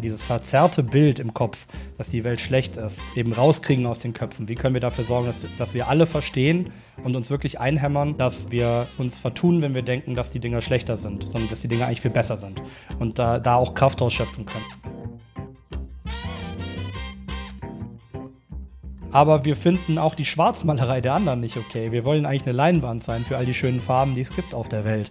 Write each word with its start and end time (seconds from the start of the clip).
Dieses 0.00 0.24
verzerrte 0.24 0.82
Bild 0.82 1.18
im 1.18 1.34
Kopf, 1.34 1.66
dass 1.98 2.10
die 2.10 2.24
Welt 2.24 2.40
schlecht 2.40 2.76
ist, 2.76 3.02
eben 3.14 3.32
rauskriegen 3.32 3.86
aus 3.86 4.00
den 4.00 4.12
Köpfen. 4.12 4.48
Wie 4.48 4.54
können 4.54 4.74
wir 4.74 4.80
dafür 4.80 5.04
sorgen, 5.04 5.26
dass, 5.26 5.44
dass 5.58 5.74
wir 5.74 5.88
alle 5.88 6.06
verstehen 6.06 6.70
und 7.04 7.16
uns 7.16 7.30
wirklich 7.30 7.60
einhämmern, 7.60 8.16
dass 8.16 8.50
wir 8.50 8.86
uns 8.98 9.18
vertun, 9.18 9.62
wenn 9.62 9.74
wir 9.74 9.82
denken, 9.82 10.14
dass 10.14 10.30
die 10.30 10.40
Dinge 10.40 10.62
schlechter 10.62 10.96
sind, 10.96 11.30
sondern 11.30 11.50
dass 11.50 11.60
die 11.60 11.68
Dinge 11.68 11.86
eigentlich 11.86 12.00
viel 12.00 12.10
besser 12.10 12.36
sind 12.36 12.60
und 12.98 13.18
da, 13.18 13.38
da 13.38 13.56
auch 13.56 13.74
Kraft 13.74 14.02
ausschöpfen 14.02 14.46
können. 14.46 15.00
Aber 19.12 19.44
wir 19.44 19.56
finden 19.56 19.98
auch 19.98 20.14
die 20.14 20.24
Schwarzmalerei 20.24 21.00
der 21.00 21.14
anderen 21.14 21.40
nicht 21.40 21.56
okay. 21.56 21.90
Wir 21.90 22.04
wollen 22.04 22.26
eigentlich 22.26 22.46
eine 22.46 22.52
Leinwand 22.52 23.02
sein 23.02 23.24
für 23.24 23.36
all 23.36 23.44
die 23.44 23.54
schönen 23.54 23.80
Farben, 23.80 24.14
die 24.14 24.20
es 24.20 24.30
gibt 24.34 24.54
auf 24.54 24.68
der 24.68 24.84
Welt. 24.84 25.10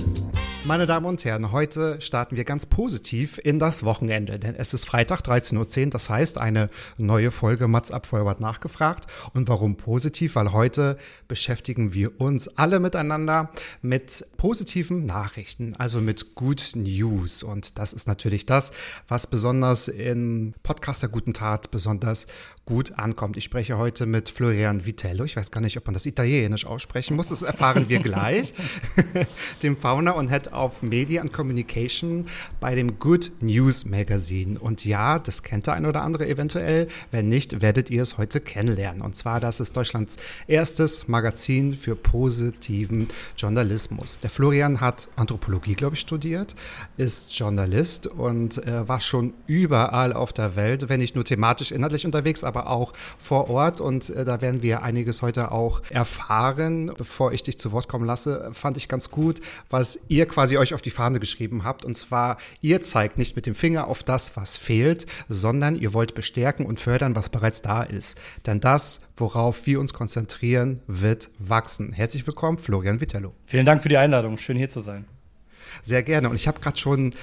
Meine 0.63 0.85
Damen 0.85 1.07
und 1.07 1.25
Herren, 1.25 1.51
heute 1.51 1.99
starten 2.01 2.35
wir 2.35 2.43
ganz 2.43 2.67
positiv 2.67 3.41
in 3.43 3.57
das 3.57 3.83
Wochenende, 3.83 4.37
denn 4.37 4.53
es 4.53 4.75
ist 4.75 4.85
Freitag 4.85 5.21
13.10 5.21 5.85
Uhr, 5.85 5.89
das 5.89 6.07
heißt 6.07 6.37
eine 6.37 6.69
neue 6.97 7.31
Folge 7.31 7.67
Mats 7.67 7.89
Abfeuerbart 7.89 8.41
nachgefragt. 8.41 9.07
Und 9.33 9.49
warum 9.49 9.75
positiv? 9.75 10.35
Weil 10.35 10.51
heute 10.51 10.99
beschäftigen 11.27 11.95
wir 11.95 12.21
uns 12.21 12.47
alle 12.59 12.79
miteinander 12.79 13.49
mit 13.81 14.23
positiven 14.37 15.07
Nachrichten, 15.07 15.75
also 15.77 15.99
mit 15.99 16.35
Good 16.35 16.73
News. 16.75 17.41
Und 17.41 17.79
das 17.79 17.91
ist 17.91 18.07
natürlich 18.07 18.45
das, 18.45 18.71
was 19.07 19.25
besonders 19.25 19.87
in 19.87 20.53
Podcast 20.61 21.01
der 21.01 21.09
guten 21.09 21.33
Tat 21.33 21.71
besonders 21.71 22.27
gut 22.71 22.97
ankommt. 22.97 23.35
Ich 23.35 23.43
spreche 23.43 23.77
heute 23.77 24.05
mit 24.05 24.29
Florian 24.29 24.85
Vitello. 24.85 25.25
Ich 25.25 25.35
weiß 25.35 25.51
gar 25.51 25.59
nicht, 25.59 25.75
ob 25.75 25.85
man 25.87 25.93
das 25.93 26.05
italienisch 26.05 26.65
aussprechen 26.65 27.17
muss. 27.17 27.27
Das 27.27 27.41
erfahren 27.41 27.89
wir 27.89 27.99
gleich. 27.99 28.53
dem 29.61 29.75
Founder 29.75 30.15
und 30.15 30.29
Head 30.29 30.53
of 30.53 30.81
Media 30.81 31.21
and 31.21 31.33
Communication 31.33 32.27
bei 32.61 32.73
dem 32.73 32.97
Good 32.97 33.33
News 33.41 33.83
Magazine. 33.83 34.57
Und 34.57 34.85
ja, 34.85 35.19
das 35.19 35.43
kennt 35.43 35.67
der 35.67 35.73
ein 35.73 35.85
oder 35.85 36.01
andere 36.01 36.29
eventuell. 36.29 36.87
Wenn 37.11 37.27
nicht, 37.27 37.61
werdet 37.61 37.89
ihr 37.89 38.03
es 38.03 38.17
heute 38.17 38.39
kennenlernen. 38.39 39.01
Und 39.01 39.17
zwar, 39.17 39.41
das 39.41 39.59
ist 39.59 39.75
Deutschlands 39.75 40.15
erstes 40.47 41.09
Magazin 41.09 41.75
für 41.75 41.97
positiven 41.97 43.09
Journalismus. 43.35 44.19
Der 44.19 44.29
Florian 44.29 44.79
hat 44.79 45.09
Anthropologie, 45.17 45.73
glaube 45.73 45.95
ich, 45.95 45.99
studiert, 45.99 46.55
ist 46.95 47.37
Journalist 47.37 48.07
und 48.07 48.65
äh, 48.65 48.87
war 48.87 49.01
schon 49.01 49.33
überall 49.45 50.13
auf 50.13 50.31
der 50.31 50.55
Welt, 50.55 50.87
wenn 50.87 51.01
nicht 51.01 51.15
nur 51.15 51.25
thematisch 51.25 51.73
inhaltlich 51.73 52.05
unterwegs, 52.05 52.45
aber 52.45 52.60
auch 52.67 52.93
vor 53.17 53.49
Ort. 53.49 53.81
Und 53.81 54.09
äh, 54.09 54.25
da 54.25 54.41
werden 54.41 54.61
wir 54.61 54.83
einiges 54.83 55.21
heute 55.21 55.51
auch 55.51 55.81
erfahren. 55.89 56.91
Bevor 56.97 57.33
ich 57.33 57.43
dich 57.43 57.57
zu 57.57 57.71
Wort 57.71 57.87
kommen 57.87 58.05
lasse, 58.05 58.51
fand 58.53 58.77
ich 58.77 58.87
ganz 58.87 59.11
gut, 59.11 59.41
was 59.69 59.99
ihr 60.07 60.25
quasi 60.25 60.57
euch 60.57 60.73
auf 60.73 60.81
die 60.81 60.89
Fahne 60.89 61.19
geschrieben 61.19 61.63
habt. 61.63 61.85
Und 61.85 61.95
zwar, 61.95 62.37
ihr 62.61 62.81
zeigt 62.81 63.17
nicht 63.17 63.35
mit 63.35 63.45
dem 63.45 63.55
Finger 63.55 63.87
auf 63.87 64.03
das, 64.03 64.35
was 64.37 64.57
fehlt, 64.57 65.05
sondern 65.29 65.75
ihr 65.75 65.93
wollt 65.93 66.15
bestärken 66.15 66.65
und 66.65 66.79
fördern, 66.79 67.15
was 67.15 67.29
bereits 67.29 67.61
da 67.61 67.83
ist. 67.83 68.17
Denn 68.45 68.59
das, 68.59 69.01
worauf 69.17 69.65
wir 69.65 69.79
uns 69.79 69.93
konzentrieren, 69.93 70.81
wird 70.87 71.29
wachsen. 71.39 71.93
Herzlich 71.93 72.25
willkommen, 72.27 72.57
Florian 72.57 73.01
Vitello. 73.01 73.33
Vielen 73.45 73.65
Dank 73.65 73.83
für 73.83 73.89
die 73.89 73.97
Einladung. 73.97 74.37
Schön 74.37 74.57
hier 74.57 74.69
zu 74.69 74.81
sein. 74.81 75.05
Sehr 75.81 76.03
gerne. 76.03 76.29
Und 76.29 76.35
ich 76.35 76.47
habe 76.47 76.59
gerade 76.59 76.77
schon 76.77 77.13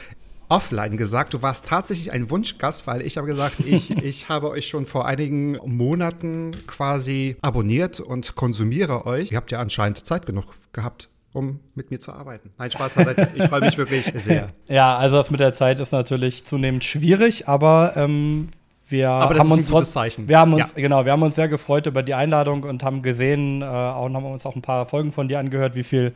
offline 0.49 0.97
gesagt, 0.97 1.35
du 1.35 1.43
warst 1.43 1.67
tatsächlich 1.67 2.13
ein 2.13 2.31
Wunschgast, 2.31 2.87
weil 2.87 3.03
ich 3.03 3.17
habe 3.17 3.27
gesagt, 3.27 3.61
ich, 3.61 3.91
ich 4.03 4.29
habe 4.29 4.51
euch 4.51 4.67
schon 4.69 4.87
vor 4.87 5.07
einigen 5.07 5.59
Monaten 5.65 6.53
quasi 6.67 7.37
abonniert 7.43 8.01
und 8.01 8.35
konsumiere 8.35 9.07
euch. 9.07 9.31
Ihr 9.33 9.37
habt 9.37 9.51
ja 9.51 9.59
anscheinend 9.61 10.07
Zeit 10.07 10.27
genug 10.27 10.47
gehabt, 10.73 11.09
um 11.33 11.61
mit 11.75 11.91
mir 11.91 12.01
zu 12.01 12.13
arbeiten. 12.13 12.51
Nein, 12.59 12.71
Spaß 12.71 12.95
beiseite. 12.95 13.29
Ich 13.35 13.45
freue 13.45 13.61
mich 13.61 13.77
wirklich 13.79 14.05
sehr. 14.15 14.49
Ja, 14.69 14.97
also 14.97 15.17
das 15.17 15.31
mit 15.31 15.41
der 15.41 15.53
Zeit 15.53 15.81
ist 15.81 15.93
natürlich 15.93 16.45
zunehmend 16.47 16.85
schwierig, 16.85 17.47
aber 17.49 17.93
ähm, 17.97 18.49
wir 18.91 19.11
Aber 19.11 19.39
haben 19.39 19.53
uns 19.53 19.67
ein 19.69 19.73
gutes 19.73 19.89
trotz- 19.89 19.93
Zeichen. 19.93 20.29
Wir 20.29 20.39
haben 20.39 20.55
uns 20.55 20.73
Ja. 20.75 20.81
genau, 20.81 21.05
wir 21.05 21.13
haben 21.13 21.23
uns 21.23 21.35
sehr 21.35 21.49
gefreut 21.49 21.85
über 21.87 22.03
die 22.03 22.15
Einladung 22.15 22.63
und 22.63 22.83
haben 22.83 23.03
gesehen 23.03 23.61
äh, 23.61 23.65
und 23.67 24.17
haben 24.17 24.25
uns 24.25 24.47
auch 24.47 24.57
ein 24.57 24.63
paar 24.63 24.87
Folgen 24.87 25.13
von 25.13 25.29
dir 25.29 25.39
angehört, 25.39 25.75
wie 25.75 25.83
viel 25.83 26.15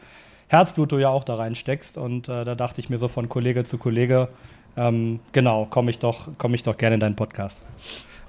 Herzblut 0.52 0.92
du 0.92 0.98
ja 0.98 1.08
auch 1.08 1.24
da 1.24 1.36
reinsteckst. 1.36 1.96
Und 1.96 2.28
äh, 2.28 2.44
da 2.44 2.54
dachte 2.54 2.80
ich 2.80 2.90
mir 2.90 2.98
so 2.98 3.08
von 3.08 3.28
Kollege 3.30 3.64
zu 3.64 3.78
Kollege, 3.78 4.28
ähm, 4.76 5.20
genau, 5.32 5.64
komme 5.66 5.90
ich 5.90 5.98
doch, 5.98 6.28
komme 6.36 6.54
ich 6.54 6.62
doch 6.62 6.76
gerne 6.76 6.94
in 6.94 7.00
deinen 7.00 7.16
Podcast. 7.16 7.62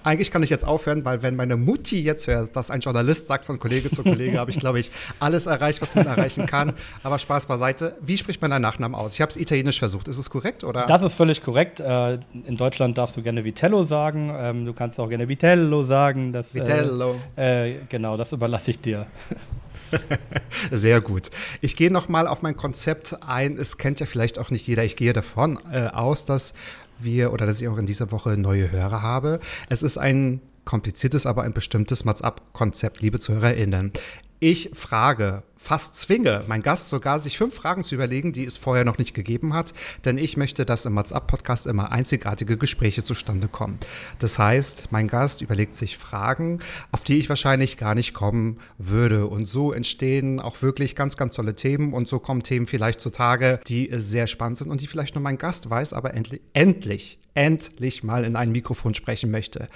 Eigentlich 0.06 0.32
kann 0.32 0.44
ich 0.44 0.50
jetzt 0.50 0.66
aufhören, 0.66 1.04
weil 1.06 1.22
wenn 1.22 1.36
meine 1.36 1.56
Mutti 1.56 2.02
jetzt 2.02 2.28
hört, 2.28 2.56
dass 2.56 2.70
ein 2.72 2.82
Journalist 2.82 3.28
sagt 3.28 3.46
von 3.46 3.60
Kollege 3.60 3.90
zu 3.90 4.04
Kollege, 4.04 4.38
habe 4.40 4.52
ich, 4.52 4.60
glaube 4.60 4.80
ich, 4.80 4.92
alles 5.20 5.46
erreicht, 5.46 5.82
was 5.82 5.96
man 5.96 6.06
erreichen 6.06 6.46
kann. 6.46 6.74
Aber 7.04 7.20
Spaß 7.20 7.46
beiseite. 7.46 7.96
Wie 8.02 8.18
spricht 8.18 8.42
man 8.42 8.52
deinen 8.52 8.62
Nachnamen 8.62 8.96
aus? 8.96 9.14
Ich 9.14 9.22
habe 9.22 9.30
es 9.30 9.38
italienisch 9.38 9.80
versucht. 9.80 10.08
Ist 10.08 10.18
es 10.18 10.30
korrekt? 10.30 10.64
Oder? 10.64 10.86
Das 10.86 11.02
ist 11.04 11.16
völlig 11.16 11.42
korrekt. 11.42 11.82
Äh, 11.82 12.20
in 12.46 12.56
Deutschland 12.58 12.98
darfst 12.98 13.18
du 13.18 13.22
gerne 13.22 13.44
Vitello 13.44 13.84
sagen. 13.84 14.34
Ähm, 14.34 14.66
du 14.66 14.74
kannst 14.74 15.00
auch 15.00 15.10
gerne 15.10 15.28
Vitello 15.28 15.84
sagen. 15.84 16.32
Das, 16.32 16.56
Vitello. 16.56 17.16
Äh, 17.38 17.72
äh, 17.72 17.76
genau, 17.90 18.16
das 18.16 18.32
überlasse 18.32 18.72
ich 18.72 18.80
dir. 18.80 19.08
Sehr 20.72 21.02
gut. 21.02 21.30
Ich 21.62 21.76
gehe 21.76 21.92
noch 21.92 22.10
mal 22.10 22.28
auf 22.28 22.42
mein 22.42 22.56
Konzept 22.56 23.18
ein. 23.22 23.58
Es 23.58 23.78
kennt 23.78 24.00
ja 24.00 24.06
vielleicht 24.06 24.40
auch 24.40 24.50
nicht 24.52 24.68
jeder. 24.68 24.84
Ich 24.84 24.96
gehe 24.96 25.14
davon 25.14 25.60
äh, 25.72 25.88
aus, 25.88 26.26
dass 26.26 26.54
wir 27.00 27.34
oder 27.34 27.46
dass 27.46 27.62
ich 27.62 27.68
auch 27.68 27.78
in 27.78 27.86
dieser 27.86 28.12
Woche 28.12 28.38
neue 28.38 28.72
Hörer 28.72 29.02
habe. 29.02 29.40
Es 29.70 29.84
ist 29.84 29.98
ein 29.98 30.42
kompliziertes, 30.66 31.26
aber 31.26 31.44
ein 31.44 31.54
bestimmtes 31.54 32.06
Mats-Up-Konzept, 32.06 33.02
liebe 33.02 33.20
ZuhörerInnen. 33.20 33.92
Ich 34.40 34.72
frage, 34.74 35.44
fast 35.64 35.96
zwinge, 35.96 36.44
mein 36.48 36.62
Gast 36.62 36.90
sogar, 36.90 37.20
sich 37.20 37.38
fünf 37.38 37.56
Fragen 37.56 37.86
zu 37.86 37.96
überlegen, 37.96 38.34
die 38.34 38.44
es 38.44 38.58
vorher 38.58 38.84
noch 38.84 38.98
nicht 38.98 39.14
gegeben 39.14 39.54
hat, 39.54 39.74
denn 40.04 40.18
ich 40.18 40.36
möchte, 40.36 40.66
dass 40.66 40.86
im 40.86 40.92
Mats-Up-Podcast 40.94 41.68
immer 41.68 41.90
einzigartige 41.94 42.58
Gespräche 42.58 43.02
zustande 43.04 43.48
kommen. 43.48 43.80
Das 44.20 44.38
heißt, 44.38 44.92
mein 44.92 45.08
Gast 45.08 45.42
überlegt 45.42 45.76
sich 45.76 45.98
Fragen, 45.98 46.60
auf 46.92 47.06
die 47.06 47.18
ich 47.18 47.30
wahrscheinlich 47.30 47.78
gar 47.78 47.96
nicht 47.96 48.14
kommen 48.14 48.58
würde. 48.78 49.28
Und 49.28 49.46
so 49.46 49.72
entstehen 49.72 50.42
auch 50.42 50.62
wirklich 50.62 50.96
ganz, 50.96 51.16
ganz 51.16 51.36
tolle 51.36 51.56
Themen 51.56 51.94
und 51.94 52.10
so 52.10 52.20
kommen 52.20 52.44
Themen 52.44 52.68
vielleicht 52.68 53.00
zutage, 53.00 53.62
die 53.66 53.90
sehr 53.94 54.28
spannend 54.28 54.58
sind 54.58 54.70
und 54.70 54.82
die 54.82 54.88
vielleicht 54.88 55.16
nur 55.16 55.24
mein 55.24 55.38
Gast 55.38 55.70
weiß, 55.70 55.94
aber 55.94 56.14
endlich, 56.14 56.42
endlich, 56.52 57.20
endlich 57.36 58.04
mal 58.04 58.26
in 58.26 58.36
ein 58.36 58.52
Mikrofon 58.52 58.94
sprechen 58.94 59.32
möchte. 59.32 59.70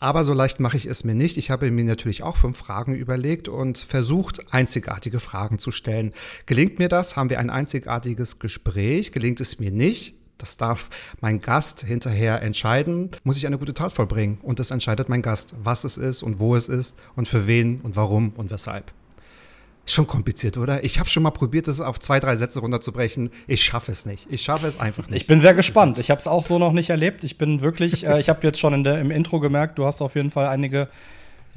Aber 0.00 0.24
so 0.24 0.34
leicht 0.34 0.60
mache 0.60 0.76
ich 0.76 0.86
es 0.86 1.04
mir 1.04 1.14
nicht. 1.14 1.36
Ich 1.36 1.50
habe 1.50 1.70
mir 1.70 1.84
natürlich 1.84 2.22
auch 2.22 2.36
fünf 2.36 2.58
Fragen 2.58 2.94
überlegt 2.94 3.48
und 3.48 3.78
versucht, 3.78 4.52
einzigartige 4.52 5.20
Fragen 5.28 5.58
zu 5.58 5.70
stellen. 5.70 6.12
Gelingt 6.46 6.78
mir 6.78 6.88
das? 6.88 7.16
Haben 7.16 7.28
wir 7.28 7.38
ein 7.38 7.50
einzigartiges 7.50 8.38
Gespräch? 8.38 9.12
Gelingt 9.12 9.40
es 9.40 9.58
mir 9.58 9.70
nicht? 9.70 10.14
Das 10.38 10.56
darf 10.56 10.88
mein 11.20 11.40
Gast 11.40 11.84
hinterher 11.84 12.42
entscheiden. 12.42 13.10
Muss 13.24 13.36
ich 13.36 13.46
eine 13.46 13.58
gute 13.58 13.74
Tat 13.74 13.92
vollbringen? 13.92 14.38
Und 14.42 14.60
das 14.60 14.70
entscheidet 14.70 15.08
mein 15.08 15.20
Gast, 15.20 15.54
was 15.62 15.84
es 15.84 15.96
ist 15.96 16.22
und 16.22 16.38
wo 16.38 16.54
es 16.54 16.68
ist 16.68 16.96
und 17.16 17.28
für 17.28 17.46
wen 17.46 17.80
und 17.82 17.96
warum 17.96 18.32
und 18.36 18.50
weshalb. 18.50 18.92
Schon 19.84 20.06
kompliziert, 20.06 20.56
oder? 20.58 20.84
Ich 20.84 20.98
habe 20.98 21.08
schon 21.08 21.22
mal 21.22 21.30
probiert, 21.30 21.66
das 21.66 21.80
auf 21.80 21.98
zwei, 21.98 22.20
drei 22.20 22.36
Sätze 22.36 22.60
runterzubrechen. 22.60 23.30
Ich 23.46 23.64
schaffe 23.64 23.90
es 23.90 24.06
nicht. 24.06 24.26
Ich 24.30 24.42
schaffe 24.42 24.66
es 24.66 24.78
einfach 24.78 25.08
nicht. 25.08 25.22
Ich 25.22 25.26
bin 25.26 25.40
sehr 25.40 25.54
gespannt. 25.54 25.98
Ich 25.98 26.10
habe 26.10 26.20
es 26.20 26.26
auch 26.26 26.44
so 26.44 26.58
noch 26.58 26.72
nicht 26.72 26.90
erlebt. 26.90 27.24
Ich 27.24 27.36
bin 27.36 27.62
wirklich, 27.62 28.06
äh, 28.06 28.20
ich 28.20 28.28
habe 28.28 28.46
jetzt 28.46 28.60
schon 28.60 28.74
in 28.74 28.84
der, 28.84 29.00
im 29.00 29.10
Intro 29.10 29.40
gemerkt, 29.40 29.78
du 29.78 29.86
hast 29.86 30.02
auf 30.02 30.14
jeden 30.14 30.30
Fall 30.30 30.46
einige 30.46 30.88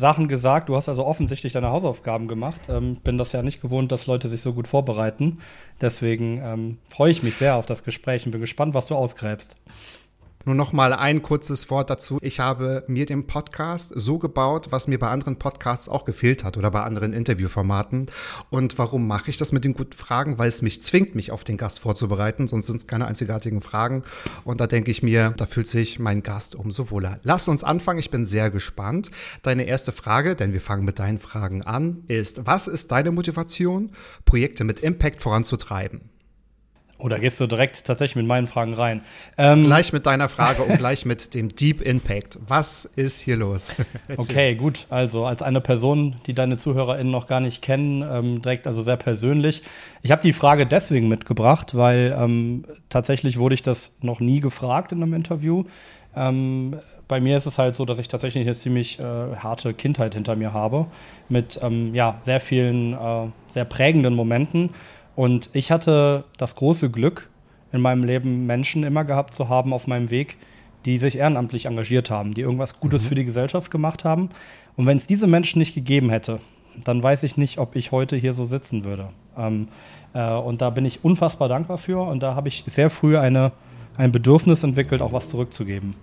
Sachen 0.02 0.28
gesagt. 0.28 0.68
Du 0.68 0.76
hast 0.76 0.90
also 0.90 1.06
offensichtlich 1.06 1.54
deine 1.54 1.72
Hausaufgaben 1.72 2.28
gemacht. 2.28 2.62
Ähm, 2.68 2.96
bin 2.96 3.18
das 3.18 3.32
ja 3.32 3.42
nicht 3.42 3.62
gewohnt, 3.62 3.94
dass 3.94 4.08
Leute 4.08 4.28
sich 4.28 4.42
so 4.42 4.52
gut 4.52 4.68
vorbereiten. 4.68 5.40
Deswegen 5.80 6.42
ähm, 6.44 6.78
freue 6.90 7.12
ich 7.12 7.24
mich 7.24 7.38
sehr 7.38 7.56
auf 7.56 7.66
das 7.66 7.86
Gespräch 7.86 8.26
und 8.26 8.32
bin 8.32 8.42
gespannt, 8.42 8.74
was 8.74 8.88
du 8.88 8.96
ausgräbst. 8.96 9.56
Nur 10.46 10.56
noch 10.56 10.74
mal 10.74 10.94
ein 10.94 11.22
kurzes 11.22 11.70
Wort 11.70 11.90
dazu. 11.90 12.18
Ich 12.22 12.40
habe 12.40 12.84
mir 12.88 13.06
den 13.06 13.28
Podcast 13.28 13.92
so 13.96 14.18
gebaut, 14.18 14.68
was 14.72 14.88
mir 14.88 14.98
bei 14.98 15.10
anderen 15.10 15.38
Podcasts 15.38 15.88
auch 15.88 16.04
gefehlt 16.04 16.44
hat 16.44 16.58
oder 16.58 16.72
bei 16.72 16.82
anderen 16.82 17.14
Interviewformaten. 17.14 18.08
Und 18.50 18.78
warum 18.80 19.08
mache 19.08 19.30
ich 19.30 19.38
das 19.38 19.52
mit 19.52 19.64
den 19.64 19.74
guten 19.74 19.94
Fragen? 19.94 20.40
Weil 20.40 20.50
es 20.50 20.62
mich 20.62 20.82
zwingt, 20.82 21.14
mich 21.14 21.32
auf 21.32 21.44
den 21.44 21.58
Gast 21.58 21.80
vorzubereiten, 21.80 22.48
sonst 22.48 22.68
sind 22.68 22.78
es 22.78 22.88
keine 22.88 23.06
einzigartigen 23.06 23.62
Fragen. 23.62 24.02
Und 24.44 24.60
da 24.60 24.68
denke 24.68 24.90
ich 24.90 25.04
mir, 25.04 25.34
da 25.38 25.46
fühlt 25.46 25.68
sich 25.68 26.00
mein 26.00 26.24
Gast 26.24 26.56
umso 26.56 26.90
wohler. 26.90 27.20
Lass 27.24 27.48
uns 27.48 27.64
anfangen. 27.64 28.00
Ich 28.00 28.10
bin 28.10 28.26
sehr 28.26 28.50
gespannt. 28.50 29.12
Deine 29.44 29.64
erste 29.64 29.92
Frage, 29.92 30.36
denn 30.36 30.54
wir 30.54 30.62
fangen 30.62 30.86
mit 30.86 31.00
deinen 31.00 31.20
Fragen 31.20 31.62
an, 31.62 32.04
ist, 32.08 32.46
was 32.46 32.68
ist 32.68 32.92
deine 32.92 33.12
Motivation, 33.12 33.92
Projekte 34.26 34.64
mit 34.64 34.80
Impact 34.80 35.22
voranzutreiben? 35.22 36.11
Oder 37.02 37.20
gehst 37.20 37.40
du 37.40 37.48
direkt 37.48 37.84
tatsächlich 37.86 38.16
mit 38.16 38.28
meinen 38.28 38.48
Fragen 38.48 38.74
rein? 38.74 39.02
Ähm, 39.38 39.64
gleich 39.64 39.92
mit 39.92 40.06
deiner 40.06 40.30
Frage 40.30 40.64
und 40.64 40.78
gleich 40.78 41.06
mit 41.06 41.34
dem 41.34 41.54
Deep 41.54 41.82
Impact. 41.82 42.38
Was 42.48 42.86
ist 42.86 43.20
hier 43.20 43.38
los? 43.38 43.76
okay, 44.18 44.56
gut. 44.56 44.86
Also 44.90 45.26
als 45.26 45.42
eine 45.42 45.62
Person, 45.62 46.16
die 46.28 46.34
deine 46.34 46.58
ZuhörerInnen 46.58 47.12
noch 47.12 47.28
gar 47.28 47.40
nicht 47.40 47.62
kennen, 47.62 48.04
ähm, 48.04 48.42
direkt 48.42 48.68
also 48.68 48.84
sehr 48.84 48.98
persönlich. 48.98 49.64
Ich 50.04 50.12
habe 50.12 50.22
die 50.22 50.34
Frage 50.34 50.66
deswegen 50.66 51.08
mitgebracht, 51.08 51.76
weil 51.76 52.16
ähm, 52.18 52.66
tatsächlich 52.90 53.38
wurde 53.38 53.56
ich 53.56 53.64
das 53.64 53.94
noch 54.02 54.20
nie 54.20 54.40
gefragt 54.40 54.92
in 54.92 55.02
einem 55.02 55.14
Interview. 55.14 55.66
Ähm, 56.16 56.78
bei 57.08 57.20
mir 57.20 57.36
ist 57.36 57.46
es 57.46 57.58
halt 57.58 57.76
so, 57.76 57.84
dass 57.84 58.00
ich 58.00 58.08
tatsächlich 58.08 58.46
eine 58.46 58.56
ziemlich 58.56 59.00
äh, 59.00 59.04
harte 59.04 59.74
Kindheit 59.74 60.14
hinter 60.14 60.36
mir 60.36 60.54
habe, 60.54 60.86
mit 61.28 61.60
ähm, 61.62 61.94
ja, 61.94 62.20
sehr 62.22 62.40
vielen, 62.40 62.94
äh, 62.94 63.28
sehr 63.50 63.66
prägenden 63.66 64.16
Momenten. 64.16 64.70
Und 65.16 65.50
ich 65.54 65.72
hatte 65.72 66.24
das 66.38 66.56
große 66.56 66.90
Glück, 66.90 67.30
in 67.72 67.82
meinem 67.82 68.04
Leben 68.04 68.46
Menschen 68.46 68.84
immer 68.84 69.06
gehabt 69.06 69.34
zu 69.34 69.50
haben 69.50 69.74
auf 69.74 69.88
meinem 69.88 70.10
Weg, 70.10 70.38
die 70.86 70.98
sich 70.98 71.18
ehrenamtlich 71.18 71.66
engagiert 71.66 72.10
haben, 72.10 72.34
die 72.34 72.42
irgendwas 72.42 72.80
Gutes 72.80 73.04
mhm. 73.04 73.08
für 73.08 73.16
die 73.16 73.26
Gesellschaft 73.26 73.72
gemacht 73.72 74.04
haben. 74.04 74.30
Und 74.76 74.86
wenn 74.88 74.98
es 74.98 75.08
diese 75.08 75.28
Menschen 75.28 75.60
nicht 75.60 75.76
gegeben 75.76 76.10
hätte, 76.10 76.40
dann 76.84 77.04
weiß 77.04 77.24
ich 77.24 77.38
nicht, 77.38 77.60
ob 77.60 77.76
ich 77.76 77.92
heute 77.92 78.16
hier 78.16 78.34
so 78.34 78.46
sitzen 78.46 78.86
würde. 78.86 79.10
Ähm, 79.38 79.68
äh, 80.14 80.32
und 80.32 80.62
da 80.62 80.70
bin 80.70 80.86
ich 80.86 81.04
unfassbar 81.04 81.50
dankbar 81.50 81.78
für. 81.78 82.02
Und 82.02 82.24
da 82.24 82.36
habe 82.36 82.48
ich 82.48 82.64
sehr 82.68 82.90
früh 82.90 83.18
eine, 83.18 83.52
ein 83.98 84.12
Bedürfnis 84.12 84.64
entwickelt, 84.64 85.02
auch 85.02 85.14
was 85.14 85.30
zurückzugeben. 85.30 85.96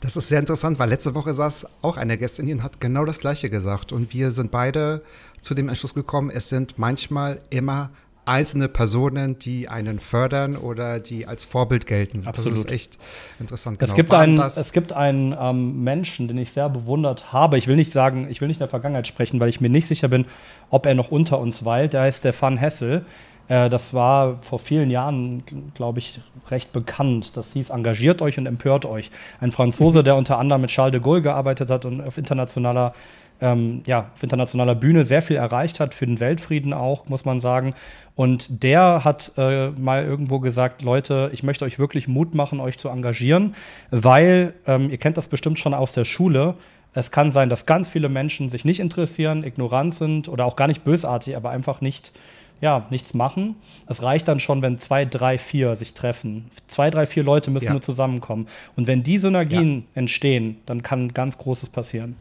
Das 0.00 0.16
ist 0.16 0.28
sehr 0.28 0.38
interessant, 0.38 0.78
weil 0.78 0.88
letzte 0.88 1.14
Woche 1.14 1.34
saß 1.34 1.66
auch 1.82 1.96
eine 1.96 2.16
Gästin 2.16 2.46
hier 2.46 2.54
und 2.54 2.62
hat 2.62 2.80
genau 2.80 3.04
das 3.04 3.18
Gleiche 3.18 3.50
gesagt. 3.50 3.92
Und 3.92 4.14
wir 4.14 4.30
sind 4.30 4.52
beide 4.52 5.02
zu 5.40 5.54
dem 5.54 5.68
Entschluss 5.68 5.94
gekommen, 5.94 6.30
es 6.30 6.48
sind 6.48 6.78
manchmal 6.78 7.38
immer 7.50 7.90
einzelne 8.28 8.68
Personen, 8.68 9.38
die 9.38 9.68
einen 9.68 9.98
fördern 9.98 10.56
oder 10.56 11.00
die 11.00 11.26
als 11.26 11.46
Vorbild 11.46 11.86
gelten. 11.86 12.26
Absolut. 12.26 12.52
Das 12.52 12.58
ist 12.58 12.70
echt 12.70 12.98
interessant. 13.40 13.78
Genau. 13.78 13.90
Es 13.90 13.96
gibt 13.96 14.12
einen, 14.12 14.38
es 14.38 14.72
gibt 14.72 14.92
einen 14.92 15.34
ähm, 15.40 15.82
Menschen, 15.82 16.28
den 16.28 16.36
ich 16.36 16.52
sehr 16.52 16.68
bewundert 16.68 17.32
habe. 17.32 17.56
Ich 17.56 17.66
will 17.66 17.76
nicht 17.76 17.90
sagen, 17.90 18.28
ich 18.30 18.40
will 18.40 18.48
nicht 18.48 18.58
in 18.58 18.60
der 18.60 18.68
Vergangenheit 18.68 19.06
sprechen, 19.06 19.40
weil 19.40 19.48
ich 19.48 19.60
mir 19.60 19.70
nicht 19.70 19.86
sicher 19.86 20.08
bin, 20.08 20.26
ob 20.68 20.84
er 20.84 20.94
noch 20.94 21.10
unter 21.10 21.38
uns 21.38 21.64
weilt. 21.64 21.94
Der 21.94 22.02
heißt 22.02 22.20
Stefan 22.20 22.58
Hessel. 22.58 23.06
Äh, 23.48 23.70
das 23.70 23.94
war 23.94 24.42
vor 24.42 24.58
vielen 24.58 24.90
Jahren, 24.90 25.42
glaube 25.74 25.98
ich, 25.98 26.20
recht 26.50 26.72
bekannt. 26.72 27.36
Das 27.36 27.54
hieß 27.54 27.70
Engagiert 27.70 28.20
euch 28.22 28.38
und 28.38 28.46
empört 28.46 28.84
euch. 28.84 29.10
Ein 29.40 29.50
Franzose, 29.50 30.00
mhm. 30.00 30.04
der 30.04 30.16
unter 30.16 30.38
anderem 30.38 30.60
mit 30.60 30.70
Charles 30.70 30.92
de 30.92 31.00
Gaulle 31.00 31.22
gearbeitet 31.22 31.70
hat 31.70 31.86
und 31.86 32.02
auf 32.02 32.18
internationaler 32.18 32.92
ähm, 33.40 33.82
ja, 33.86 34.10
auf 34.14 34.22
internationaler 34.22 34.74
Bühne 34.74 35.04
sehr 35.04 35.22
viel 35.22 35.36
erreicht 35.36 35.80
hat, 35.80 35.94
für 35.94 36.06
den 36.06 36.20
Weltfrieden 36.20 36.72
auch, 36.72 37.08
muss 37.08 37.24
man 37.24 37.40
sagen. 37.40 37.74
Und 38.14 38.62
der 38.62 39.04
hat 39.04 39.32
äh, 39.36 39.70
mal 39.70 40.04
irgendwo 40.04 40.40
gesagt, 40.40 40.82
Leute, 40.82 41.30
ich 41.32 41.42
möchte 41.42 41.64
euch 41.64 41.78
wirklich 41.78 42.08
Mut 42.08 42.34
machen, 42.34 42.60
euch 42.60 42.78
zu 42.78 42.88
engagieren, 42.88 43.54
weil, 43.90 44.54
ähm, 44.66 44.90
ihr 44.90 44.98
kennt 44.98 45.16
das 45.16 45.28
bestimmt 45.28 45.58
schon 45.58 45.74
aus 45.74 45.92
der 45.92 46.04
Schule, 46.04 46.54
es 46.94 47.10
kann 47.10 47.30
sein, 47.30 47.48
dass 47.48 47.66
ganz 47.66 47.88
viele 47.88 48.08
Menschen 48.08 48.48
sich 48.48 48.64
nicht 48.64 48.80
interessieren, 48.80 49.44
ignorant 49.44 49.94
sind 49.94 50.28
oder 50.28 50.44
auch 50.46 50.56
gar 50.56 50.66
nicht 50.66 50.84
bösartig, 50.84 51.36
aber 51.36 51.50
einfach 51.50 51.80
nicht 51.80 52.12
ja, 52.60 52.86
nichts 52.90 53.14
machen. 53.14 53.54
Es 53.86 54.02
reicht 54.02 54.26
dann 54.26 54.40
schon, 54.40 54.62
wenn 54.62 54.78
zwei, 54.78 55.04
drei, 55.04 55.38
vier 55.38 55.76
sich 55.76 55.94
treffen. 55.94 56.46
Zwei, 56.66 56.90
drei, 56.90 57.06
vier 57.06 57.22
Leute 57.22 57.50
müssen 57.52 57.66
ja. 57.66 57.72
nur 57.72 57.82
zusammenkommen. 57.82 58.48
Und 58.74 58.88
wenn 58.88 59.04
die 59.04 59.18
Synergien 59.18 59.76
ja. 59.76 59.82
entstehen, 59.94 60.56
dann 60.66 60.82
kann 60.82 61.14
ganz 61.14 61.38
Großes 61.38 61.68
passieren. 61.68 62.16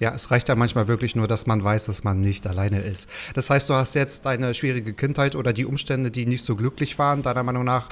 Ja, 0.00 0.12
es 0.12 0.30
reicht 0.30 0.48
ja 0.48 0.54
manchmal 0.56 0.88
wirklich 0.88 1.14
nur, 1.14 1.28
dass 1.28 1.46
man 1.46 1.62
weiß, 1.62 1.86
dass 1.86 2.04
man 2.04 2.20
nicht 2.20 2.46
alleine 2.46 2.80
ist. 2.80 3.08
Das 3.34 3.50
heißt, 3.50 3.70
du 3.70 3.74
hast 3.74 3.94
jetzt 3.94 4.26
deine 4.26 4.54
schwierige 4.54 4.92
Kindheit 4.92 5.36
oder 5.36 5.52
die 5.52 5.64
Umstände, 5.64 6.10
die 6.10 6.26
nicht 6.26 6.44
so 6.44 6.56
glücklich 6.56 6.98
waren, 6.98 7.22
deiner 7.22 7.42
Meinung 7.42 7.64
nach, 7.64 7.88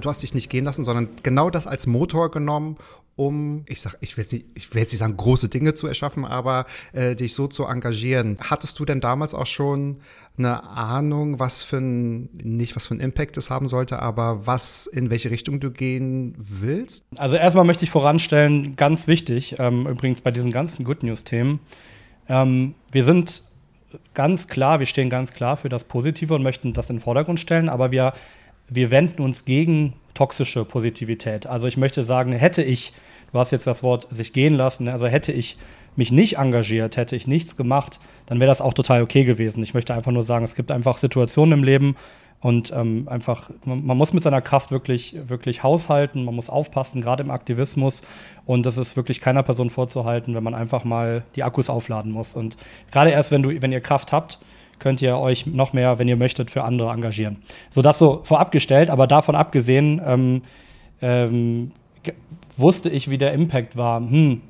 du 0.00 0.08
hast 0.08 0.22
dich 0.22 0.34
nicht 0.34 0.48
gehen 0.48 0.64
lassen, 0.64 0.84
sondern 0.84 1.08
genau 1.22 1.50
das 1.50 1.66
als 1.66 1.86
Motor 1.86 2.30
genommen, 2.30 2.76
um, 3.18 3.64
ich 3.66 3.80
sag, 3.80 3.96
ich 4.00 4.16
will 4.16 4.22
jetzt 4.22 4.32
nicht, 4.32 4.46
ich 4.54 4.72
will 4.72 4.80
jetzt 4.80 4.92
nicht 4.92 5.00
sagen, 5.00 5.16
große 5.16 5.48
Dinge 5.48 5.74
zu 5.74 5.88
erschaffen, 5.88 6.24
aber 6.24 6.66
äh, 6.92 7.16
dich 7.16 7.34
so 7.34 7.48
zu 7.48 7.64
engagieren. 7.64 8.38
Hattest 8.40 8.78
du 8.78 8.84
denn 8.84 9.00
damals 9.00 9.34
auch 9.34 9.46
schon 9.46 9.98
eine 10.38 10.62
Ahnung, 10.64 11.38
was 11.38 11.62
für 11.62 11.78
ein, 11.78 12.30
nicht 12.42 12.76
was 12.76 12.86
für 12.86 12.94
ein 12.94 13.00
Impact 13.00 13.36
es 13.36 13.50
haben 13.50 13.68
sollte, 13.68 14.00
aber 14.00 14.46
was, 14.46 14.86
in 14.86 15.10
welche 15.10 15.30
Richtung 15.30 15.60
du 15.60 15.70
gehen 15.70 16.34
willst? 16.38 17.04
Also 17.16 17.36
erstmal 17.36 17.64
möchte 17.64 17.84
ich 17.84 17.90
voranstellen, 17.90 18.76
ganz 18.76 19.06
wichtig, 19.06 19.56
ähm, 19.58 19.86
übrigens 19.86 20.20
bei 20.20 20.30
diesen 20.30 20.50
ganzen 20.50 20.84
Good 20.84 21.02
News-Themen, 21.02 21.60
ähm, 22.28 22.74
wir 22.92 23.04
sind 23.04 23.42
ganz 24.14 24.48
klar, 24.48 24.78
wir 24.78 24.86
stehen 24.86 25.10
ganz 25.10 25.32
klar 25.32 25.56
für 25.56 25.68
das 25.68 25.84
Positive 25.84 26.34
und 26.34 26.42
möchten 26.42 26.72
das 26.72 26.90
in 26.90 26.96
den 26.96 27.02
Vordergrund 27.02 27.40
stellen, 27.40 27.68
aber 27.68 27.90
wir, 27.90 28.12
wir 28.68 28.90
wenden 28.90 29.22
uns 29.22 29.44
gegen 29.44 29.94
toxische 30.14 30.64
Positivität. 30.64 31.46
Also 31.46 31.66
ich 31.68 31.76
möchte 31.76 32.02
sagen, 32.02 32.32
hätte 32.32 32.62
ich, 32.62 32.92
du 33.32 33.38
hast 33.38 33.50
jetzt 33.50 33.66
das 33.66 33.82
Wort 33.82 34.08
sich 34.10 34.32
gehen 34.32 34.54
lassen, 34.54 34.88
also 34.88 35.06
hätte 35.06 35.32
ich 35.32 35.56
mich 35.98 36.12
nicht 36.12 36.38
engagiert, 36.38 36.96
hätte 36.96 37.16
ich 37.16 37.26
nichts 37.26 37.56
gemacht, 37.56 38.00
dann 38.26 38.40
wäre 38.40 38.48
das 38.48 38.60
auch 38.60 38.72
total 38.72 39.02
okay 39.02 39.24
gewesen. 39.24 39.62
Ich 39.62 39.74
möchte 39.74 39.94
einfach 39.94 40.12
nur 40.12 40.22
sagen, 40.22 40.44
es 40.44 40.54
gibt 40.54 40.70
einfach 40.70 40.96
Situationen 40.96 41.58
im 41.58 41.64
Leben 41.64 41.96
und 42.40 42.72
ähm, 42.72 43.08
einfach, 43.10 43.50
man, 43.64 43.84
man, 43.84 43.96
muss 43.96 44.12
mit 44.12 44.22
seiner 44.22 44.40
Kraft 44.40 44.70
wirklich, 44.70 45.16
wirklich 45.26 45.64
haushalten, 45.64 46.24
man 46.24 46.36
muss 46.36 46.50
aufpassen, 46.50 47.00
gerade 47.00 47.24
im 47.24 47.32
Aktivismus. 47.32 48.02
Und 48.46 48.64
das 48.64 48.78
ist 48.78 48.96
wirklich 48.96 49.20
keiner 49.20 49.42
Person 49.42 49.70
vorzuhalten, 49.70 50.34
wenn 50.36 50.44
man 50.44 50.54
einfach 50.54 50.84
mal 50.84 51.24
die 51.34 51.42
Akkus 51.42 51.68
aufladen 51.68 52.12
muss. 52.12 52.36
Und 52.36 52.56
gerade 52.92 53.10
erst, 53.10 53.32
wenn, 53.32 53.42
du, 53.42 53.60
wenn 53.60 53.72
ihr 53.72 53.80
Kraft 53.80 54.12
habt, 54.12 54.38
könnt 54.78 55.02
ihr 55.02 55.18
euch 55.18 55.46
noch 55.46 55.72
mehr, 55.72 55.98
wenn 55.98 56.06
ihr 56.06 56.16
möchtet, 56.16 56.52
für 56.52 56.62
andere 56.62 56.92
engagieren. 56.92 57.38
So 57.70 57.82
das 57.82 57.98
so 57.98 58.20
vorab 58.22 58.52
gestellt, 58.52 58.88
aber 58.88 59.08
davon 59.08 59.34
abgesehen 59.34 60.00
ähm, 60.06 60.42
ähm, 61.02 61.70
wusste 62.56 62.88
ich, 62.88 63.10
wie 63.10 63.18
der 63.18 63.32
Impact 63.32 63.76
war. 63.76 63.98
Hm, 64.00 64.42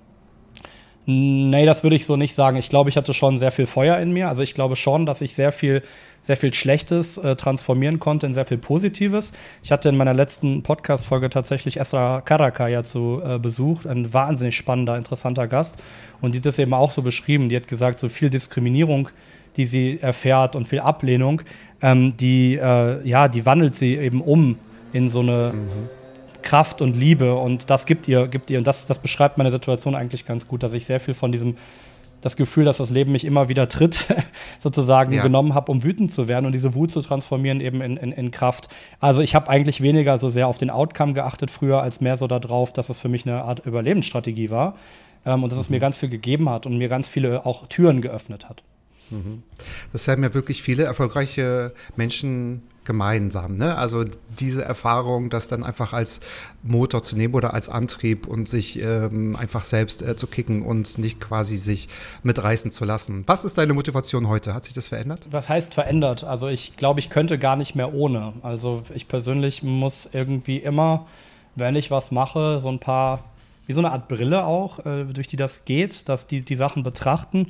Nee, 1.10 1.64
das 1.64 1.84
würde 1.84 1.96
ich 1.96 2.04
so 2.04 2.16
nicht 2.16 2.34
sagen. 2.34 2.58
Ich 2.58 2.68
glaube, 2.68 2.90
ich 2.90 2.98
hatte 2.98 3.14
schon 3.14 3.38
sehr 3.38 3.50
viel 3.50 3.64
Feuer 3.64 3.96
in 3.96 4.12
mir. 4.12 4.28
Also 4.28 4.42
ich 4.42 4.52
glaube 4.52 4.76
schon, 4.76 5.06
dass 5.06 5.22
ich 5.22 5.34
sehr 5.34 5.52
viel, 5.52 5.82
sehr 6.20 6.36
viel 6.36 6.52
Schlechtes 6.52 7.16
äh, 7.16 7.34
transformieren 7.34 7.98
konnte 7.98 8.26
in 8.26 8.34
sehr 8.34 8.44
viel 8.44 8.58
Positives. 8.58 9.32
Ich 9.62 9.72
hatte 9.72 9.88
in 9.88 9.96
meiner 9.96 10.12
letzten 10.12 10.62
Podcast-Folge 10.62 11.30
tatsächlich 11.30 11.80
Esra 11.80 12.20
Karakaya 12.20 12.84
zu 12.84 13.22
äh, 13.24 13.38
Besuch, 13.38 13.86
ein 13.86 14.12
wahnsinnig 14.12 14.54
spannender, 14.54 14.98
interessanter 14.98 15.48
Gast. 15.48 15.78
Und 16.20 16.34
die 16.34 16.40
hat 16.40 16.44
das 16.44 16.58
eben 16.58 16.74
auch 16.74 16.90
so 16.90 17.00
beschrieben. 17.00 17.48
Die 17.48 17.56
hat 17.56 17.68
gesagt, 17.68 18.00
so 18.00 18.10
viel 18.10 18.28
Diskriminierung, 18.28 19.08
die 19.56 19.64
sie 19.64 19.98
erfährt 20.02 20.56
und 20.56 20.68
viel 20.68 20.80
Ablehnung, 20.80 21.40
ähm, 21.80 22.14
die, 22.18 22.56
äh, 22.56 23.08
ja, 23.08 23.28
die 23.28 23.46
wandelt 23.46 23.74
sie 23.74 23.96
eben 23.96 24.20
um 24.20 24.58
in 24.92 25.08
so 25.08 25.20
eine 25.20 25.54
mhm 25.54 25.97
Kraft 26.42 26.80
und 26.80 26.96
Liebe 26.96 27.34
und 27.34 27.70
das 27.70 27.86
gibt 27.86 28.08
ihr, 28.08 28.28
gibt 28.28 28.50
ihr. 28.50 28.58
Und 28.58 28.66
das, 28.66 28.86
das 28.86 28.98
beschreibt 28.98 29.38
meine 29.38 29.50
Situation 29.50 29.94
eigentlich 29.94 30.26
ganz 30.26 30.48
gut, 30.48 30.62
dass 30.62 30.74
ich 30.74 30.86
sehr 30.86 31.00
viel 31.00 31.14
von 31.14 31.32
diesem 31.32 31.56
das 32.20 32.36
Gefühl, 32.36 32.64
dass 32.64 32.78
das 32.78 32.90
Leben 32.90 33.12
mich 33.12 33.24
immer 33.24 33.48
wieder 33.48 33.68
tritt, 33.68 34.06
sozusagen 34.58 35.12
ja. 35.12 35.22
genommen 35.22 35.54
habe, 35.54 35.70
um 35.70 35.84
wütend 35.84 36.10
zu 36.10 36.28
werden 36.28 36.46
und 36.46 36.52
diese 36.52 36.74
Wut 36.74 36.90
zu 36.90 37.00
transformieren 37.00 37.60
eben 37.60 37.80
in, 37.80 37.96
in, 37.96 38.12
in 38.12 38.30
Kraft. 38.30 38.68
Also 39.00 39.20
ich 39.20 39.34
habe 39.34 39.48
eigentlich 39.48 39.80
weniger 39.80 40.18
so 40.18 40.28
sehr 40.28 40.48
auf 40.48 40.58
den 40.58 40.70
Outcome 40.70 41.14
geachtet 41.14 41.50
früher, 41.50 41.82
als 41.82 42.00
mehr 42.00 42.16
so 42.16 42.26
darauf, 42.26 42.72
dass 42.72 42.88
es 42.88 42.98
für 42.98 43.08
mich 43.08 43.26
eine 43.26 43.42
Art 43.42 43.64
Überlebensstrategie 43.64 44.50
war 44.50 44.76
ähm, 45.24 45.44
und 45.44 45.52
dass 45.52 45.58
es 45.58 45.70
mir 45.70 45.76
mhm. 45.76 45.82
ganz 45.82 45.96
viel 45.96 46.08
gegeben 46.08 46.48
hat 46.48 46.66
und 46.66 46.76
mir 46.76 46.88
ganz 46.88 47.08
viele 47.08 47.46
auch 47.46 47.66
Türen 47.68 48.00
geöffnet 48.00 48.48
hat. 48.48 48.62
Mhm. 49.10 49.42
Das 49.92 50.08
haben 50.08 50.22
ja 50.22 50.34
wirklich 50.34 50.62
viele 50.62 50.84
erfolgreiche 50.84 51.72
Menschen 51.96 52.62
gemeinsam. 52.88 53.56
Ne? 53.56 53.76
Also 53.76 54.04
diese 54.40 54.64
Erfahrung, 54.64 55.28
das 55.28 55.46
dann 55.46 55.62
einfach 55.62 55.92
als 55.92 56.20
Motor 56.62 57.04
zu 57.04 57.16
nehmen 57.16 57.34
oder 57.34 57.52
als 57.52 57.68
Antrieb 57.68 58.26
und 58.26 58.48
sich 58.48 58.80
ähm, 58.80 59.36
einfach 59.36 59.64
selbst 59.64 60.02
äh, 60.02 60.16
zu 60.16 60.26
kicken 60.26 60.62
und 60.62 60.96
nicht 60.96 61.20
quasi 61.20 61.56
sich 61.56 61.88
mitreißen 62.22 62.72
zu 62.72 62.86
lassen. 62.86 63.24
Was 63.26 63.44
ist 63.44 63.58
deine 63.58 63.74
Motivation 63.74 64.26
heute? 64.28 64.54
Hat 64.54 64.64
sich 64.64 64.72
das 64.72 64.88
verändert? 64.88 65.28
Was 65.30 65.50
heißt 65.50 65.74
verändert? 65.74 66.24
Also 66.24 66.48
ich 66.48 66.76
glaube, 66.76 66.98
ich 67.00 67.10
könnte 67.10 67.38
gar 67.38 67.56
nicht 67.56 67.74
mehr 67.74 67.92
ohne. 67.92 68.32
Also 68.42 68.82
ich 68.94 69.06
persönlich 69.06 69.62
muss 69.62 70.08
irgendwie 70.10 70.56
immer, 70.56 71.06
wenn 71.56 71.76
ich 71.76 71.90
was 71.90 72.10
mache, 72.10 72.60
so 72.60 72.68
ein 72.70 72.78
paar 72.78 73.22
wie 73.66 73.74
so 73.74 73.82
eine 73.82 73.92
Art 73.92 74.08
Brille 74.08 74.46
auch, 74.46 74.78
äh, 74.86 75.04
durch 75.04 75.26
die 75.26 75.36
das 75.36 75.66
geht, 75.66 76.08
dass 76.08 76.26
die 76.26 76.40
die 76.40 76.54
Sachen 76.54 76.82
betrachten 76.82 77.48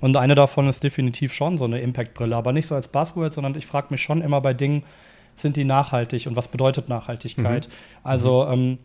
und 0.00 0.16
eine 0.16 0.34
davon 0.34 0.68
ist 0.68 0.82
definitiv 0.84 1.32
schon 1.32 1.56
so 1.58 1.64
eine 1.64 1.80
Impact-Brille, 1.80 2.36
aber 2.36 2.52
nicht 2.52 2.66
so 2.66 2.74
als 2.74 2.88
Buzzword, 2.88 3.32
sondern 3.32 3.54
ich 3.54 3.66
frage 3.66 3.88
mich 3.90 4.02
schon 4.02 4.20
immer 4.20 4.40
bei 4.40 4.54
Dingen, 4.54 4.82
sind 5.36 5.56
die 5.56 5.64
nachhaltig 5.64 6.26
und 6.26 6.36
was 6.36 6.48
bedeutet 6.48 6.88
Nachhaltigkeit? 6.88 7.68
Mhm. 7.68 7.72
Also, 8.02 8.46
mhm. 8.46 8.52
Ähm, 8.52 8.78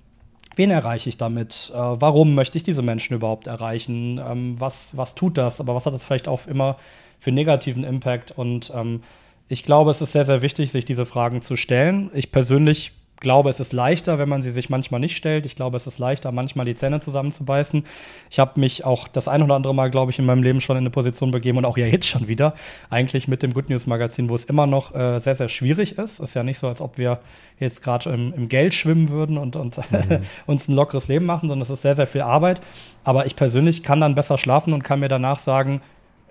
wen 0.55 0.71
erreiche 0.71 1.09
ich 1.09 1.17
damit? 1.17 1.71
Äh, 1.73 1.77
warum 1.77 2.35
möchte 2.35 2.57
ich 2.57 2.63
diese 2.63 2.81
Menschen 2.81 3.15
überhaupt 3.15 3.47
erreichen? 3.47 4.19
Ähm, 4.25 4.59
was, 4.59 4.95
was 4.97 5.15
tut 5.15 5.37
das? 5.37 5.59
Aber 5.59 5.75
was 5.75 5.85
hat 5.85 5.93
es 5.93 6.03
vielleicht 6.03 6.27
auch 6.27 6.47
immer 6.47 6.77
für 7.19 7.31
negativen 7.31 7.83
Impact? 7.83 8.31
Und 8.31 8.71
ähm, 8.75 9.01
ich 9.47 9.63
glaube, 9.63 9.91
es 9.91 10.01
ist 10.01 10.11
sehr, 10.11 10.25
sehr 10.25 10.41
wichtig, 10.41 10.71
sich 10.71 10.85
diese 10.85 11.05
Fragen 11.05 11.41
zu 11.41 11.55
stellen. 11.55 12.09
Ich 12.13 12.31
persönlich 12.31 12.93
glaube, 13.21 13.49
es 13.49 13.61
ist 13.61 13.71
leichter, 13.71 14.19
wenn 14.19 14.27
man 14.27 14.41
sie 14.41 14.51
sich 14.51 14.69
manchmal 14.69 14.99
nicht 14.99 15.15
stellt. 15.15 15.45
Ich 15.45 15.55
glaube, 15.55 15.77
es 15.77 15.87
ist 15.87 15.99
leichter, 15.99 16.31
manchmal 16.33 16.65
die 16.65 16.75
Zähne 16.75 16.99
zusammenzubeißen. 16.99 17.85
Ich 18.29 18.39
habe 18.39 18.59
mich 18.59 18.83
auch 18.83 19.07
das 19.07 19.29
ein 19.29 19.41
oder 19.41 19.55
andere 19.55 19.73
Mal, 19.73 19.89
glaube 19.89 20.11
ich, 20.11 20.19
in 20.19 20.25
meinem 20.25 20.43
Leben 20.43 20.59
schon 20.59 20.75
in 20.75 20.81
eine 20.81 20.89
Position 20.89 21.31
begeben 21.31 21.59
und 21.59 21.65
auch 21.65 21.77
ja 21.77 21.85
jetzt 21.85 22.07
schon 22.07 22.27
wieder, 22.27 22.53
eigentlich 22.89 23.29
mit 23.29 23.43
dem 23.43 23.53
Good 23.53 23.69
News 23.69 23.87
Magazin, 23.87 24.29
wo 24.29 24.35
es 24.35 24.43
immer 24.43 24.67
noch 24.67 24.93
äh, 24.93 25.19
sehr, 25.19 25.35
sehr 25.35 25.47
schwierig 25.47 25.97
ist. 25.97 26.19
Ist 26.19 26.33
ja 26.33 26.43
nicht 26.43 26.59
so, 26.59 26.67
als 26.67 26.81
ob 26.81 26.97
wir 26.97 27.19
jetzt 27.59 27.83
gerade 27.83 28.09
im, 28.09 28.33
im, 28.33 28.49
Geld 28.49 28.73
schwimmen 28.73 29.09
würden 29.09 29.37
und, 29.37 29.55
und 29.55 29.77
mhm. 29.77 30.23
uns 30.47 30.67
ein 30.67 30.75
lockeres 30.75 31.07
Leben 31.07 31.25
machen, 31.25 31.47
sondern 31.47 31.61
es 31.61 31.69
ist 31.69 31.83
sehr, 31.83 31.95
sehr 31.95 32.07
viel 32.07 32.21
Arbeit. 32.21 32.59
Aber 33.03 33.27
ich 33.27 33.35
persönlich 33.35 33.83
kann 33.83 34.01
dann 34.01 34.15
besser 34.15 34.37
schlafen 34.37 34.73
und 34.73 34.83
kann 34.83 34.99
mir 34.99 35.09
danach 35.09 35.39
sagen, 35.39 35.81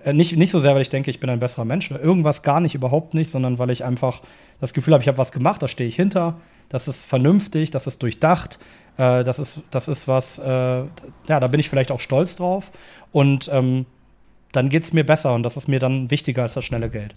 äh, 0.05 0.13
nicht, 0.13 0.37
nicht 0.37 0.51
so 0.51 0.59
sehr, 0.59 0.75
weil 0.75 0.83
ich 0.83 0.91
denke, 0.91 1.11
ich 1.11 1.21
bin 1.21 1.31
ein 1.31 1.39
besserer 1.39 1.65
Mensch 1.65 1.89
oder 1.91 2.01
irgendwas 2.01 2.43
gar 2.43 2.61
nicht, 2.61 2.75
überhaupt 2.75 3.15
nicht, 3.15 3.31
sondern 3.31 3.61
weil 3.61 3.71
ich 3.71 3.85
einfach 3.85 4.23
das 4.61 4.73
Gefühl 4.73 4.95
habe, 4.95 5.03
ich 5.03 5.09
habe 5.09 5.19
was 5.19 5.31
gemacht, 5.31 5.63
da 5.63 5.69
stehe 5.69 5.89
ich 5.89 5.95
hinter 5.95 6.35
das 6.71 6.89
ist 6.89 7.05
vernünftig, 7.05 7.71
das 7.71 7.87
ist 7.87 8.03
durchdacht, 8.03 8.59
äh, 8.97 9.23
das, 9.23 9.39
ist, 9.39 9.63
das 9.71 9.89
ist 9.89 10.09
was, 10.09 10.39
äh, 10.39 10.45
ja, 10.47 10.89
da 11.27 11.47
bin 11.47 11.61
ich 11.61 11.69
vielleicht 11.69 11.91
auch 11.91 12.01
stolz 12.01 12.37
drauf. 12.37 12.73
Und 13.13 13.51
ähm, 13.53 13.85
dann 14.53 14.69
geht 14.69 14.85
es 14.85 14.93
mir 14.93 15.05
besser 15.05 15.35
und 15.35 15.43
das 15.43 15.57
ist 15.57 15.69
mir 15.69 15.79
dann 15.79 16.11
wichtiger 16.11 16.43
als 16.43 16.55
das 16.55 16.65
schnelle 16.65 16.89
Geld. 16.89 17.15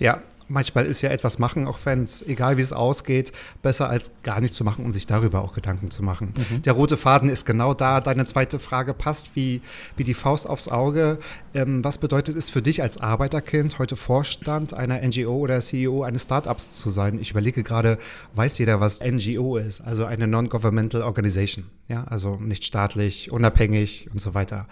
Ja, 0.00 0.22
manchmal 0.48 0.86
ist 0.86 1.02
ja 1.02 1.10
etwas 1.10 1.38
machen, 1.38 1.66
auch 1.66 1.78
wenn 1.84 2.04
es, 2.04 2.22
egal 2.22 2.56
wie 2.56 2.62
es 2.62 2.72
ausgeht, 2.72 3.32
besser 3.62 3.88
als 3.88 4.10
gar 4.22 4.40
nicht 4.40 4.54
zu 4.54 4.64
machen 4.64 4.84
und 4.84 4.92
sich 4.92 5.06
darüber 5.06 5.42
auch 5.42 5.54
Gedanken 5.54 5.90
zu 5.90 6.02
machen. 6.02 6.34
Mhm. 6.36 6.62
Der 6.62 6.72
rote 6.72 6.96
Faden 6.96 7.28
ist 7.28 7.44
genau 7.44 7.74
da. 7.74 8.00
Deine 8.00 8.24
zweite 8.24 8.58
Frage 8.58 8.94
passt 8.94 9.34
wie, 9.34 9.60
wie 9.96 10.04
die 10.04 10.14
Faust 10.14 10.48
aufs 10.48 10.68
Auge. 10.68 11.18
Ähm, 11.54 11.84
was 11.84 11.98
bedeutet 11.98 12.36
es 12.36 12.50
für 12.50 12.62
dich 12.62 12.82
als 12.82 12.98
Arbeiterkind, 12.98 13.78
heute 13.78 13.96
Vorstand 13.96 14.74
einer 14.74 15.00
NGO 15.00 15.36
oder 15.36 15.60
CEO 15.60 16.02
eines 16.02 16.24
Startups 16.24 16.72
zu 16.72 16.90
sein? 16.90 17.18
Ich 17.20 17.30
überlege 17.30 17.62
gerade, 17.62 17.98
weiß 18.34 18.58
jeder, 18.58 18.80
was 18.80 19.00
NGO 19.00 19.56
ist? 19.56 19.80
Also 19.80 20.04
eine 20.04 20.26
Non-Governmental 20.26 21.02
Organization. 21.02 21.66
Ja, 21.88 22.04
also 22.04 22.36
nicht 22.36 22.64
staatlich, 22.64 23.30
unabhängig 23.30 24.08
und 24.12 24.20
so 24.20 24.34
weiter 24.34 24.66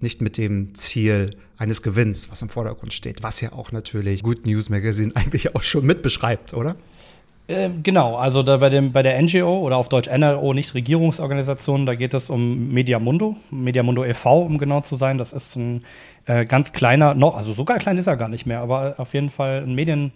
nicht 0.00 0.20
mit 0.20 0.38
dem 0.38 0.74
Ziel 0.74 1.30
eines 1.56 1.82
Gewinns, 1.82 2.30
was 2.30 2.42
im 2.42 2.48
Vordergrund 2.48 2.92
steht, 2.92 3.22
was 3.22 3.40
ja 3.40 3.52
auch 3.52 3.72
natürlich 3.72 4.22
Good 4.22 4.44
News 4.44 4.68
Magazine 4.68 5.13
eigentlich 5.14 5.54
auch 5.54 5.62
schon 5.62 5.84
mit 5.86 6.02
beschreibt, 6.02 6.54
oder? 6.54 6.76
Ähm, 7.46 7.82
genau, 7.82 8.16
also 8.16 8.42
bei, 8.42 8.70
dem, 8.70 8.92
bei 8.92 9.02
der 9.02 9.20
NGO 9.20 9.58
oder 9.58 9.76
auf 9.76 9.90
Deutsch 9.90 10.08
NRO, 10.08 10.54
nicht 10.54 10.74
Regierungsorganisation, 10.74 11.84
da 11.84 11.94
geht 11.94 12.14
es 12.14 12.30
um 12.30 12.72
Mediamundo, 12.72 13.36
Mediamundo 13.50 14.02
e.V., 14.02 14.40
um 14.40 14.56
genau 14.56 14.80
zu 14.80 14.96
sein. 14.96 15.18
Das 15.18 15.34
ist 15.34 15.54
ein 15.56 15.84
äh, 16.24 16.46
ganz 16.46 16.72
kleiner, 16.72 17.12
noch, 17.12 17.36
also 17.36 17.52
sogar 17.52 17.78
klein 17.78 17.98
ist 17.98 18.06
er 18.06 18.16
gar 18.16 18.30
nicht 18.30 18.46
mehr, 18.46 18.60
aber 18.60 18.94
auf 18.96 19.12
jeden 19.12 19.28
Fall 19.28 19.62
ein 19.66 19.74
Medien, 19.74 20.12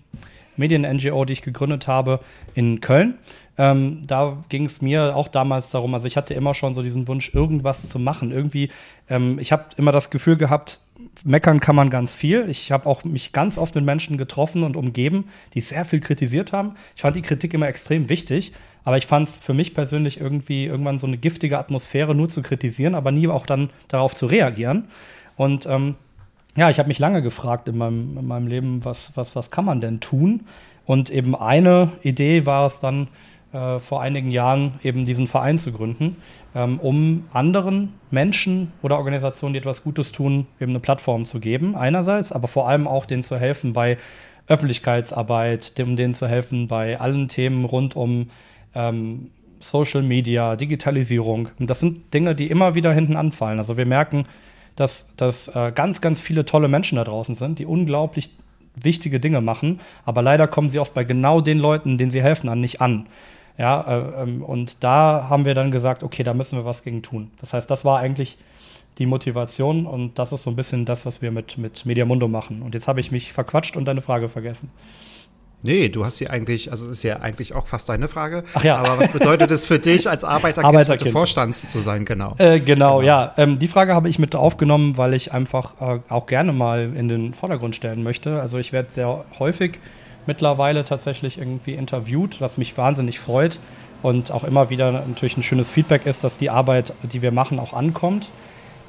Medien-NGO, 0.59 1.25
die 1.25 1.33
ich 1.33 1.43
gegründet 1.43 1.87
habe 1.87 2.21
in 2.55 2.81
Köln. 2.81 3.15
Ähm, 3.57 4.03
da 4.07 4.45
ging 4.49 4.67
es 4.67 4.81
mir 4.81 5.17
auch 5.17 5.27
damals 5.27 5.71
darum, 5.71 5.93
also 5.93 6.07
ich 6.07 6.17
hatte 6.17 6.33
immer 6.33 6.55
schon 6.55 6.75
so 6.75 6.83
diesen 6.83 7.09
Wunsch, 7.09 7.35
irgendwas 7.35 7.89
zu 7.89 7.99
machen. 7.99 8.31
Irgendwie, 8.31 8.71
ähm, 9.11 9.39
ich 9.41 9.51
habe 9.51 9.65
immer 9.77 9.91
das 9.91 10.11
Gefühl 10.11 10.37
gehabt, 10.37 10.81
meckern 11.25 11.59
kann 11.59 11.75
man 11.75 11.91
ganz 11.91 12.15
viel. 12.15 12.49
Ich 12.49 12.71
habe 12.71 12.87
auch 12.87 13.03
mich 13.05 13.33
ganz 13.33 13.59
oft 13.59 13.75
mit 13.75 13.85
Menschen 13.85 14.17
getroffen 14.17 14.63
und 14.63 14.77
umgeben, 14.77 15.25
die 15.55 15.61
sehr 15.61 15.85
viel 15.85 16.01
kritisiert 16.01 16.53
haben. 16.53 16.75
Ich 16.95 17.03
fand 17.03 17.17
die 17.17 17.23
Kritik 17.23 17.53
immer 17.53 17.67
extrem 17.67 18.09
wichtig, 18.09 18.53
aber 18.85 18.97
ich 18.97 19.07
fand 19.07 19.29
es 19.29 19.39
für 19.39 19.55
mich 19.55 19.75
persönlich 19.75 20.21
irgendwie 20.21 20.67
irgendwann 20.67 20.99
so 20.99 21.07
eine 21.07 21.19
giftige 21.19 21.59
Atmosphäre, 21.59 22.15
nur 22.15 22.29
zu 22.29 22.43
kritisieren, 22.43 22.95
aber 22.95 23.11
nie 23.11 23.27
auch 23.27 23.47
dann 23.47 23.71
darauf 23.89 24.15
zu 24.15 24.27
reagieren. 24.27 24.85
Und 25.37 25.67
ähm, 25.67 25.97
ja, 26.59 26.71
ich 26.71 26.79
habe 26.79 26.89
mich 26.89 26.99
lange 26.99 27.23
gefragt 27.23 27.69
in 27.69 27.79
meinem, 27.79 28.19
in 28.19 28.27
meinem 28.27 28.47
Leben, 28.47 28.85
was, 28.85 29.13
was, 29.15 29.37
was 29.37 29.51
kann 29.51 29.65
man 29.65 29.81
denn 29.81 30.01
tun? 30.01 30.47
Und 30.87 31.11
eben 31.11 31.35
eine 31.35 31.93
Idee 32.03 32.47
war 32.47 32.67
es 32.67 32.81
dann, 32.81 33.09
äh, 33.53 33.79
vor 33.79 34.03
einigen 34.03 34.31
Jahren 34.31 34.75
eben 34.83 35.05
diesen 35.05 35.27
Verein 35.27 35.57
zu 35.57 35.73
gründen, 35.73 36.17
ähm, 36.55 36.79
um 36.81 37.25
anderen 37.33 37.95
Menschen 38.11 38.73
oder 38.83 38.99
Organisationen, 38.99 39.55
die 39.55 39.59
etwas 39.59 39.83
Gutes 39.83 40.13
tun, 40.13 40.47
eben 40.61 40.73
eine 40.73 40.81
Plattform 40.81 41.25
zu 41.25 41.41
geben, 41.41 41.75
einerseits, 41.75 42.31
aber 42.31 42.49
vor 42.49 42.69
allem 42.69 42.87
auch 42.87 43.07
denen 43.07 43.23
zu 43.23 43.39
helfen 43.39 43.73
bei 43.73 43.97
Öffentlichkeitsarbeit, 44.49 45.75
um 45.81 45.97
denen 45.97 46.13
zu 46.13 46.27
helfen 46.29 46.69
bei 46.69 47.01
allen 47.01 47.29
Themen 47.29 47.65
rund 47.65 47.97
um 47.97 48.29
ähm, 48.75 49.31
Social 49.61 50.03
Media, 50.03 50.57
Digitalisierung. 50.57 51.49
Und 51.59 51.71
das 51.71 51.81
sind 51.81 52.13
Dinge, 52.13 52.35
die 52.35 52.49
immer 52.49 52.75
wieder 52.75 52.93
hinten 52.93 53.17
anfallen. 53.17 53.59
Also 53.59 53.77
wir 53.77 53.87
merken, 53.87 54.27
dass, 54.79 55.15
dass 55.17 55.49
äh, 55.49 55.73
ganz, 55.75 56.01
ganz 56.01 56.21
viele 56.21 56.45
tolle 56.45 56.69
Menschen 56.69 56.97
da 56.97 57.05
draußen 57.05 57.35
sind, 57.35 57.59
die 57.59 57.67
unglaublich 57.67 58.33
wichtige 58.75 59.19
Dinge 59.19 59.41
machen, 59.41 59.81
aber 60.05 60.23
leider 60.23 60.47
kommen 60.47 60.71
sie 60.71 60.79
oft 60.79 60.95
bei 60.95 61.05
genau 61.05 61.41
den 61.41 61.59
Leuten, 61.59 61.99
denen 61.99 62.11
sie 62.11 62.23
helfen, 62.23 62.49
an 62.49 62.61
nicht 62.61 62.81
an. 62.81 63.07
Ja, 63.59 63.81
äh, 63.81 64.23
ähm, 64.23 64.43
und 64.45 64.85
da 64.85 65.27
haben 65.29 65.45
wir 65.45 65.55
dann 65.55 65.73
gesagt, 65.73 66.05
okay, 66.05 66.23
da 66.23 66.33
müssen 66.33 66.57
wir 66.57 66.65
was 66.65 66.85
gegen 66.85 67.03
tun. 67.03 67.33
Das 67.41 67.53
heißt, 67.53 67.69
das 67.69 67.85
war 67.85 67.99
eigentlich 67.99 68.39
die 68.99 69.07
Motivation 69.07 69.87
und 69.87 70.19
das 70.19 70.33
ist 70.33 70.45
so 70.45 70.51
ein 70.51 70.57
bisschen 70.57 70.85
das, 70.85 71.07
was 71.07 71.23
wir 71.23 71.33
mit, 71.33 71.59
mit 71.59 71.85
Mediamundo 71.85 72.29
machen. 72.29 72.63
Und 72.63 72.75
jetzt 72.75 72.87
habe 72.87 73.01
ich 73.01 73.11
mich 73.11 73.33
verquatscht 73.33 73.77
und 73.77 73.85
deine 73.85 74.01
Frage 74.01 74.29
vergessen. 74.29 74.71
Nee, 75.63 75.89
du 75.89 76.05
hast 76.05 76.19
sie 76.19 76.31
eigentlich, 76.31 76.71
also 76.71 76.85
es 76.87 76.99
ist 76.99 77.03
ja 77.03 77.17
eigentlich 77.17 77.55
auch 77.55 77.67
fast 77.67 77.89
deine 77.89 78.07
Frage. 78.07 78.45
Ach 78.55 78.63
ja. 78.63 78.77
Aber 78.77 78.99
was 78.99 79.11
bedeutet 79.11 79.51
es 79.51 79.67
für 79.67 79.79
dich 79.79 80.09
als 80.09 80.23
Arbeiterkind, 80.25 80.65
Arbeiterkind. 80.65 81.11
Vorstand 81.13 81.55
zu 81.55 81.81
sein? 81.81 82.05
Genau. 82.05 82.35
Äh, 82.39 82.61
genau, 82.61 82.99
genau, 82.99 83.03
ja. 83.03 83.35
Ähm, 83.37 83.59
die 83.59 83.67
Frage 83.67 83.95
habe 83.95 84.09
ich 84.09 84.21
mit 84.21 84.37
aufgenommen, 84.37 84.97
weil 84.97 85.15
ich 85.15 85.33
einfach 85.33 85.75
äh, 85.81 86.01
auch 86.09 86.27
gerne 86.27 86.53
mal 86.53 86.93
in 86.95 87.09
den 87.09 87.35
Vordergrund 87.35 87.75
stellen 87.75 88.05
möchte. 88.05 88.41
Also 88.41 88.59
ich 88.59 88.73
werde 88.73 88.91
sehr 88.93 89.25
häufig 89.39 89.81
mittlerweile 90.27 90.85
tatsächlich 90.85 91.39
irgendwie 91.39 91.73
interviewt, 91.73 92.41
was 92.41 92.57
mich 92.57 92.77
wahnsinnig 92.77 93.19
freut 93.19 93.59
und 94.03 94.31
auch 94.31 94.45
immer 94.45 94.71
wieder 94.71 94.93
natürlich 94.93 95.37
ein 95.37 95.43
schönes 95.43 95.71
Feedback 95.71 96.07
ist, 96.07 96.23
dass 96.23 96.39
die 96.39 96.51
Arbeit, 96.51 96.93
die 97.03 97.23
wir 97.23 97.33
machen, 97.33 97.59
auch 97.59 97.73
ankommt. 97.73 98.31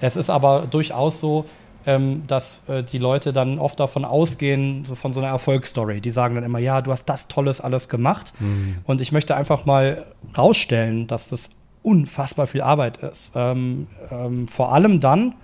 Es 0.02 0.16
ist 0.16 0.30
aber 0.30 0.68
durchaus 0.70 1.20
so, 1.20 1.46
ähm, 1.86 2.24
dass 2.28 2.62
äh, 2.68 2.84
die 2.84 2.98
Leute 2.98 3.34
dann 3.34 3.60
oft 3.60 3.80
davon 3.80 4.06
ausgehen, 4.06 4.86
so 4.86 4.96
von 4.96 5.14
so 5.14 5.20
einer 5.20 5.30
Erfolgsstory. 5.30 6.02
Die 6.02 6.12
sagen 6.12 6.36
dann 6.36 6.44
immer, 6.44 6.60
ja, 6.60 6.82
du 6.82 6.92
hast 6.92 7.06
das 7.06 7.28
Tolles 7.28 7.62
alles 7.62 7.90
gemacht. 7.90 8.34
Mhm. 8.40 8.78
Und 8.86 9.02
ich 9.02 9.12
möchte 9.12 9.36
einfach 9.36 9.66
mal 9.66 10.06
rausstellen, 10.38 11.08
dass 11.08 11.30
das 11.30 11.50
unfassbar 11.84 12.48
viel 12.48 12.62
Arbeit 12.62 12.98
ist. 12.98 13.34
Ähm, 13.36 13.88
ähm, 14.12 14.48
vor 14.48 14.74
allem 14.74 15.00
dann, 15.00 15.36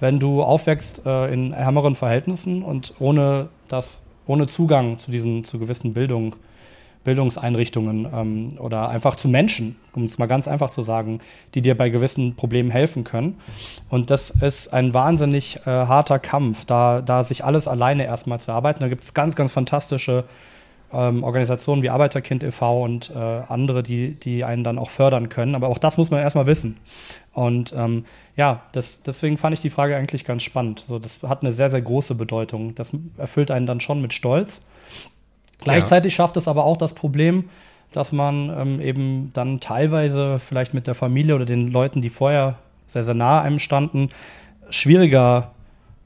wenn 0.00 0.18
du 0.18 0.42
aufwächst 0.42 1.02
äh, 1.04 1.32
in 1.32 1.52
ärmeren 1.52 1.94
Verhältnissen 1.94 2.62
und 2.62 2.94
ohne 2.98 3.48
das 3.68 4.02
ohne 4.26 4.46
Zugang 4.46 4.98
zu 4.98 5.10
diesen, 5.10 5.44
zu 5.44 5.58
gewissen 5.58 5.94
Bildung, 5.94 6.36
Bildungseinrichtungen 7.04 8.06
ähm, 8.12 8.58
oder 8.58 8.88
einfach 8.88 9.16
zu 9.16 9.28
Menschen, 9.28 9.76
um 9.94 10.04
es 10.04 10.18
mal 10.18 10.26
ganz 10.26 10.46
einfach 10.48 10.70
zu 10.70 10.82
sagen, 10.82 11.20
die 11.54 11.62
dir 11.62 11.76
bei 11.76 11.88
gewissen 11.88 12.36
Problemen 12.36 12.70
helfen 12.70 13.04
können. 13.04 13.38
Und 13.88 14.10
das 14.10 14.30
ist 14.30 14.72
ein 14.72 14.94
wahnsinnig 14.94 15.56
äh, 15.66 15.70
harter 15.70 16.18
Kampf, 16.18 16.64
da, 16.64 17.02
da 17.02 17.24
sich 17.24 17.44
alles 17.44 17.68
alleine 17.68 18.04
erstmal 18.04 18.40
zu 18.40 18.52
arbeiten. 18.52 18.80
Da 18.80 18.88
gibt 18.88 19.02
es 19.02 19.14
ganz, 19.14 19.36
ganz 19.36 19.52
fantastische 19.52 20.24
ähm, 20.92 21.24
Organisationen 21.24 21.82
wie 21.82 21.90
Arbeiterkind 21.90 22.42
e.V. 22.42 22.84
und 22.84 23.10
äh, 23.10 23.18
andere, 23.18 23.82
die, 23.82 24.14
die 24.14 24.44
einen 24.44 24.62
dann 24.62 24.78
auch 24.78 24.90
fördern 24.90 25.28
können. 25.28 25.54
Aber 25.54 25.68
auch 25.68 25.78
das 25.78 25.96
muss 25.98 26.10
man 26.10 26.20
erstmal 26.20 26.46
wissen. 26.46 26.76
Und 27.32 27.72
ähm, 27.76 28.04
ja, 28.36 28.62
das, 28.72 29.02
deswegen 29.02 29.38
fand 29.38 29.54
ich 29.54 29.60
die 29.60 29.70
Frage 29.70 29.96
eigentlich 29.96 30.24
ganz 30.24 30.42
spannend. 30.42 30.84
So, 30.86 30.98
das 30.98 31.22
hat 31.22 31.42
eine 31.42 31.52
sehr, 31.52 31.70
sehr 31.70 31.82
große 31.82 32.14
Bedeutung. 32.14 32.74
Das 32.74 32.92
erfüllt 33.16 33.50
einen 33.50 33.66
dann 33.66 33.80
schon 33.80 34.02
mit 34.02 34.12
Stolz. 34.12 34.62
Gleichzeitig 35.64 36.12
ja. 36.12 36.16
schafft 36.16 36.36
es 36.36 36.48
aber 36.48 36.64
auch 36.64 36.76
das 36.76 36.94
Problem, 36.94 37.48
dass 37.92 38.12
man 38.12 38.50
ähm, 38.56 38.80
eben 38.80 39.30
dann 39.32 39.60
teilweise 39.60 40.38
vielleicht 40.38 40.74
mit 40.74 40.86
der 40.86 40.94
Familie 40.94 41.34
oder 41.34 41.44
den 41.44 41.70
Leuten, 41.70 42.00
die 42.00 42.10
vorher 42.10 42.56
sehr, 42.86 43.04
sehr 43.04 43.14
nah 43.14 43.40
einem 43.40 43.58
standen, 43.58 44.08
schwieriger 44.70 45.52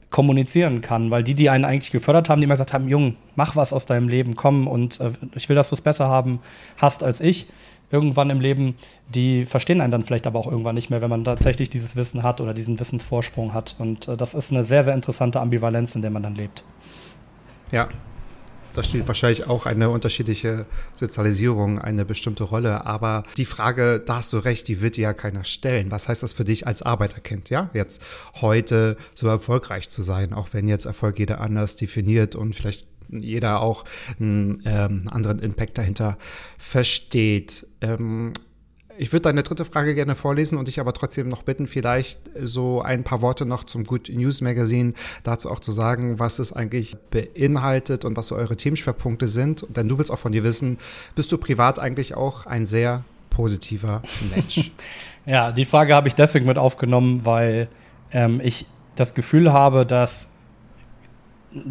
kommunizieren 0.09 0.81
kann, 0.81 1.11
weil 1.11 1.23
die, 1.23 1.35
die 1.35 1.49
einen 1.49 1.65
eigentlich 1.65 1.91
gefördert 1.91 2.29
haben, 2.29 2.39
die 2.39 2.45
immer 2.45 2.53
gesagt 2.53 2.73
haben, 2.73 2.87
Jung, 2.87 3.17
mach 3.35 3.55
was 3.55 3.73
aus 3.73 3.85
deinem 3.85 4.07
Leben, 4.07 4.35
komm 4.35 4.67
und 4.67 4.99
äh, 4.99 5.11
ich 5.35 5.49
will, 5.49 5.55
dass 5.55 5.69
du 5.69 5.75
es 5.75 5.81
besser 5.81 6.07
haben 6.07 6.39
hast 6.77 7.03
als 7.03 7.19
ich. 7.19 7.47
Irgendwann 7.89 8.29
im 8.29 8.41
Leben, 8.41 8.75
die 9.07 9.45
verstehen 9.45 9.79
einen 9.79 9.91
dann 9.91 10.01
vielleicht 10.01 10.27
aber 10.27 10.39
auch 10.39 10.47
irgendwann 10.47 10.75
nicht 10.75 10.89
mehr, 10.89 11.01
wenn 11.01 11.09
man 11.09 11.23
tatsächlich 11.23 11.69
dieses 11.69 11.95
Wissen 11.95 12.21
hat 12.21 12.41
oder 12.41 12.53
diesen 12.53 12.77
Wissensvorsprung 12.77 13.53
hat. 13.53 13.75
Und 13.79 14.09
äh, 14.09 14.17
das 14.17 14.33
ist 14.33 14.51
eine 14.51 14.65
sehr, 14.65 14.83
sehr 14.83 14.93
interessante 14.93 15.39
Ambivalenz, 15.39 15.95
in 15.95 16.01
der 16.01 16.11
man 16.11 16.23
dann 16.23 16.35
lebt. 16.35 16.63
Ja, 17.71 17.87
da 18.77 18.83
spielt 18.83 19.07
wahrscheinlich 19.07 19.47
auch 19.47 19.65
eine 19.65 19.89
unterschiedliche 19.89 20.67
Sozialisierung 20.95 21.79
eine 21.79 22.05
bestimmte 22.05 22.43
Rolle. 22.43 22.85
Aber 22.85 23.23
die 23.35 23.45
Frage, 23.45 23.99
da 24.05 24.17
hast 24.17 24.31
du 24.33 24.37
recht, 24.37 24.67
die 24.67 24.81
wird 24.81 24.97
dir 24.97 25.01
ja 25.01 25.13
keiner 25.13 25.43
stellen. 25.43 25.89
Was 25.89 26.07
heißt 26.07 26.21
das 26.21 26.33
für 26.33 26.43
dich 26.43 26.67
als 26.67 26.83
Arbeiterkind, 26.83 27.49
ja? 27.49 27.71
Jetzt 27.73 28.01
heute 28.39 28.95
so 29.15 29.27
erfolgreich 29.27 29.89
zu 29.89 30.03
sein, 30.03 30.31
auch 30.31 30.49
wenn 30.51 30.67
jetzt 30.67 30.85
Erfolg 30.85 31.17
jeder 31.17 31.41
anders 31.41 31.75
definiert 31.75 32.35
und 32.35 32.55
vielleicht 32.55 32.85
jeder 33.09 33.61
auch 33.61 33.83
einen 34.19 34.61
ähm, 34.65 35.07
anderen 35.09 35.39
Impact 35.39 35.77
dahinter 35.77 36.17
versteht. 36.57 37.65
Ähm, 37.81 38.33
Ich 38.97 39.11
würde 39.13 39.23
deine 39.23 39.43
dritte 39.43 39.63
Frage 39.63 39.93
gerne 39.93 40.15
vorlesen 40.15 40.57
und 40.57 40.67
dich 40.67 40.79
aber 40.79 40.93
trotzdem 40.93 41.27
noch 41.29 41.43
bitten, 41.43 41.67
vielleicht 41.67 42.19
so 42.35 42.81
ein 42.81 43.03
paar 43.03 43.21
Worte 43.21 43.45
noch 43.45 43.63
zum 43.63 43.83
Good 43.83 44.09
News 44.09 44.41
Magazine, 44.41 44.93
dazu 45.23 45.51
auch 45.51 45.59
zu 45.59 45.71
sagen, 45.71 46.19
was 46.19 46.39
es 46.39 46.51
eigentlich 46.51 46.97
beinhaltet 47.11 48.05
und 48.05 48.17
was 48.17 48.27
so 48.27 48.35
eure 48.35 48.55
Themenschwerpunkte 48.55 49.27
sind. 49.27 49.65
Denn 49.69 49.87
du 49.87 49.97
willst 49.97 50.11
auch 50.11 50.19
von 50.19 50.31
dir 50.31 50.43
wissen, 50.43 50.77
bist 51.15 51.31
du 51.31 51.37
privat 51.37 51.79
eigentlich 51.79 52.15
auch 52.15 52.45
ein 52.45 52.65
sehr 52.65 53.03
positiver 53.29 54.01
Mensch? 54.33 54.71
ja, 55.25 55.51
die 55.51 55.65
Frage 55.65 55.93
habe 55.93 56.07
ich 56.07 56.15
deswegen 56.15 56.47
mit 56.47 56.57
aufgenommen, 56.57 57.25
weil 57.25 57.67
ähm, 58.11 58.41
ich 58.43 58.65
das 58.95 59.13
Gefühl 59.13 59.53
habe, 59.53 59.85
dass 59.85 60.29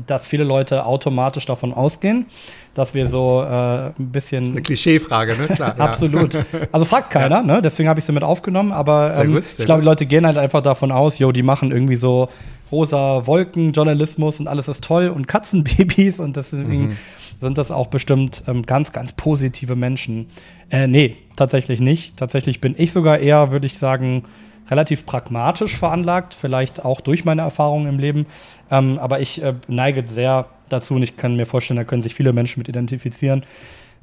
dass 0.06 0.26
viele 0.26 0.44
Leute 0.44 0.86
automatisch 0.86 1.46
davon 1.46 1.72
ausgehen, 1.72 2.26
dass 2.74 2.94
wir 2.94 3.08
so 3.08 3.42
äh, 3.42 3.86
ein 3.86 3.92
bisschen. 3.98 4.40
Das 4.40 4.50
ist 4.50 4.56
eine 4.56 4.62
Klischeefrage, 4.62 5.36
ne? 5.36 5.48
Klar. 5.48 5.74
Absolut. 5.78 6.38
Also 6.72 6.86
fragt 6.86 7.10
keiner, 7.10 7.36
ja. 7.36 7.42
ne? 7.42 7.62
Deswegen 7.62 7.88
habe 7.88 8.00
ich 8.00 8.06
sie 8.06 8.12
mit 8.12 8.22
aufgenommen. 8.22 8.72
Aber 8.72 9.16
ähm, 9.18 9.34
gut, 9.34 9.44
ich 9.58 9.64
glaube, 9.64 9.82
die 9.82 9.86
Leute 9.86 10.06
gehen 10.06 10.26
halt 10.26 10.38
einfach 10.38 10.62
davon 10.62 10.92
aus, 10.92 11.18
jo, 11.18 11.32
die 11.32 11.42
machen 11.42 11.72
irgendwie 11.72 11.96
so 11.96 12.28
rosa 12.72 13.26
Wolkenjournalismus 13.26 14.40
und 14.40 14.48
alles 14.48 14.68
ist 14.68 14.82
toll 14.82 15.08
und 15.08 15.28
Katzenbabys 15.28 16.20
und 16.20 16.36
deswegen 16.36 16.88
mhm. 16.88 16.96
sind 17.40 17.58
das 17.58 17.70
auch 17.70 17.86
bestimmt 17.86 18.42
ähm, 18.48 18.64
ganz, 18.64 18.92
ganz 18.92 19.12
positive 19.12 19.76
Menschen. 19.76 20.26
Äh, 20.70 20.86
nee, 20.86 21.16
tatsächlich 21.36 21.80
nicht. 21.80 22.16
Tatsächlich 22.16 22.60
bin 22.60 22.74
ich 22.76 22.92
sogar 22.92 23.18
eher, 23.18 23.52
würde 23.52 23.66
ich 23.66 23.78
sagen, 23.78 24.24
relativ 24.70 25.06
pragmatisch 25.06 25.76
veranlagt, 25.76 26.34
vielleicht 26.34 26.84
auch 26.84 27.00
durch 27.00 27.24
meine 27.24 27.42
Erfahrungen 27.42 27.88
im 27.88 27.98
Leben. 27.98 28.26
Ähm, 28.70 28.98
aber 28.98 29.20
ich 29.20 29.42
äh, 29.42 29.54
neige 29.68 30.06
sehr 30.06 30.46
dazu 30.68 30.94
und 30.94 31.02
ich 31.02 31.16
kann 31.16 31.36
mir 31.36 31.46
vorstellen, 31.46 31.76
da 31.76 31.84
können 31.84 32.02
sich 32.02 32.14
viele 32.14 32.32
Menschen 32.32 32.60
mit 32.60 32.68
identifizieren, 32.68 33.44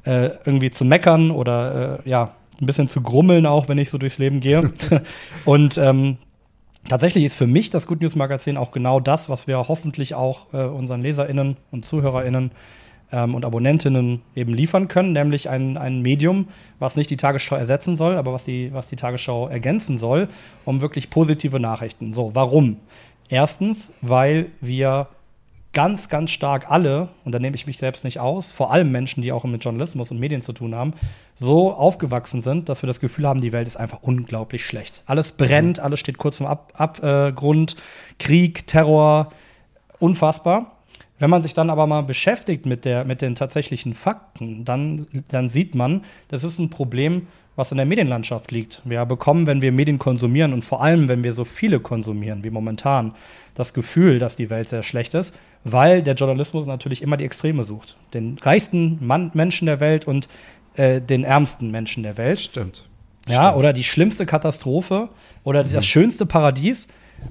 äh, 0.04 0.30
irgendwie 0.44 0.70
zu 0.70 0.84
meckern 0.84 1.30
oder 1.30 2.00
äh, 2.04 2.08
ja, 2.08 2.34
ein 2.60 2.66
bisschen 2.66 2.88
zu 2.88 3.02
grummeln 3.02 3.46
auch, 3.46 3.68
wenn 3.68 3.78
ich 3.78 3.90
so 3.90 3.98
durchs 3.98 4.18
Leben 4.18 4.40
gehe. 4.40 4.72
und 5.44 5.76
ähm, 5.76 6.18
tatsächlich 6.88 7.24
ist 7.24 7.36
für 7.36 7.46
mich 7.46 7.70
das 7.70 7.86
Good 7.86 8.00
News 8.00 8.14
Magazin 8.14 8.56
auch 8.56 8.70
genau 8.70 9.00
das, 9.00 9.28
was 9.28 9.46
wir 9.46 9.58
hoffentlich 9.58 10.14
auch 10.14 10.52
äh, 10.52 10.64
unseren 10.64 11.02
LeserInnen 11.02 11.56
und 11.70 11.84
ZuhörerInnen 11.84 12.52
ähm, 13.14 13.34
und 13.34 13.44
Abonnentinnen 13.44 14.22
eben 14.34 14.52
liefern 14.52 14.88
können, 14.88 15.12
nämlich 15.12 15.48
ein, 15.48 15.76
ein 15.76 16.02
Medium, 16.02 16.48
was 16.78 16.96
nicht 16.96 17.10
die 17.10 17.16
Tagesschau 17.16 17.54
ersetzen 17.56 17.94
soll, 17.94 18.16
aber 18.16 18.32
was 18.32 18.44
die, 18.44 18.72
was 18.72 18.88
die 18.88 18.96
Tagesschau 18.96 19.48
ergänzen 19.48 19.96
soll, 19.96 20.28
um 20.64 20.80
wirklich 20.80 21.10
positive 21.10 21.60
Nachrichten. 21.60 22.12
So, 22.12 22.34
warum? 22.34 22.78
Erstens, 23.28 23.92
weil 24.02 24.46
wir 24.60 25.08
ganz, 25.72 26.08
ganz 26.08 26.30
stark 26.30 26.70
alle, 26.70 27.08
und 27.24 27.32
da 27.32 27.38
nehme 27.38 27.56
ich 27.56 27.66
mich 27.66 27.78
selbst 27.78 28.04
nicht 28.04 28.20
aus, 28.20 28.50
vor 28.50 28.72
allem 28.72 28.92
Menschen, 28.92 29.22
die 29.22 29.32
auch 29.32 29.44
mit 29.44 29.64
Journalismus 29.64 30.10
und 30.10 30.18
Medien 30.18 30.40
zu 30.40 30.52
tun 30.52 30.74
haben, 30.74 30.94
so 31.36 31.72
aufgewachsen 31.72 32.40
sind, 32.40 32.68
dass 32.68 32.82
wir 32.82 32.86
das 32.86 33.00
Gefühl 33.00 33.26
haben, 33.26 33.40
die 33.40 33.52
Welt 33.52 33.66
ist 33.66 33.76
einfach 33.76 33.98
unglaublich 34.02 34.64
schlecht. 34.64 35.02
Alles 35.06 35.32
brennt, 35.32 35.80
alles 35.80 36.00
steht 36.00 36.18
kurz 36.18 36.36
vom 36.36 36.46
Abgrund, 36.46 37.74
Ab, 37.74 37.80
äh, 37.80 38.22
Krieg, 38.24 38.66
Terror, 38.66 39.30
unfassbar. 39.98 40.73
Wenn 41.18 41.30
man 41.30 41.42
sich 41.42 41.54
dann 41.54 41.70
aber 41.70 41.86
mal 41.86 42.02
beschäftigt 42.02 42.66
mit, 42.66 42.84
der, 42.84 43.04
mit 43.04 43.22
den 43.22 43.34
tatsächlichen 43.34 43.94
Fakten, 43.94 44.64
dann, 44.64 45.06
dann 45.28 45.48
sieht 45.48 45.74
man, 45.74 46.02
das 46.28 46.42
ist 46.42 46.58
ein 46.58 46.70
Problem, 46.70 47.28
was 47.56 47.70
in 47.70 47.76
der 47.76 47.86
Medienlandschaft 47.86 48.50
liegt. 48.50 48.82
Wir 48.84 49.04
bekommen, 49.06 49.46
wenn 49.46 49.62
wir 49.62 49.70
Medien 49.70 49.98
konsumieren 49.98 50.52
und 50.52 50.62
vor 50.62 50.82
allem, 50.82 51.08
wenn 51.08 51.22
wir 51.22 51.32
so 51.32 51.44
viele 51.44 51.78
konsumieren 51.78 52.42
wie 52.42 52.50
momentan, 52.50 53.14
das 53.54 53.72
Gefühl, 53.74 54.18
dass 54.18 54.34
die 54.34 54.50
Welt 54.50 54.68
sehr 54.68 54.82
schlecht 54.82 55.14
ist, 55.14 55.34
weil 55.62 56.02
der 56.02 56.14
Journalismus 56.14 56.66
natürlich 56.66 57.00
immer 57.00 57.16
die 57.16 57.24
Extreme 57.24 57.62
sucht. 57.62 57.96
Den 58.12 58.36
reichsten 58.40 58.98
Mann, 59.06 59.30
Menschen 59.34 59.66
der 59.66 59.78
Welt 59.78 60.06
und 60.06 60.28
äh, 60.74 61.00
den 61.00 61.22
ärmsten 61.22 61.70
Menschen 61.70 62.02
der 62.02 62.16
Welt. 62.16 62.40
Stimmt. 62.40 62.88
Ja, 63.28 63.44
Stimmt. 63.44 63.58
oder 63.58 63.72
die 63.72 63.84
schlimmste 63.84 64.26
Katastrophe 64.26 65.08
oder 65.44 65.62
mhm. 65.62 65.72
das 65.72 65.86
schönste 65.86 66.26
Paradies. 66.26 66.88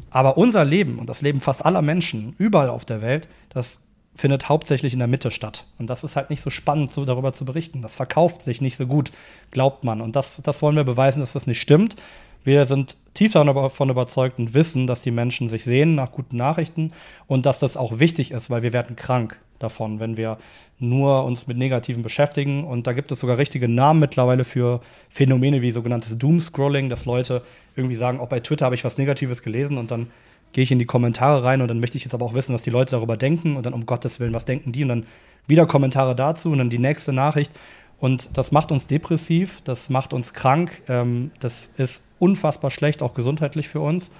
Aber 0.09 0.37
unser 0.37 0.65
Leben 0.65 0.99
und 0.99 1.09
das 1.09 1.21
Leben 1.21 1.39
fast 1.39 1.65
aller 1.65 1.81
Menschen 1.81 2.35
überall 2.37 2.69
auf 2.69 2.85
der 2.85 3.01
Welt, 3.01 3.27
das 3.49 3.81
findet 4.15 4.47
hauptsächlich 4.49 4.93
in 4.93 4.99
der 4.99 5.07
Mitte 5.07 5.31
statt. 5.31 5.65
Und 5.79 5.89
das 5.89 6.03
ist 6.03 6.15
halt 6.15 6.29
nicht 6.29 6.41
so 6.41 6.49
spannend, 6.49 6.91
so 6.91 7.03
darüber 7.05 7.33
zu 7.33 7.45
berichten. 7.45 7.81
Das 7.81 7.95
verkauft 7.95 8.41
sich 8.41 8.61
nicht 8.61 8.77
so 8.77 8.85
gut, 8.85 9.11
glaubt 9.51 9.83
man. 9.83 10.01
Und 10.01 10.15
das, 10.15 10.39
das 10.43 10.61
wollen 10.61 10.75
wir 10.75 10.83
beweisen, 10.83 11.19
dass 11.19 11.33
das 11.33 11.47
nicht 11.47 11.61
stimmt. 11.61 11.95
Wir 12.43 12.65
sind 12.65 12.97
tief 13.13 13.33
davon 13.33 13.89
überzeugt 13.89 14.37
und 14.37 14.53
wissen, 14.53 14.85
dass 14.85 15.01
die 15.01 15.11
Menschen 15.11 15.47
sich 15.47 15.63
sehen 15.63 15.95
nach 15.95 16.11
guten 16.11 16.37
Nachrichten 16.37 16.91
und 17.27 17.45
dass 17.45 17.59
das 17.59 17.77
auch 17.77 17.99
wichtig 17.99 18.31
ist, 18.31 18.49
weil 18.49 18.63
wir 18.63 18.73
werden 18.73 18.95
krank 18.95 19.39
davon, 19.63 19.99
wenn 19.99 20.17
wir 20.17 20.37
nur 20.79 21.23
uns 21.23 21.47
mit 21.47 21.57
Negativen 21.57 22.03
beschäftigen. 22.03 22.63
Und 22.63 22.85
da 22.87 22.93
gibt 22.93 23.11
es 23.11 23.19
sogar 23.19 23.37
richtige 23.37 23.67
Namen 23.67 23.99
mittlerweile 23.99 24.43
für 24.43 24.81
Phänomene 25.09 25.61
wie 25.61 25.71
sogenanntes 25.71 26.17
Doomscrolling, 26.17 26.89
dass 26.89 27.05
Leute 27.05 27.41
irgendwie 27.75 27.95
sagen, 27.95 28.19
auch 28.19 28.29
bei 28.29 28.39
Twitter 28.39 28.65
habe 28.65 28.75
ich 28.75 28.83
was 28.83 28.97
Negatives 28.97 29.41
gelesen 29.41 29.77
und 29.77 29.91
dann 29.91 30.07
gehe 30.51 30.63
ich 30.63 30.71
in 30.71 30.79
die 30.79 30.85
Kommentare 30.85 31.43
rein 31.43 31.61
und 31.61 31.67
dann 31.67 31.79
möchte 31.79 31.97
ich 31.97 32.03
jetzt 32.03 32.13
aber 32.13 32.25
auch 32.25 32.35
wissen, 32.35 32.53
was 32.53 32.63
die 32.63 32.69
Leute 32.69 32.91
darüber 32.91 33.17
denken 33.17 33.55
und 33.55 33.65
dann 33.65 33.73
um 33.73 33.85
Gottes 33.85 34.19
Willen, 34.19 34.33
was 34.33 34.45
denken 34.45 34.71
die 34.71 34.83
und 34.83 34.89
dann 34.89 35.05
wieder 35.47 35.65
Kommentare 35.65 36.15
dazu 36.15 36.51
und 36.51 36.59
dann 36.59 36.69
die 36.69 36.79
nächste 36.79 37.11
Nachricht. 37.11 37.51
Und 37.99 38.29
das 38.37 38.51
macht 38.51 38.71
uns 38.71 38.85
depressiv, 38.87 39.61
das 39.63 39.89
macht 39.89 40.13
uns 40.13 40.33
krank, 40.33 40.81
ähm, 40.89 41.31
das 41.39 41.71
ist 41.77 42.03
unfassbar 42.19 42.69
schlecht, 42.69 43.01
auch 43.01 43.13
gesundheitlich 43.13 43.69
für 43.69 43.79
uns. 43.79 44.11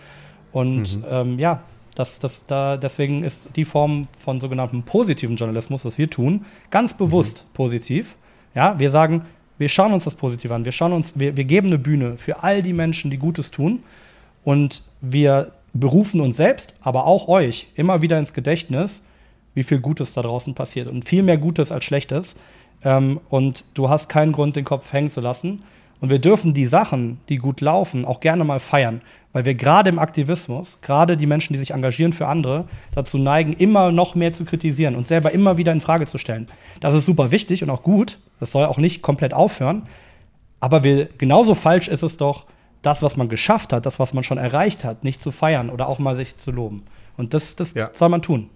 Und 0.52 0.98
mhm. 0.98 1.06
ähm, 1.10 1.40
ja, 1.40 1.64
das, 1.96 2.20
das, 2.20 2.46
da, 2.46 2.78
deswegen 2.78 3.24
ist 3.24 3.50
die 3.56 3.66
Form 3.66 4.08
von 4.18 4.40
sogenanntem 4.40 4.84
positiven 4.84 5.36
Journalismus, 5.36 5.86
was 5.86 5.98
wir 5.98 6.10
tun, 6.10 6.46
ganz 6.72 6.94
bewusst 6.94 7.46
mhm. 7.46 7.54
positiv. 7.54 8.16
Ja, 8.56 8.80
wir 8.80 8.90
sagen, 8.90 9.26
wir 9.58 9.70
schauen 9.70 9.94
uns 9.94 10.04
das 10.04 10.16
positiv 10.16 10.52
an. 10.52 10.66
Wir 10.66 10.72
schauen 10.72 10.94
uns, 10.94 11.18
wir, 11.18 11.38
wir 11.38 11.46
geben 11.46 11.68
eine 11.68 11.78
Bühne 11.78 12.18
für 12.18 12.44
all 12.44 12.62
die 12.62 12.74
Menschen, 12.74 13.12
die 13.12 13.18
Gutes 13.18 13.52
tun. 13.52 13.84
Und 14.44 14.84
wir 15.02 15.52
berufen 15.74 16.22
uns 16.22 16.38
selbst, 16.38 16.74
aber 16.82 17.06
auch 17.06 17.28
euch 17.28 17.68
immer 17.76 18.02
wieder 18.02 18.20
ins 18.20 18.34
Gedächtnis, 18.34 19.02
wie 19.54 19.64
viel 19.64 19.80
Gutes 19.80 20.14
da 20.14 20.22
draußen 20.22 20.54
passiert. 20.56 20.88
Und 20.88 21.08
viel 21.08 21.24
mehr 21.24 21.38
Gutes 21.38 21.72
als 21.72 21.86
Schlechtes. 21.86 22.36
Ähm, 22.84 23.20
und 23.30 23.66
du 23.74 23.90
hast 23.90 24.10
keinen 24.10 24.32
Grund, 24.32 24.56
den 24.56 24.66
Kopf 24.66 24.92
hängen 24.92 25.10
zu 25.10 25.22
lassen. 25.22 25.64
Und 26.00 26.10
wir 26.10 26.20
dürfen 26.20 26.54
die 26.54 26.66
Sachen, 26.66 27.20
die 27.30 27.38
gut 27.38 27.62
laufen, 27.62 28.04
auch 28.04 28.20
gerne 28.20 28.44
mal 28.44 28.60
feiern, 28.60 29.02
weil 29.32 29.46
wir 29.46 29.56
gerade 29.56 29.90
im 29.90 30.00
Aktivismus, 30.00 30.78
gerade 30.82 31.16
die 31.16 31.26
Menschen, 31.26 31.54
die 31.54 31.60
sich 31.60 31.72
engagieren 31.72 32.12
für 32.12 32.28
andere, 32.28 32.66
dazu 32.94 33.18
neigen, 33.18 33.54
immer 33.54 33.92
noch 33.92 34.14
mehr 34.14 34.34
zu 34.34 34.44
kritisieren 34.44 34.96
und 34.96 35.08
selber 35.08 35.32
immer 35.32 35.58
wieder 35.58 35.72
in 35.72 35.80
Frage 35.80 36.06
zu 36.06 36.18
stellen. 36.18 36.48
Das 36.82 36.94
ist 36.94 37.06
super 37.06 37.32
wichtig 37.32 37.64
und 37.64 37.70
auch 37.70 37.84
gut. 37.84 38.20
Das 38.40 38.52
soll 38.52 38.66
auch 38.66 38.78
nicht 38.78 39.02
komplett 39.02 39.34
aufhören. 39.34 39.84
Aber 40.60 40.84
wir, 40.84 41.08
genauso 41.18 41.56
falsch 41.56 41.88
ist 41.88 42.04
es 42.04 42.18
doch, 42.18 42.46
das, 42.82 43.02
was 43.02 43.16
man 43.16 43.30
geschafft 43.30 43.74
hat, 43.74 43.86
das, 43.86 43.98
was 43.98 44.14
man 44.14 44.24
schon 44.24 44.38
erreicht 44.38 44.84
hat, 44.84 45.04
nicht 45.04 45.22
zu 45.22 45.32
feiern 45.32 45.70
oder 45.70 45.88
auch 45.88 46.00
mal 46.00 46.16
sich 46.16 46.38
zu 46.38 46.52
loben. 46.52 46.84
Und 47.18 47.34
das, 47.34 47.56
das 47.56 47.74
ja. 47.74 47.90
soll 47.94 48.10
man 48.10 48.22
tun. 48.22 48.50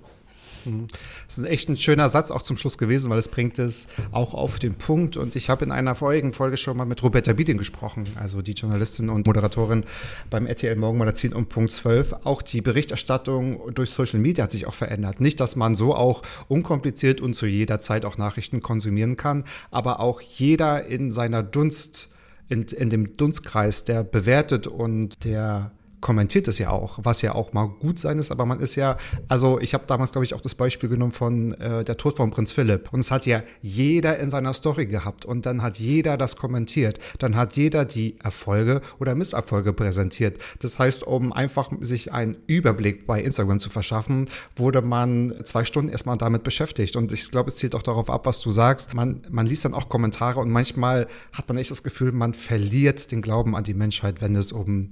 Mhm. 0.67 0.88
Das 1.25 1.38
ist 1.38 1.43
echt 1.45 1.69
ein 1.69 1.77
schöner 1.77 2.10
Satz 2.10 2.32
auch 2.32 2.41
zum 2.41 2.58
Schluss 2.58 2.77
gewesen, 2.77 3.10
weil 3.10 3.17
es 3.17 3.27
bringt 3.27 3.60
es 3.60 3.88
auch 4.12 4.34
auf 4.34 4.60
den 4.60 4.75
Punkt. 4.75 5.17
Und 5.17 5.36
ich 5.36 5.49
habe 5.49 5.65
in 5.65 5.71
einer 5.71 5.95
vorigen 5.95 6.34
Folge 6.34 6.58
schon 6.58 6.77
mal 6.77 6.86
mit 6.86 7.01
Roberta 7.03 7.34
Bieding 7.34 7.58
gesprochen, 7.58 8.06
also 8.15 8.41
die 8.41 8.53
Journalistin 8.53 9.10
und 9.10 9.25
Moderatorin 9.25 9.84
beim 10.30 10.45
RTL 10.45 10.75
Morgenmagazin 10.75 11.34
um 11.34 11.47
Punkt 11.47 11.71
12. 11.71 12.13
Auch 12.23 12.41
die 12.41 12.62
Berichterstattung 12.62 13.73
durch 13.73 13.89
Social 13.89 14.19
Media 14.19 14.43
hat 14.43 14.51
sich 14.51 14.67
auch 14.67 14.73
verändert. 14.73 15.21
Nicht, 15.21 15.39
dass 15.39 15.56
man 15.56 15.75
so 15.75 15.95
auch 15.95 16.21
unkompliziert 16.47 17.21
und 17.21 17.34
zu 17.34 17.45
jeder 17.45 17.80
Zeit 17.82 18.06
auch 18.06 18.17
Nachrichten 18.17 18.62
konsumieren 18.62 19.17
kann, 19.17 19.43
aber 19.71 19.99
auch 19.99 20.21
jeder 20.21 20.86
in 20.86 21.12
seiner 21.12 21.43
Dunst 21.43 22.10
in, 22.49 22.63
in 22.63 22.89
dem 22.89 23.17
Dunstkreis, 23.17 23.84
der 23.84 24.03
bewertet 24.03 24.67
und 24.67 25.25
der 25.25 25.71
kommentiert 26.01 26.47
es 26.47 26.60
ja 26.60 26.69
auch, 26.69 26.99
was 27.01 27.21
ja 27.21 27.33
auch 27.33 27.53
mal 27.53 27.67
gut 27.67 27.99
sein 27.99 28.19
ist, 28.19 28.31
aber 28.31 28.45
man 28.45 28.60
ist 28.60 28.75
ja, 28.75 28.97
also 29.27 29.60
ich 29.60 29.73
habe 29.73 29.86
damals, 29.88 30.12
glaube 30.12 30.25
ich, 30.25 30.33
auch 30.33 30.41
das 30.41 30.55
Beispiel 30.55 30.89
genommen 30.89 31.12
von 31.12 31.53
äh, 31.53 31.83
der 31.83 31.97
Tod 31.97 32.17
von 32.17 32.29
Prinz 32.29 32.51
Philipp 32.51 32.93
und 32.93 32.99
es 32.99 33.10
hat 33.10 33.25
ja 33.25 33.41
jeder 33.62 34.19
in 34.19 34.29
seiner 34.29 34.53
Story 34.53 34.86
gehabt 34.86 35.25
und 35.25 35.45
dann 35.45 35.62
hat 35.62 35.77
jeder 35.77 36.17
das 36.17 36.36
kommentiert, 36.36 36.99
dann 37.19 37.36
hat 37.36 37.57
jeder 37.57 37.86
die 37.86 38.19
Erfolge 38.19 38.81
oder 38.99 39.15
Misserfolge 39.15 39.73
präsentiert. 39.73 40.38
Das 40.60 40.77
heißt, 40.77 41.03
um 41.03 41.33
einfach 41.33 41.71
sich 41.81 42.13
einen 42.13 42.38
Überblick 42.45 43.07
bei 43.07 43.21
Instagram 43.21 43.60
zu 43.60 43.69
verschaffen, 43.69 44.29
wurde 44.55 44.81
man 44.81 45.33
zwei 45.45 45.65
Stunden 45.65 45.89
erstmal 45.89 46.17
damit 46.17 46.43
beschäftigt 46.43 46.95
und 46.95 47.12
ich 47.12 47.31
glaube, 47.31 47.49
es 47.49 47.55
zielt 47.55 47.73
auch 47.73 47.83
darauf 47.83 48.10
ab, 48.10 48.25
was 48.25 48.39
du 48.41 48.51
sagst. 48.51 48.93
Man, 48.93 49.21
man 49.29 49.47
liest 49.47 49.65
dann 49.65 49.73
auch 49.73 49.89
Kommentare 49.89 50.39
und 50.39 50.51
manchmal 50.51 51.07
hat 51.33 51.47
man 51.47 51.57
echt 51.57 51.71
das 51.71 51.81
Gefühl, 51.81 52.12
man 52.12 52.36
verliert 52.36 53.12
den 53.12 53.21
Glauben 53.21 53.55
an 53.55 53.63
die 53.63 53.73
Menschheit, 53.73 54.21
wenn 54.21 54.36
es 54.36 54.51
um 54.51 54.91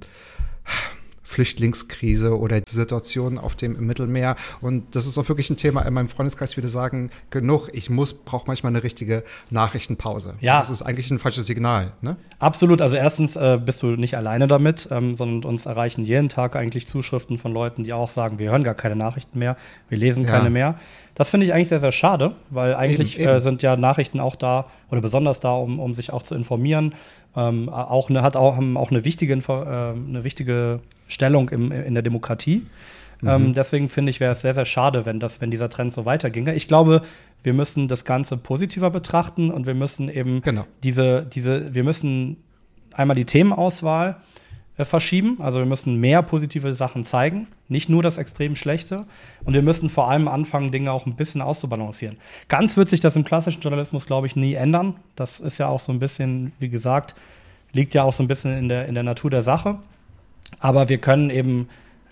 Flüchtlingskrise 1.35 2.39
oder 2.39 2.61
die 2.61 2.71
Situation 2.71 3.37
auf 3.37 3.55
dem 3.55 3.85
Mittelmeer. 3.85 4.37
Und 4.61 4.95
das 4.95 5.05
ist 5.05 5.17
auch 5.17 5.27
wirklich 5.27 5.49
ein 5.49 5.57
Thema 5.57 5.81
in 5.81 5.93
meinem 5.93 6.07
Freundeskreis, 6.07 6.55
würde 6.55 6.69
sagen, 6.69 7.09
genug. 7.29 7.69
Ich 7.73 7.89
muss, 7.89 8.13
brauche 8.13 8.45
manchmal 8.47 8.71
eine 8.71 8.83
richtige 8.83 9.23
Nachrichtenpause. 9.49 10.35
Ja. 10.39 10.59
Das 10.59 10.69
ist 10.69 10.81
eigentlich 10.81 11.11
ein 11.11 11.19
falsches 11.19 11.45
Signal. 11.45 11.91
Ne? 11.99 12.15
Absolut. 12.39 12.81
Also 12.81 12.95
erstens 12.95 13.35
äh, 13.35 13.59
bist 13.63 13.83
du 13.83 13.87
nicht 13.97 14.15
alleine 14.15 14.47
damit, 14.47 14.87
ähm, 14.91 15.15
sondern 15.15 15.49
uns 15.49 15.65
erreichen 15.65 16.03
jeden 16.03 16.29
Tag 16.29 16.55
eigentlich 16.55 16.87
Zuschriften 16.87 17.37
von 17.37 17.51
Leuten, 17.51 17.83
die 17.83 17.91
auch 17.91 18.09
sagen, 18.09 18.39
wir 18.39 18.51
hören 18.51 18.63
gar 18.63 18.75
keine 18.75 18.95
Nachrichten 18.95 19.39
mehr, 19.39 19.57
wir 19.89 19.97
lesen 19.97 20.25
keine 20.25 20.45
ja. 20.45 20.49
mehr. 20.51 20.75
Das 21.15 21.29
finde 21.29 21.45
ich 21.45 21.53
eigentlich 21.53 21.69
sehr, 21.69 21.79
sehr 21.79 21.93
schade, 21.93 22.35
weil 22.49 22.75
eigentlich 22.75 23.17
Eben, 23.19 23.29
eben. 23.29 23.37
Äh, 23.37 23.41
sind 23.41 23.61
ja 23.61 23.75
Nachrichten 23.77 24.19
auch 24.19 24.35
da 24.35 24.65
oder 24.91 25.01
besonders 25.01 25.39
da, 25.39 25.53
um, 25.53 25.79
um 25.79 25.93
sich 25.93 26.11
auch 26.11 26.23
zu 26.23 26.35
informieren. 26.35 26.93
Ähm, 27.35 27.69
auch 27.69 28.09
eine, 28.09 28.21
hat 28.21 28.35
auch, 28.37 28.57
haben 28.57 28.77
auch 28.77 28.91
eine 28.91 29.03
wichtige, 29.03 29.33
äh, 29.33 29.37
eine 29.37 30.23
wichtige 30.23 30.81
Stellung 31.07 31.49
im, 31.49 31.71
in 31.71 31.93
der 31.93 32.03
Demokratie. 32.03 32.65
Mhm. 33.21 33.29
Ähm, 33.29 33.53
deswegen 33.53 33.89
finde 33.89 34.09
ich, 34.09 34.19
wäre 34.19 34.33
es 34.33 34.41
sehr, 34.41 34.53
sehr 34.53 34.65
schade, 34.65 35.05
wenn, 35.05 35.19
das, 35.19 35.41
wenn 35.41 35.51
dieser 35.51 35.69
Trend 35.69 35.93
so 35.93 36.05
weiterginge. 36.05 36.53
Ich 36.53 36.67
glaube, 36.67 37.01
wir 37.43 37.53
müssen 37.53 37.87
das 37.87 38.05
Ganze 38.05 38.37
positiver 38.37 38.89
betrachten 38.89 39.51
und 39.51 39.67
wir 39.67 39.75
müssen 39.75 40.09
eben 40.09 40.41
Genau. 40.41 40.65
diese, 40.83 41.25
diese, 41.25 41.73
wir 41.73 41.83
müssen 41.83 42.37
einmal 42.93 43.15
die 43.15 43.25
Themenauswahl 43.25 44.17
äh, 44.77 44.85
verschieben. 44.85 45.37
Also 45.39 45.59
wir 45.59 45.65
müssen 45.65 45.95
mehr 45.95 46.21
positive 46.21 46.73
Sachen 46.73 47.03
zeigen, 47.03 47.47
nicht 47.67 47.89
nur 47.89 48.03
das 48.03 48.17
extrem 48.17 48.55
Schlechte. 48.55 49.05
Und 49.43 49.53
wir 49.53 49.61
müssen 49.61 49.89
vor 49.89 50.09
allem 50.09 50.27
anfangen, 50.27 50.71
Dinge 50.71 50.91
auch 50.91 51.05
ein 51.05 51.15
bisschen 51.15 51.41
auszubalancieren. 51.41 52.17
Ganz 52.47 52.77
wird 52.77 52.89
sich 52.89 52.99
das 52.99 53.15
im 53.15 53.25
klassischen 53.25 53.61
Journalismus, 53.61 54.05
glaube 54.05 54.27
ich, 54.27 54.35
nie 54.35 54.53
ändern. 54.53 54.95
Das 55.15 55.39
ist 55.39 55.57
ja 55.57 55.67
auch 55.67 55.79
so 55.79 55.91
ein 55.91 55.99
bisschen, 55.99 56.51
wie 56.59 56.69
gesagt, 56.69 57.15
liegt 57.73 57.93
ja 57.93 58.03
auch 58.03 58.13
so 58.13 58.23
ein 58.23 58.27
bisschen 58.27 58.57
in 58.57 58.69
der, 58.69 58.87
in 58.87 58.93
der 58.93 59.03
Natur 59.03 59.29
der 59.31 59.41
Sache. 59.41 59.79
Aber 60.59 60.89
wir 60.89 60.99
können 60.99 61.29
eben 61.29 61.67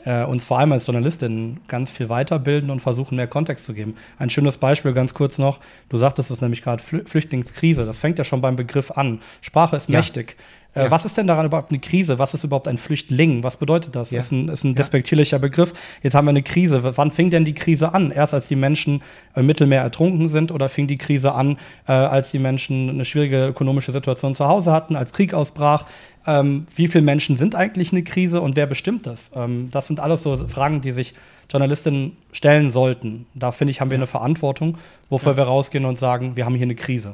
äh, 0.06 0.24
uns 0.26 0.44
vor 0.46 0.60
allem 0.60 0.72
als 0.72 0.86
Journalistinnen 0.86 1.62
ganz 1.68 1.92
viel 1.92 2.10
weiterbilden 2.10 2.70
und 2.70 2.82
versuchen, 2.82 3.16
mehr 3.16 3.28
Kontext 3.28 3.66
zu 3.66 3.74
geben. 3.74 3.96
Ein 4.18 4.30
schönes 4.30 4.58
Beispiel 4.58 4.94
ganz 4.94 5.13
kurz 5.13 5.38
noch. 5.38 5.60
Du 5.89 5.98
sagtest 5.98 6.32
es 6.32 6.42
nämlich 6.42 6.62
gerade, 6.62 6.84
Flü 6.84 7.04
Flüchtlingskrise. 7.06 7.86
Das 7.86 8.00
fängt 8.00 8.18
ja 8.18 8.24
schon 8.26 8.42
beim 8.42 8.56
Begriff 8.56 8.92
an. 8.92 9.22
Sprache 9.42 9.76
ist 9.76 9.88
Ja. 9.89 10.00
mächtig. 10.00 10.36
Äh, 10.75 10.86
Ja. 10.86 10.91
Was 10.91 11.05
ist 11.05 11.17
denn 11.17 11.27
daran 11.27 11.45
überhaupt 11.45 11.71
eine 11.71 11.79
Krise? 11.79 12.19
Was 12.19 12.33
ist 12.33 12.43
überhaupt 12.43 12.67
ein 12.67 12.77
Flüchtling? 12.77 13.43
Was 13.43 13.57
bedeutet 13.57 13.95
das? 13.95 14.12
Ja. 14.12 14.19
Ist 14.19 14.31
ein, 14.31 14.49
ist 14.49 14.63
ein 14.63 14.75
despektierlicher 14.75 15.39
Begriff. 15.39 15.73
Jetzt 16.01 16.15
haben 16.15 16.25
wir 16.25 16.29
eine 16.31 16.43
Krise. 16.43 16.81
Wann 16.97 17.12
fing 17.12 17.29
denn 17.29 17.45
die 17.45 17.53
Krise 17.53 17.93
an? 17.93 18.12
Erst 18.12 18.33
als 18.33 18.47
die 18.47 18.55
Menschen 18.55 19.01
im 19.36 19.45
Mittelmeer 19.45 19.81
ertrunken 19.81 20.29
sind 20.29 20.51
oder 20.51 20.69
fing 20.69 20.88
die 20.88 20.97
Krise 20.97 21.33
an, 21.33 21.57
äh, 21.88 21.91
als 21.91 22.31
die 22.31 22.39
Menschen 22.39 22.89
eine 22.89 23.05
schwierige 23.05 23.47
ökonomische 23.47 23.91
Situation 23.91 24.33
zu 24.36 24.47
Hause 24.47 24.71
hatten, 24.71 24.95
als 24.95 25.13
Krieg 25.13 25.33
ausbrach? 25.33 25.86
Ähm, 26.25 26.67
wie 26.75 26.88
viele 26.88 27.03
Menschen 27.03 27.36
sind 27.36 27.53
eigentlich 27.53 27.91
eine 27.91 28.03
Krise 28.03 28.41
und 28.41 28.55
wer 28.55 28.65
bestimmt 28.65 29.05
das? 29.07 29.31
Ähm, 29.36 29.69
das 29.71 29.88
sind 29.88 29.99
alles 29.99 30.23
so 30.23 30.36
Fragen, 30.47 30.81
die 30.81 30.91
sich 30.91 31.13
Journalistinnen 31.51 32.17
stellen 32.31 32.71
sollten. 32.71 33.25
Da 33.36 33.51
finde 33.51 33.71
ich, 33.71 33.81
haben 33.81 33.91
wir 33.91 33.97
eine 33.97 34.07
Verantwortung, 34.07 34.77
wofür 35.09 35.38
wir 35.38 35.43
rausgehen 35.43 35.86
und 35.86 35.97
sagen, 35.97 36.36
wir 36.36 36.45
haben 36.45 36.55
hier 36.55 36.63
eine 36.63 36.75
Krise. 36.75 37.13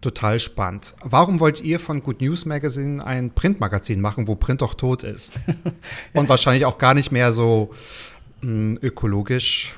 Total 0.00 0.38
spannend. 0.40 0.94
Warum 1.02 1.40
wollt 1.40 1.60
ihr 1.60 1.78
von 1.78 2.02
Good 2.02 2.22
News 2.22 2.46
Magazine 2.46 3.04
ein 3.04 3.30
Printmagazin 3.32 4.00
machen, 4.00 4.28
wo 4.28 4.34
Print 4.34 4.62
doch 4.62 4.72
tot 4.74 5.02
ist? 5.04 5.32
Und 6.14 6.28
wahrscheinlich 6.30 6.64
auch 6.64 6.78
gar 6.78 6.94
nicht 6.94 7.12
mehr 7.12 7.32
so 7.32 7.70
mh, 8.40 8.78
ökologisch 8.82 9.74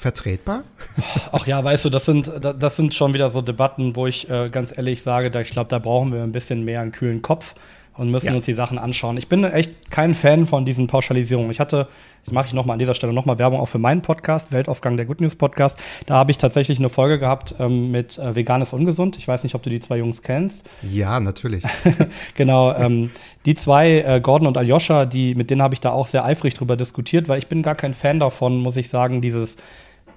vertretbar? 0.00 0.64
Ach 1.32 1.46
ja, 1.46 1.64
weißt 1.64 1.86
du, 1.86 1.90
das 1.90 2.04
sind, 2.04 2.30
da- 2.40 2.52
das 2.52 2.76
sind 2.76 2.94
schon 2.94 3.14
wieder 3.14 3.30
so 3.30 3.40
Debatten, 3.40 3.96
wo 3.96 4.06
ich 4.06 4.28
äh, 4.28 4.50
ganz 4.50 4.76
ehrlich 4.76 5.02
sage, 5.02 5.30
da, 5.30 5.40
ich 5.40 5.50
glaube, 5.50 5.70
da 5.70 5.78
brauchen 5.78 6.12
wir 6.12 6.22
ein 6.22 6.32
bisschen 6.32 6.64
mehr 6.66 6.80
einen 6.82 6.92
kühlen 6.92 7.22
Kopf 7.22 7.54
und 7.98 8.10
müssen 8.10 8.28
Ja. 8.28 8.34
uns 8.34 8.44
die 8.44 8.52
Sachen 8.54 8.78
anschauen. 8.78 9.16
Ich 9.18 9.28
bin 9.28 9.44
echt 9.44 9.90
kein 9.90 10.14
Fan 10.14 10.46
von 10.46 10.64
diesen 10.64 10.86
Pauschalisierungen. 10.86 11.50
Ich 11.50 11.60
hatte, 11.60 11.88
ich 12.24 12.32
mache 12.32 12.46
ich 12.46 12.52
noch 12.54 12.64
mal 12.64 12.72
an 12.74 12.78
dieser 12.78 12.94
Stelle 12.94 13.12
noch 13.12 13.26
mal 13.26 13.38
Werbung 13.38 13.60
auch 13.60 13.66
für 13.68 13.78
meinen 13.78 14.00
Podcast, 14.02 14.52
Weltaufgang 14.52 14.96
der 14.96 15.04
Good 15.06 15.20
News 15.20 15.34
Podcast. 15.36 15.78
Da 16.06 16.14
habe 16.14 16.30
ich 16.30 16.38
tatsächlich 16.38 16.78
eine 16.78 16.88
Folge 16.88 17.18
gehabt 17.18 17.54
ähm, 17.58 17.90
mit 17.90 18.18
äh, 18.18 18.34
Veganes 18.34 18.72
Ungesund. 18.72 19.18
Ich 19.18 19.26
weiß 19.28 19.42
nicht, 19.42 19.54
ob 19.54 19.62
du 19.62 19.70
die 19.70 19.80
zwei 19.80 19.98
Jungs 19.98 20.22
kennst. 20.22 20.64
Ja, 20.82 21.20
natürlich. 21.20 21.64
Genau, 22.36 22.72
ähm, 22.74 23.10
die 23.44 23.54
zwei, 23.54 24.00
äh, 24.00 24.20
Gordon 24.20 24.46
und 24.48 24.56
Aljoscha, 24.56 25.04
die, 25.06 25.34
mit 25.34 25.50
denen 25.50 25.62
habe 25.62 25.74
ich 25.74 25.80
da 25.80 25.90
auch 25.90 26.06
sehr 26.06 26.24
eifrig 26.24 26.54
drüber 26.54 26.76
diskutiert, 26.76 27.28
weil 27.28 27.38
ich 27.38 27.48
bin 27.48 27.62
gar 27.62 27.74
kein 27.74 27.94
Fan 27.94 28.20
davon, 28.20 28.58
muss 28.58 28.76
ich 28.76 28.88
sagen, 28.88 29.20
dieses 29.20 29.56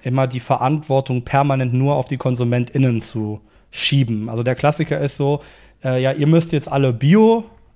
immer 0.02 0.26
die 0.26 0.40
Verantwortung 0.40 1.22
permanent 1.22 1.72
nur 1.74 1.94
auf 1.94 2.06
die 2.06 2.16
KonsumentInnen 2.16 3.00
zu 3.00 3.40
schieben. 3.70 4.28
Also 4.28 4.42
der 4.42 4.54
Klassiker 4.54 5.00
ist 5.00 5.16
so, 5.16 5.40
äh, 5.84 6.00
ja, 6.02 6.12
ihr 6.12 6.26
müsst 6.26 6.52
jetzt 6.52 6.70
alle 6.70 6.92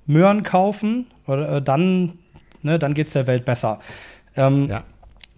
Bio-Möhren 0.07 0.43
kaufen, 0.43 1.07
oder, 1.27 1.57
äh, 1.57 1.63
dann, 1.63 2.15
ne, 2.63 2.79
dann 2.79 2.95
geht 2.95 3.07
es 3.09 3.13
der 3.13 3.27
Welt 3.27 3.45
besser. 3.45 3.81
Ähm, 4.37 4.69
Ja. 4.69 4.85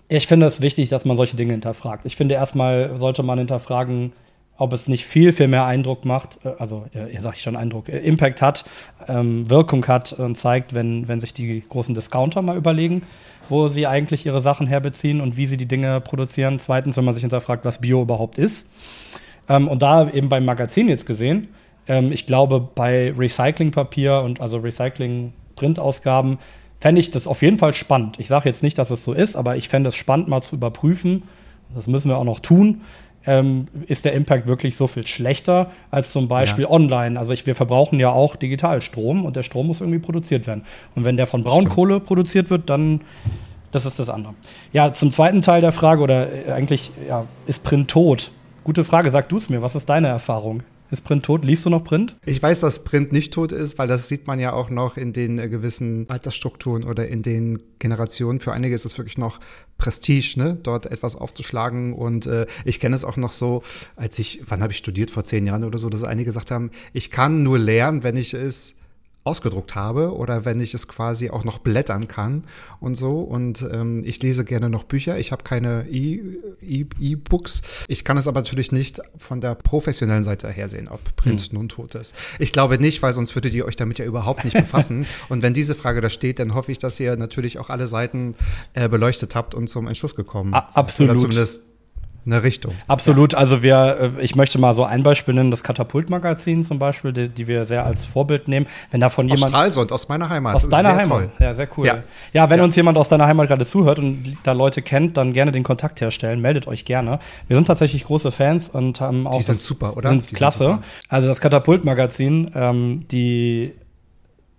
ich 0.08 0.26
finde 0.26 0.46
es 0.46 0.60
wichtig, 0.60 0.88
dass 0.88 1.04
man 1.04 1.16
solche 1.16 1.36
Dinge 1.36 1.52
hinterfragt. 1.52 2.04
Ich 2.04 2.16
finde, 2.16 2.34
erstmal 2.34 2.98
sollte 2.98 3.22
man 3.22 3.38
hinterfragen, 3.38 4.12
ob 4.56 4.72
es 4.72 4.88
nicht 4.88 5.04
viel, 5.06 5.32
viel 5.32 5.46
mehr 5.46 5.64
Eindruck 5.66 6.04
macht, 6.04 6.40
äh, 6.44 6.50
also, 6.58 6.86
äh, 6.94 7.12
ihr 7.12 7.20
sag 7.20 7.34
ich 7.36 7.42
schon 7.42 7.56
Eindruck, 7.56 7.88
äh, 7.88 7.98
Impact 7.98 8.42
hat, 8.42 8.64
ähm, 9.06 9.48
Wirkung 9.48 9.86
hat 9.86 10.12
und 10.12 10.36
zeigt, 10.36 10.74
wenn, 10.74 11.06
wenn 11.08 11.20
sich 11.20 11.32
die 11.32 11.62
großen 11.68 11.94
Discounter 11.94 12.42
mal 12.42 12.56
überlegen, 12.56 13.02
wo 13.48 13.68
sie 13.68 13.86
eigentlich 13.86 14.26
ihre 14.26 14.42
Sachen 14.42 14.66
herbeziehen 14.66 15.20
und 15.20 15.36
wie 15.36 15.46
sie 15.46 15.56
die 15.56 15.66
Dinge 15.66 16.00
produzieren. 16.00 16.58
Zweitens, 16.58 16.96
wenn 16.96 17.04
man 17.04 17.14
sich 17.14 17.22
hinterfragt, 17.22 17.64
was 17.64 17.80
Bio 17.80 18.02
überhaupt 18.02 18.36
ist. 18.36 18.68
Ähm, 19.48 19.68
und 19.68 19.80
da 19.80 20.10
eben 20.10 20.28
beim 20.28 20.44
Magazin 20.44 20.88
jetzt 20.88 21.06
gesehen, 21.06 21.48
ähm, 21.88 22.12
ich 22.12 22.26
glaube, 22.26 22.60
bei 22.74 23.12
Recyclingpapier 23.16 24.20
und 24.20 24.40
also 24.40 24.58
Recycling-Printausgaben 24.58 26.38
fände 26.80 27.00
ich 27.00 27.10
das 27.10 27.26
auf 27.26 27.42
jeden 27.42 27.58
Fall 27.58 27.74
spannend. 27.74 28.20
Ich 28.20 28.28
sage 28.28 28.48
jetzt 28.48 28.62
nicht, 28.62 28.78
dass 28.78 28.90
es 28.90 29.02
so 29.02 29.12
ist, 29.12 29.36
aber 29.36 29.56
ich 29.56 29.68
fände 29.68 29.88
es 29.88 29.96
spannend, 29.96 30.28
mal 30.28 30.42
zu 30.42 30.54
überprüfen. 30.54 31.24
Das 31.74 31.86
müssen 31.86 32.08
wir 32.08 32.18
auch 32.18 32.24
noch 32.24 32.40
tun. 32.40 32.82
Ähm, 33.26 33.66
ist 33.86 34.04
der 34.04 34.12
Impact 34.12 34.46
wirklich 34.46 34.76
so 34.76 34.86
viel 34.86 35.06
schlechter 35.06 35.70
als 35.90 36.12
zum 36.12 36.28
Beispiel 36.28 36.64
Ja. 36.64 36.70
online? 36.70 37.18
Also 37.18 37.32
ich, 37.32 37.46
wir 37.46 37.56
verbrauchen 37.56 37.98
ja 37.98 38.10
auch 38.10 38.36
digital 38.36 38.80
Strom 38.80 39.24
und 39.24 39.34
der 39.34 39.42
Strom 39.42 39.66
muss 39.66 39.80
irgendwie 39.80 39.98
produziert 39.98 40.46
werden. 40.46 40.62
Und 40.94 41.04
wenn 41.04 41.16
der 41.16 41.26
von 41.26 41.42
Braunkohle 41.42 41.98
produziert 41.98 42.48
wird, 42.48 42.70
dann 42.70 43.00
das 43.72 43.84
ist 43.84 43.98
das 43.98 44.08
andere. 44.08 44.34
Ja, 44.72 44.92
zum 44.92 45.10
zweiten 45.10 45.42
Teil 45.42 45.60
der 45.60 45.72
Frage, 45.72 46.02
oder 46.02 46.28
äh, 46.32 46.52
eigentlich, 46.52 46.90
ja, 47.06 47.26
ist 47.46 47.64
Print 47.64 47.90
tot? 47.90 48.30
Gute 48.64 48.84
Frage, 48.84 49.10
sag 49.10 49.28
du 49.28 49.36
es 49.36 49.50
mir. 49.50 49.60
Was 49.60 49.74
ist 49.74 49.88
deine 49.90 50.08
Erfahrung? 50.08 50.62
Ist 50.90 51.04
Print 51.04 51.24
tot? 51.24 51.44
Liest 51.44 51.66
du 51.66 51.70
noch 51.70 51.84
Print? 51.84 52.16
Ich 52.24 52.42
weiß, 52.42 52.60
dass 52.60 52.82
Print 52.82 53.12
nicht 53.12 53.34
tot 53.34 53.52
ist, 53.52 53.76
weil 53.76 53.88
das 53.88 54.08
sieht 54.08 54.26
man 54.26 54.40
ja 54.40 54.54
auch 54.54 54.70
noch 54.70 54.96
in 54.96 55.12
den 55.12 55.38
äh, 55.38 55.48
gewissen 55.50 56.08
Altersstrukturen 56.08 56.84
oder 56.84 57.08
in 57.08 57.20
den 57.20 57.58
Generationen. 57.78 58.40
Für 58.40 58.52
einige 58.52 58.74
ist 58.74 58.86
es 58.86 58.96
wirklich 58.96 59.18
noch 59.18 59.38
Prestige, 59.76 60.34
ne, 60.36 60.58
dort 60.62 60.86
etwas 60.86 61.14
aufzuschlagen. 61.14 61.92
Und 61.92 62.26
äh, 62.26 62.46
ich 62.64 62.80
kenne 62.80 62.94
es 62.94 63.04
auch 63.04 63.18
noch 63.18 63.32
so, 63.32 63.62
als 63.96 64.18
ich, 64.18 64.40
wann 64.46 64.62
habe 64.62 64.72
ich 64.72 64.78
studiert, 64.78 65.10
vor 65.10 65.24
zehn 65.24 65.44
Jahren 65.44 65.64
oder 65.64 65.78
so, 65.78 65.90
dass 65.90 66.04
einige 66.04 66.26
gesagt 66.26 66.50
haben, 66.50 66.70
ich 66.94 67.10
kann 67.10 67.42
nur 67.42 67.58
lernen, 67.58 68.02
wenn 68.02 68.16
ich 68.16 68.32
es 68.32 68.77
ausgedruckt 69.28 69.74
habe 69.74 70.14
oder 70.16 70.44
wenn 70.44 70.58
ich 70.60 70.74
es 70.74 70.88
quasi 70.88 71.30
auch 71.30 71.44
noch 71.44 71.58
blättern 71.58 72.08
kann 72.08 72.44
und 72.80 72.94
so. 72.96 73.20
Und 73.20 73.66
ähm, 73.70 74.02
ich 74.04 74.20
lese 74.22 74.44
gerne 74.44 74.68
noch 74.70 74.84
Bücher. 74.84 75.18
Ich 75.18 75.30
habe 75.32 75.42
keine 75.44 75.86
E- 75.88 76.20
E- 76.62 76.86
E-Books. 76.98 77.84
ich 77.88 78.04
kann 78.04 78.16
es 78.16 78.26
aber 78.26 78.40
natürlich 78.40 78.72
nicht 78.72 79.00
von 79.18 79.40
der 79.40 79.54
professionellen 79.54 80.24
Seite 80.24 80.48
her 80.50 80.68
sehen, 80.68 80.88
ob 80.88 81.00
Print 81.16 81.52
nun 81.52 81.68
tot 81.68 81.94
ist. 81.94 82.14
Ich 82.38 82.52
glaube 82.52 82.78
nicht, 82.78 83.02
weil 83.02 83.12
sonst 83.12 83.34
würdet 83.36 83.52
ihr 83.54 83.64
euch 83.66 83.76
damit 83.76 83.98
ja 83.98 84.04
überhaupt 84.04 84.44
nicht 84.44 84.56
befassen. 84.56 85.06
und 85.28 85.42
wenn 85.42 85.54
diese 85.54 85.74
Frage 85.74 86.00
da 86.00 86.10
steht, 86.10 86.38
dann 86.38 86.54
hoffe 86.54 86.72
ich, 86.72 86.78
dass 86.78 86.98
ihr 86.98 87.16
natürlich 87.16 87.58
auch 87.58 87.70
alle 87.70 87.86
Seiten 87.86 88.34
äh, 88.74 88.88
beleuchtet 88.88 89.34
habt 89.34 89.54
und 89.54 89.68
zum 89.68 89.86
Entschluss 89.86 90.14
gekommen 90.14 90.54
A- 90.54 90.66
seid. 90.68 90.76
absolut. 90.76 91.34
Eine 92.30 92.42
Richtung. 92.42 92.74
Absolut. 92.88 93.34
Also 93.34 93.62
wir, 93.62 94.12
äh, 94.18 94.22
ich 94.22 94.36
möchte 94.36 94.58
mal 94.58 94.74
so 94.74 94.84
ein 94.84 95.02
Beispiel 95.02 95.32
nennen, 95.34 95.50
das 95.50 95.64
Katapult-Magazin 95.64 96.62
zum 96.62 96.78
Beispiel, 96.78 97.12
die, 97.14 97.30
die 97.30 97.46
wir 97.46 97.64
sehr 97.64 97.86
als 97.86 98.04
Vorbild 98.04 98.48
nehmen. 98.48 98.66
Wenn 98.90 99.00
da 99.00 99.08
von 99.08 99.24
Aus 99.30 99.38
jemand 99.38 99.50
Stralsund, 99.50 99.92
aus 99.92 100.08
meiner 100.08 100.28
Heimat. 100.28 100.54
aus 100.54 100.68
deiner 100.68 100.94
Heimat, 100.94 101.08
toll. 101.08 101.30
ja, 101.38 101.54
sehr 101.54 101.68
cool. 101.78 101.86
Ja. 101.86 102.02
Ja, 102.34 102.50
wenn 102.50 102.58
Ja. 102.58 102.64
uns 102.64 102.76
jemand 102.76 102.98
aus 102.98 103.08
deiner 103.08 103.26
Heimat 103.26 103.48
gerade 103.48 103.64
zuhört 103.64 103.98
und 103.98 104.36
da 104.42 104.52
Leute 104.52 104.82
kennt, 104.82 105.16
dann 105.16 105.32
gerne 105.32 105.52
den 105.52 105.62
Kontakt 105.62 106.02
herstellen. 106.02 106.40
Meldet 106.42 106.66
euch 106.66 106.84
gerne. 106.84 107.18
Wir 107.46 107.56
sind 107.56 107.66
tatsächlich 107.66 108.04
große 108.04 108.30
Fans 108.30 108.68
und 108.68 109.00
haben 109.00 109.26
auch 109.26 109.36
Die 109.38 109.42
sind 109.42 109.56
das- 109.58 109.64
super, 109.66 109.96
oder? 109.96 110.10
Sind 110.10 110.18
Die 110.20 110.24
sind 110.26 110.36
klasse. 110.36 110.64
super. 110.64 110.82
Also 111.08 111.28
das 111.28 111.40
Katapult-Magazin, 111.40 112.50
ähm, 112.54 113.04
die 113.10 113.72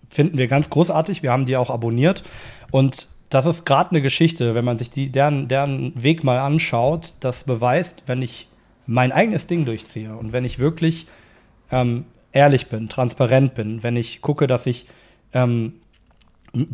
finden 0.09 0.39
wir 0.39 0.47
ganz 0.47 0.71
großartig. 0.71 1.21
Wir 1.21 1.31
haben 1.31 1.45
die 1.45 1.55
auch 1.55 1.69
abonniert. 1.69 2.23
Und 2.71 3.09
das 3.29 3.45
ist 3.45 3.65
gerade 3.65 3.91
eine 3.91 4.01
Geschichte, 4.01 4.55
wenn 4.55 4.65
man 4.65 4.77
sich 4.77 4.89
die, 4.89 5.09
deren, 5.09 5.47
deren 5.47 5.93
Weg 6.01 6.23
mal 6.23 6.39
anschaut, 6.39 7.13
das 7.19 7.43
beweist, 7.43 8.03
wenn 8.07 8.21
ich 8.21 8.47
mein 8.87 9.11
eigenes 9.11 9.45
Ding 9.45 9.65
durchziehe 9.65 10.15
und 10.15 10.33
wenn 10.33 10.45
ich 10.45 10.57
wirklich 10.57 11.05
ähm, 11.71 12.05
ehrlich 12.31 12.67
bin, 12.67 12.89
transparent 12.89 13.53
bin, 13.53 13.83
wenn 13.83 13.95
ich 13.95 14.21
gucke, 14.21 14.47
dass 14.47 14.65
ich 14.65 14.87
ähm, 15.33 15.73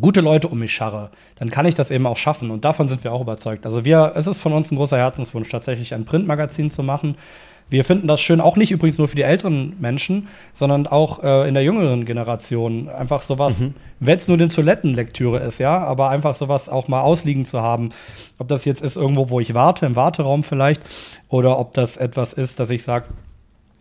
gute 0.00 0.22
Leute 0.22 0.48
um 0.48 0.58
mich 0.58 0.74
scharre, 0.74 1.10
dann 1.36 1.50
kann 1.50 1.66
ich 1.66 1.74
das 1.74 1.90
eben 1.90 2.06
auch 2.06 2.16
schaffen. 2.16 2.50
Und 2.50 2.64
davon 2.64 2.88
sind 2.88 3.04
wir 3.04 3.12
auch 3.12 3.20
überzeugt. 3.20 3.66
Also 3.66 3.84
wir, 3.84 4.12
es 4.16 4.26
ist 4.26 4.40
von 4.40 4.52
uns 4.52 4.70
ein 4.70 4.76
großer 4.76 4.96
Herzenswunsch, 4.96 5.48
tatsächlich 5.50 5.92
ein 5.94 6.06
Printmagazin 6.06 6.70
zu 6.70 6.82
machen. 6.82 7.16
Wir 7.68 7.84
finden 7.84 8.06
das 8.06 8.20
schön, 8.20 8.40
auch 8.40 8.56
nicht 8.56 8.70
übrigens 8.70 8.98
nur 8.98 9.08
für 9.08 9.16
die 9.16 9.22
älteren 9.22 9.74
Menschen, 9.80 10.28
sondern 10.52 10.86
auch 10.86 11.24
äh, 11.24 11.48
in 11.48 11.54
der 11.54 11.64
jüngeren 11.64 12.04
Generation. 12.04 12.88
Einfach 12.88 13.22
sowas, 13.22 13.66
wenn 13.98 14.16
es 14.16 14.28
nur 14.28 14.36
eine 14.36 14.48
Toilettenlektüre 14.48 15.38
ist, 15.40 15.58
ja, 15.58 15.78
aber 15.78 16.10
einfach 16.10 16.36
sowas 16.36 16.68
auch 16.68 16.86
mal 16.86 17.00
ausliegen 17.00 17.44
zu 17.44 17.60
haben. 17.60 17.90
Ob 18.38 18.46
das 18.46 18.64
jetzt 18.66 18.82
ist 18.82 18.96
irgendwo, 18.96 19.30
wo 19.30 19.40
ich 19.40 19.54
warte, 19.54 19.84
im 19.84 19.96
Warteraum 19.96 20.44
vielleicht, 20.44 20.80
oder 21.28 21.58
ob 21.58 21.72
das 21.72 21.96
etwas 21.96 22.32
ist, 22.32 22.60
dass 22.60 22.70
ich 22.70 22.84
sage, 22.84 23.08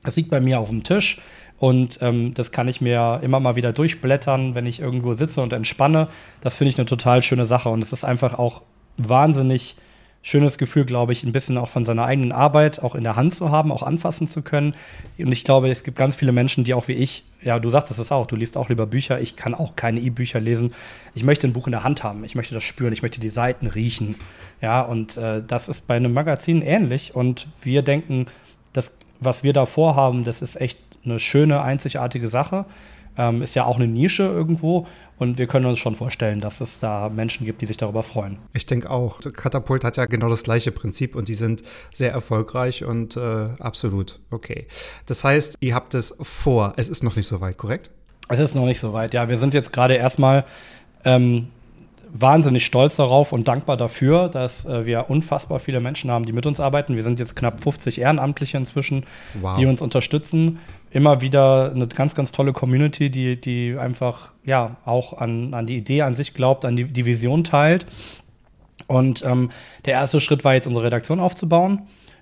es 0.03 0.15
liegt 0.15 0.31
bei 0.31 0.39
mir 0.39 0.59
auf 0.59 0.69
dem 0.69 0.83
Tisch 0.83 1.19
und 1.59 1.99
ähm, 2.01 2.33
das 2.33 2.51
kann 2.51 2.67
ich 2.67 2.81
mir 2.81 3.19
immer 3.23 3.39
mal 3.39 3.55
wieder 3.55 3.71
durchblättern, 3.71 4.55
wenn 4.55 4.65
ich 4.65 4.79
irgendwo 4.79 5.13
sitze 5.13 5.41
und 5.41 5.53
entspanne. 5.53 6.07
Das 6.41 6.57
finde 6.57 6.69
ich 6.69 6.77
eine 6.77 6.85
total 6.85 7.21
schöne 7.21 7.45
Sache 7.45 7.69
und 7.69 7.83
es 7.83 7.93
ist 7.93 8.03
einfach 8.03 8.37
auch 8.39 8.63
wahnsinnig 8.97 9.75
schönes 10.25 10.57
Gefühl, 10.57 10.85
glaube 10.85 11.13
ich, 11.13 11.23
ein 11.23 11.31
bisschen 11.31 11.55
auch 11.59 11.69
von 11.69 11.85
seiner 11.85 12.03
eigenen 12.03 12.31
Arbeit 12.31 12.81
auch 12.81 12.95
in 12.95 13.03
der 13.03 13.15
Hand 13.15 13.35
zu 13.35 13.51
haben, 13.51 13.71
auch 13.71 13.83
anfassen 13.83 14.25
zu 14.27 14.41
können. 14.41 14.73
Und 15.19 15.31
ich 15.31 15.43
glaube, 15.43 15.69
es 15.69 15.83
gibt 15.83 15.99
ganz 15.99 16.15
viele 16.15 16.31
Menschen, 16.31 16.63
die 16.63 16.73
auch 16.73 16.87
wie 16.87 16.93
ich, 16.93 17.25
ja, 17.43 17.59
du 17.59 17.69
sagtest 17.69 17.99
es 17.99 18.11
auch, 18.11 18.25
du 18.25 18.35
liest 18.35 18.57
auch 18.57 18.67
lieber 18.67 18.87
Bücher. 18.87 19.21
Ich 19.21 19.35
kann 19.35 19.53
auch 19.53 19.75
keine 19.75 19.99
E-Bücher 19.99 20.39
lesen. 20.39 20.73
Ich 21.13 21.23
möchte 21.23 21.45
ein 21.45 21.53
Buch 21.53 21.67
in 21.67 21.73
der 21.73 21.83
Hand 21.83 22.03
haben. 22.03 22.23
Ich 22.23 22.33
möchte 22.33 22.55
das 22.55 22.63
spüren. 22.63 22.91
Ich 22.91 23.03
möchte 23.03 23.19
die 23.21 23.29
Seiten 23.29 23.67
riechen. 23.67 24.15
Ja, 24.61 24.81
und 24.81 25.15
äh, 25.15 25.43
das 25.45 25.69
ist 25.69 25.85
bei 25.85 25.95
einem 25.95 26.13
Magazin 26.13 26.63
ähnlich. 26.63 27.13
Und 27.13 27.47
wir 27.61 27.83
denken, 27.83 28.25
das, 28.73 28.93
was 29.19 29.43
wir 29.43 29.53
da 29.53 29.67
vorhaben, 29.67 30.23
das 30.23 30.41
ist 30.41 30.59
echt 30.59 30.79
eine 31.05 31.19
schöne, 31.19 31.61
einzigartige 31.61 32.29
Sache. 32.29 32.65
Ähm, 33.17 33.41
ist 33.41 33.55
ja 33.55 33.65
auch 33.65 33.77
eine 33.77 33.87
Nische 33.87 34.23
irgendwo 34.23 34.87
und 35.17 35.37
wir 35.37 35.47
können 35.47 35.65
uns 35.65 35.79
schon 35.79 35.95
vorstellen, 35.95 36.41
dass 36.41 36.61
es 36.61 36.79
da 36.79 37.09
Menschen 37.09 37.45
gibt, 37.45 37.61
die 37.61 37.65
sich 37.65 37.77
darüber 37.77 38.03
freuen. 38.03 38.37
Ich 38.53 38.65
denke 38.65 38.89
auch. 38.89 39.21
Katapult 39.21 39.83
hat 39.83 39.97
ja 39.97 40.05
genau 40.05 40.29
das 40.29 40.43
gleiche 40.43 40.71
Prinzip 40.71 41.15
und 41.15 41.27
die 41.27 41.35
sind 41.35 41.63
sehr 41.93 42.11
erfolgreich 42.11 42.83
und 42.83 43.15
äh, 43.15 43.49
absolut 43.59 44.19
okay. 44.31 44.67
Das 45.05 45.23
heißt, 45.23 45.57
ihr 45.61 45.73
habt 45.73 45.93
es 45.93 46.15
vor. 46.19 46.73
Es 46.77 46.89
ist 46.89 47.03
noch 47.03 47.15
nicht 47.15 47.27
so 47.27 47.39
weit, 47.41 47.57
korrekt? 47.57 47.91
Es 48.27 48.39
ist 48.39 48.55
noch 48.55 48.65
nicht 48.65 48.79
so 48.79 48.91
weit, 48.93 49.13
ja. 49.13 49.29
Wir 49.29 49.37
sind 49.37 49.53
jetzt 49.53 49.71
gerade 49.71 49.93
erstmal 49.95 50.45
ähm, 51.05 51.49
wahnsinnig 52.17 52.65
stolz 52.65 52.95
darauf 52.95 53.33
und 53.33 53.47
dankbar 53.47 53.75
dafür, 53.75 54.29
dass 54.29 54.65
äh, 54.65 54.85
wir 54.85 55.09
unfassbar 55.09 55.59
viele 55.59 55.81
Menschen 55.81 56.09
haben, 56.09 56.25
die 56.25 56.31
mit 56.31 56.45
uns 56.45 56.59
arbeiten. 56.59 56.95
Wir 56.95 57.03
sind 57.03 57.19
jetzt 57.19 57.35
knapp 57.35 57.61
50 57.61 57.99
Ehrenamtliche 57.99 58.57
inzwischen, 58.57 59.05
wow. 59.41 59.57
die 59.57 59.65
uns 59.65 59.81
unterstützen. 59.81 60.59
Immer 60.91 61.19
wieder 61.19 61.71
eine 61.75 61.87
ganz, 61.87 62.15
ganz 62.15 62.31
tolle 62.31 62.53
Community, 62.53 63.09
die, 63.09 63.39
die 63.39 63.77
einfach 63.77 64.31
ja 64.45 64.77
auch 64.85 65.17
an, 65.17 65.53
an 65.53 65.65
die 65.65 65.75
Idee 65.75 66.03
an 66.03 66.13
sich 66.13 66.33
glaubt, 66.33 66.63
an 66.63 66.77
die, 66.77 66.85
die 66.85 67.05
Vision 67.05 67.43
teilt. 67.43 67.85
Und 68.87 69.25
ähm, 69.25 69.49
der 69.83 69.93
erste 69.93 70.21
Schritt 70.21 70.45
war 70.45 70.53
jetzt, 70.53 70.67
unsere 70.67 70.85
Redaktion 70.85 71.19
aufzubauen. 71.19 71.81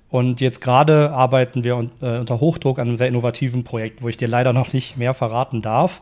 Und 0.09 0.41
jetzt 0.41 0.61
gerade 0.61 1.11
arbeiten 1.11 1.63
wir 1.63 1.75
un 1.75 1.91
äh, 2.01 2.19
unter 2.19 2.39
Hochdruck 2.39 2.79
an 2.79 2.87
einem 2.87 2.97
sehr 2.97 3.07
innovativen 3.07 3.63
Projekt, 3.63 4.01
wo 4.01 4.09
ich 4.09 4.17
dir 4.17 4.27
leider 4.27 4.53
noch 4.53 4.71
nicht 4.71 4.97
mehr 4.97 5.13
verraten 5.13 5.61
darf. 5.61 6.01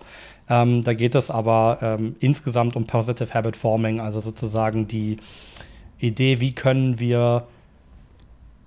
Ähm, 0.49 0.83
da 0.83 0.93
geht 0.93 1.15
es 1.15 1.31
aber 1.31 1.79
ähm, 1.81 2.15
insgesamt 2.19 2.75
um 2.75 2.85
Positive 2.85 3.33
Habit 3.33 3.55
Forming, 3.55 3.99
also 3.99 4.19
sozusagen 4.19 4.87
die 4.87 5.17
Idee, 5.99 6.39
wie 6.39 6.53
können 6.53 6.99
wir 6.99 7.47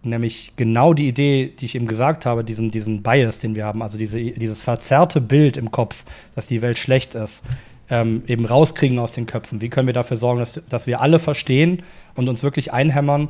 nämlich 0.04 0.52
genau 0.56 0.94
die 0.94 1.08
Idee, 1.08 1.52
die 1.58 1.64
ich 1.64 1.74
eben 1.74 1.86
gesagt 1.86 2.26
habe, 2.26 2.44
diesen, 2.44 2.70
diesen 2.70 3.02
Bias, 3.02 3.38
den 3.38 3.54
wir 3.54 3.64
haben, 3.64 3.82
also 3.82 3.98
diese, 3.98 4.18
dieses 4.20 4.62
verzerrte 4.62 5.20
Bild 5.20 5.56
im 5.56 5.70
Kopf, 5.70 6.04
dass 6.34 6.46
die 6.46 6.62
Welt 6.62 6.78
schlecht 6.78 7.14
ist, 7.14 7.42
ähm, 7.90 8.22
eben 8.26 8.44
rauskriegen 8.46 8.98
aus 8.98 9.12
den 9.12 9.26
Köpfen. 9.26 9.60
Wie 9.60 9.68
können 9.68 9.86
wir 9.86 9.94
dafür 9.94 10.16
sorgen, 10.16 10.40
dass, 10.40 10.60
dass 10.68 10.86
wir 10.86 11.00
alle 11.00 11.18
verstehen 11.18 11.82
und 12.14 12.28
uns 12.28 12.42
wirklich 12.42 12.72
einhämmern, 12.72 13.28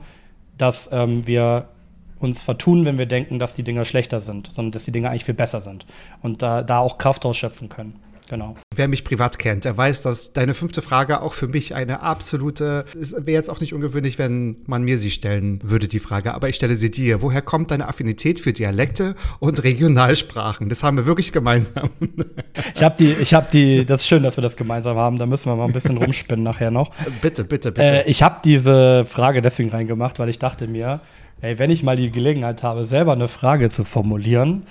dass 0.59 0.90
ähm, 0.92 1.26
wir 1.26 1.68
uns 2.20 2.42
vertun, 2.42 2.85
wenn 2.85 2.98
wir 2.98 3.07
denken, 3.07 3.38
dass 3.38 3.54
die 3.54 3.64
Dinge 3.64 3.85
schlechter 3.85 4.20
sind, 4.20 4.52
sondern 4.52 4.72
dass 4.72 4.85
die 4.85 4.92
Dinge 4.92 5.11
eigentlich 5.11 5.24
viel 5.24 5.35
besser 5.35 5.61
sind 5.61 5.85
und 6.22 6.42
da, 6.42 6.62
da 6.62 6.78
auch 6.78 6.98
Kraft 6.98 7.24
ausschöpfen 7.26 7.68
können. 7.68 7.96
Genau. 8.28 8.56
Wer 8.74 8.88
mich 8.88 9.04
privat 9.04 9.38
kennt, 9.38 9.64
der 9.64 9.76
weiß, 9.76 10.02
dass 10.02 10.32
deine 10.32 10.54
fünfte 10.54 10.82
Frage 10.82 11.20
auch 11.20 11.34
für 11.34 11.48
mich 11.48 11.74
eine 11.74 12.00
absolute, 12.00 12.84
es 12.98 13.12
wäre 13.12 13.32
jetzt 13.32 13.50
auch 13.50 13.60
nicht 13.60 13.74
ungewöhnlich, 13.74 14.18
wenn 14.18 14.56
man 14.66 14.82
mir 14.82 14.98
sie 14.98 15.10
stellen 15.10 15.60
würde, 15.62 15.88
die 15.88 15.98
Frage, 15.98 16.34
aber 16.34 16.48
ich 16.48 16.56
stelle 16.56 16.74
sie 16.74 16.90
dir. 16.90 17.22
Woher 17.22 17.42
kommt 17.42 17.70
deine 17.70 17.88
Affinität 17.88 18.40
für 18.40 18.52
Dialekte 18.52 19.14
und 19.40 19.62
Regionalsprachen? 19.62 20.68
Das 20.68 20.82
haben 20.82 20.96
wir 20.96 21.06
wirklich 21.06 21.32
gemeinsam. 21.32 21.90
Ich 22.74 22.82
habe 22.82 22.96
die, 22.98 23.12
ich 23.12 23.34
habe 23.34 23.46
die, 23.52 23.84
das 23.84 24.02
ist 24.02 24.08
schön, 24.08 24.22
dass 24.22 24.37
wir 24.37 24.42
das 24.42 24.56
gemeinsam 24.56 24.96
haben, 24.96 25.18
da 25.18 25.26
müssen 25.26 25.46
wir 25.46 25.56
mal 25.56 25.66
ein 25.66 25.72
bisschen 25.72 25.96
rumspinnen 25.96 26.42
nachher 26.42 26.70
noch. 26.70 26.92
Bitte, 27.20 27.44
bitte, 27.44 27.72
bitte. 27.72 28.04
Äh, 28.04 28.10
ich 28.10 28.22
habe 28.22 28.37
diese 28.44 29.04
Frage 29.04 29.42
deswegen 29.42 29.70
reingemacht, 29.70 30.18
weil 30.18 30.28
ich 30.28 30.38
dachte 30.38 30.68
mir, 30.68 31.00
ey, 31.40 31.58
wenn 31.58 31.70
ich 31.70 31.82
mal 31.82 31.96
die 31.96 32.10
Gelegenheit 32.10 32.62
habe, 32.62 32.84
selber 32.84 33.12
eine 33.12 33.28
Frage 33.28 33.68
zu 33.70 33.84
formulieren, 33.84 34.64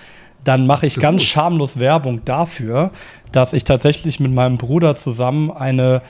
dann 0.43 0.67
mache 0.67 0.85
ich 0.85 0.95
ganz 0.97 1.23
schamlos 1.23 1.79
Werbung 1.79 2.25
dafür, 2.25 2.91
dass 3.31 3.53
ich 3.53 3.63
tatsächlich 3.63 4.19
mit 4.19 4.31
meinem 4.31 4.57
Bruder 4.57 4.95
zusammen 4.95 5.51
eine 5.51 6.01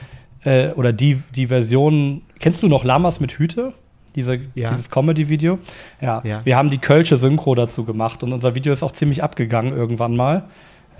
äh, 0.44 0.68
oder 0.70 0.92
die, 0.92 1.22
die 1.34 1.48
Version, 1.48 2.22
kennst 2.38 2.62
du 2.62 2.68
noch 2.68 2.84
Lamas 2.84 3.20
mit 3.20 3.32
Hüte? 3.32 3.72
Diese, 4.14 4.38
ja. 4.54 4.70
Dieses 4.70 4.90
Comedy-Video. 4.90 5.58
Ja. 6.00 6.22
ja. 6.24 6.40
wir 6.44 6.56
haben 6.56 6.70
die 6.70 6.78
Kölsche 6.78 7.16
Synchro 7.16 7.54
dazu 7.54 7.84
gemacht 7.84 8.22
und 8.22 8.32
unser 8.32 8.54
Video 8.54 8.72
ist 8.72 8.82
auch 8.82 8.92
ziemlich 8.92 9.22
abgegangen 9.22 9.76
irgendwann 9.76 10.14
mal. 10.14 10.44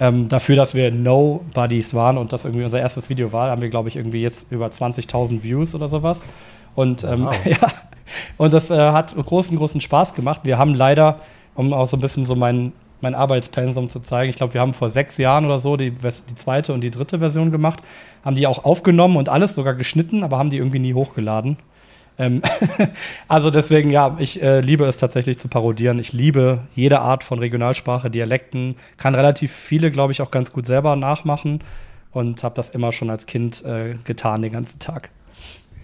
Ähm, 0.00 0.28
dafür, 0.28 0.56
dass 0.56 0.74
wir 0.74 0.90
Nobodies 0.90 1.94
waren 1.94 2.18
und 2.18 2.32
das 2.32 2.44
irgendwie 2.44 2.64
unser 2.64 2.80
erstes 2.80 3.08
Video 3.08 3.32
war, 3.32 3.50
haben 3.50 3.62
wir, 3.62 3.68
glaube 3.68 3.88
ich, 3.88 3.94
irgendwie 3.94 4.22
jetzt 4.22 4.50
über 4.50 4.66
20.000 4.66 5.44
Views 5.44 5.76
oder 5.76 5.88
sowas. 5.88 6.26
Und 6.74 7.04
ähm, 7.04 7.26
wow. 7.26 7.36
ja, 7.46 7.68
und 8.36 8.52
das 8.52 8.70
äh, 8.70 8.76
hat 8.76 9.14
großen, 9.14 9.56
großen 9.56 9.80
Spaß 9.80 10.14
gemacht. 10.14 10.40
Wir 10.42 10.58
haben 10.58 10.74
leider, 10.74 11.20
um 11.54 11.72
auch 11.72 11.86
so 11.86 11.96
ein 11.96 12.00
bisschen 12.00 12.24
so 12.24 12.34
meinen 12.34 12.72
mein 13.00 13.14
Arbeitspensum 13.14 13.88
zu 13.88 14.00
zeigen. 14.00 14.30
Ich 14.30 14.36
glaube, 14.36 14.54
wir 14.54 14.60
haben 14.60 14.74
vor 14.74 14.90
sechs 14.90 15.18
Jahren 15.18 15.44
oder 15.44 15.58
so 15.58 15.76
die, 15.76 15.90
die, 15.90 16.34
zweite 16.34 16.72
und 16.72 16.80
die 16.80 16.90
dritte 16.90 17.18
Version 17.18 17.50
gemacht, 17.50 17.80
haben 18.24 18.36
die 18.36 18.46
auch 18.46 18.64
aufgenommen 18.64 19.16
und 19.16 19.28
alles 19.28 19.54
sogar 19.54 19.74
geschnitten, 19.74 20.22
aber 20.22 20.38
haben 20.38 20.50
die 20.50 20.56
irgendwie 20.56 20.78
nie 20.78 20.94
hochgeladen. 20.94 21.58
Ähm 22.18 22.42
also 23.28 23.50
deswegen, 23.50 23.90
ja, 23.90 24.16
ich 24.18 24.42
äh, 24.42 24.60
liebe 24.60 24.84
es 24.84 24.96
tatsächlich 24.96 25.38
zu 25.38 25.48
parodieren. 25.48 25.98
Ich 25.98 26.12
liebe 26.12 26.60
jede 26.74 27.00
Art 27.00 27.24
von 27.24 27.38
Regionalsprache, 27.38 28.10
Dialekten, 28.10 28.76
kann 28.96 29.14
relativ 29.14 29.52
viele, 29.52 29.90
glaube 29.90 30.12
ich, 30.12 30.22
auch 30.22 30.30
ganz 30.30 30.52
gut 30.52 30.66
selber 30.66 30.96
nachmachen 30.96 31.60
und 32.12 32.42
habe 32.44 32.54
das 32.54 32.70
immer 32.70 32.92
schon 32.92 33.10
als 33.10 33.26
Kind 33.26 33.64
äh, 33.64 33.94
getan 34.04 34.42
den 34.42 34.52
ganzen 34.52 34.78
Tag. 34.78 35.10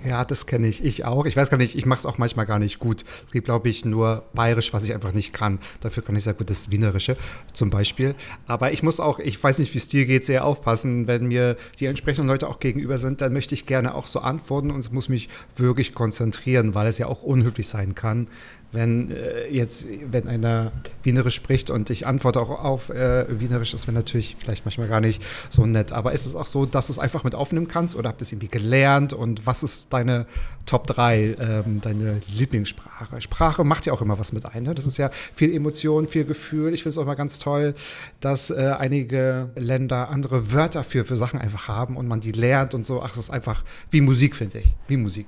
Ja, 0.05 0.25
das 0.25 0.47
kenne 0.47 0.67
ich. 0.67 0.83
Ich 0.83 1.05
auch. 1.05 1.27
Ich 1.27 1.37
weiß 1.37 1.51
gar 1.51 1.59
nicht, 1.59 1.77
ich 1.77 1.85
mache 1.85 1.99
es 1.99 2.07
auch 2.07 2.17
manchmal 2.17 2.47
gar 2.47 2.59
nicht 2.59 2.79
gut. 2.79 3.05
Es 3.27 3.33
gibt, 3.33 3.45
glaube 3.45 3.69
ich, 3.69 3.85
nur 3.85 4.25
Bayerisch, 4.33 4.73
was 4.73 4.85
ich 4.85 4.95
einfach 4.95 5.13
nicht 5.13 5.33
kann. 5.33 5.59
Dafür 5.81 6.03
kann 6.03 6.17
ich 6.17 6.25
sehr 6.25 6.33
gut 6.33 6.49
das 6.49 6.71
Wienerische 6.71 7.19
zum 7.53 7.69
Beispiel. 7.69 8.15
Aber 8.47 8.73
ich 8.73 8.83
muss 8.83 8.99
auch, 8.99 9.19
ich 9.19 9.43
weiß 9.43 9.59
nicht, 9.59 9.75
wie 9.75 9.79
es 9.79 9.89
dir 9.89 10.07
geht, 10.07 10.25
sehr 10.25 10.47
aufpassen. 10.47 11.07
Wenn 11.07 11.27
mir 11.27 11.57
die 11.79 11.87
entsprechenden 11.87 12.29
Leute 12.29 12.49
auch 12.49 12.61
gegenüber 12.61 12.97
sind, 12.97 13.21
dann 13.21 13.35
möchte 13.35 13.55
ich 13.55 13.67
gerne 13.67 13.95
auch 13.95 14.07
so 14.07 14.21
antworten 14.21 14.71
und 14.71 14.81
es 14.81 14.91
muss 14.91 15.11
mich 15.11 15.29
wirklich 15.57 15.93
konzentrieren, 15.93 16.75
weil 16.75 16.87
es 16.87 16.97
ja 16.97 17.07
auch 17.07 17.23
unhöflich 17.23 17.69
sein 17.69 17.95
kann, 17.95 18.29
wenn 18.73 19.11
äh, 19.11 19.49
jetzt, 19.49 19.87
wenn 20.11 20.29
einer 20.29 20.73
Wienerisch 21.03 21.35
spricht 21.35 21.71
und 21.71 21.91
ich 21.91 22.07
antworte 22.07 22.41
auch 22.41 22.51
auf 22.51 22.91
äh, 22.91 23.41
Wienerisch, 23.41 23.73
das 23.73 23.87
wäre 23.87 23.95
natürlich 23.95 24.37
vielleicht 24.39 24.65
manchmal 24.65 24.89
gar 24.89 25.01
nicht 25.01 25.23
so 25.49 25.67
nett. 25.67 25.93
Aber 25.93 26.13
ist 26.13 26.27
es 26.27 26.35
auch 26.35 26.47
so, 26.47 26.67
dass 26.67 26.87
du 26.87 26.93
es 26.93 26.99
einfach 26.99 27.25
mit 27.25 27.35
aufnehmen 27.35 27.69
kannst 27.69 27.97
oder 27.97 28.09
habt 28.09 28.21
ihr 28.21 28.25
es 28.25 28.33
irgendwie 28.33 28.49
gelernt 28.49 29.13
und 29.13 29.47
was 29.47 29.63
ist 29.63 29.93
deine 29.93 30.27
Top 30.67 30.87
3, 30.87 31.37
ähm, 31.39 31.81
deine 31.81 32.21
Lieblingssprache? 32.33 33.21
Sprache 33.21 33.65
macht 33.65 33.87
ja 33.87 33.93
auch 33.93 34.03
immer 34.03 34.19
was 34.19 34.33
mit 34.33 34.47
ein. 34.47 34.63
Ne? 34.63 34.75
Das 34.75 34.87
ist 34.87 34.99
ja 34.99 35.11
viel 35.13 35.55
Emotion, 35.55 36.07
viel 36.07 36.25
Gefühl. 36.25 36.75
Ich 36.75 36.83
finde 36.83 36.91
es 36.91 36.99
auch 36.99 37.07
mal 37.07 37.15
ganz 37.15 37.39
toll, 37.39 37.75
dass 38.21 38.51
äh, 38.51 38.75
einige 38.79 39.51
Länder 39.57 40.11
andere 40.11 40.53
Wörter 40.53 40.85
für, 40.85 41.05
für 41.05 41.17
Sachen 41.17 41.41
einfach 41.41 41.69
haben 41.69 41.97
und 41.97 42.07
man 42.07 42.21
die 42.21 42.33
lernt 42.33 42.75
und 42.75 42.87
so. 42.87 43.03
Ach, 43.03 43.11
es 43.11 43.17
ist 43.17 43.31
einfach 43.31 43.65
wie 43.91 44.01
Musik, 44.01 44.37
finde 44.37 44.59
ich. 44.59 44.75
Wie 44.87 44.97
Musik. 44.97 45.27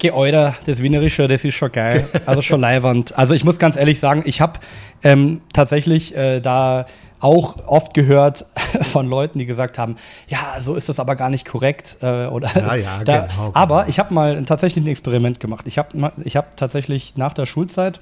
Geäuder, 0.00 0.54
das 0.66 0.82
Wienerische, 0.82 1.28
das 1.28 1.44
ist 1.44 1.54
schon 1.54 1.72
geil. 1.72 2.08
Also 2.26 2.42
schon 2.42 2.60
leiwand. 2.60 3.16
Also 3.16 3.34
ich 3.34 3.44
muss 3.44 3.58
ganz 3.58 3.76
ehrlich 3.76 4.00
sagen, 4.00 4.22
ich 4.26 4.40
habe 4.40 4.60
ähm, 5.02 5.40
tatsächlich 5.52 6.16
äh, 6.16 6.40
da 6.40 6.86
auch 7.20 7.56
oft 7.66 7.94
gehört 7.94 8.46
von 8.82 9.08
Leuten, 9.08 9.38
die 9.38 9.46
gesagt 9.46 9.78
haben, 9.78 9.96
ja, 10.28 10.56
so 10.60 10.74
ist 10.74 10.88
das 10.88 10.98
aber 10.98 11.16
gar 11.16 11.30
nicht 11.30 11.46
korrekt. 11.46 11.98
Äh, 12.00 12.26
oder 12.26 12.50
ja, 12.54 12.74
ja, 12.74 12.98
da, 13.04 13.26
genau, 13.26 13.50
Aber 13.52 13.88
ich 13.88 13.98
habe 13.98 14.12
mal 14.12 14.42
tatsächlich 14.44 14.84
ein 14.84 14.88
Experiment 14.88 15.38
gemacht. 15.38 15.66
Ich 15.66 15.78
habe 15.78 16.12
ich 16.24 16.36
hab 16.36 16.56
tatsächlich 16.56 17.16
nach 17.16 17.34
der 17.34 17.46
Schulzeit 17.46 18.00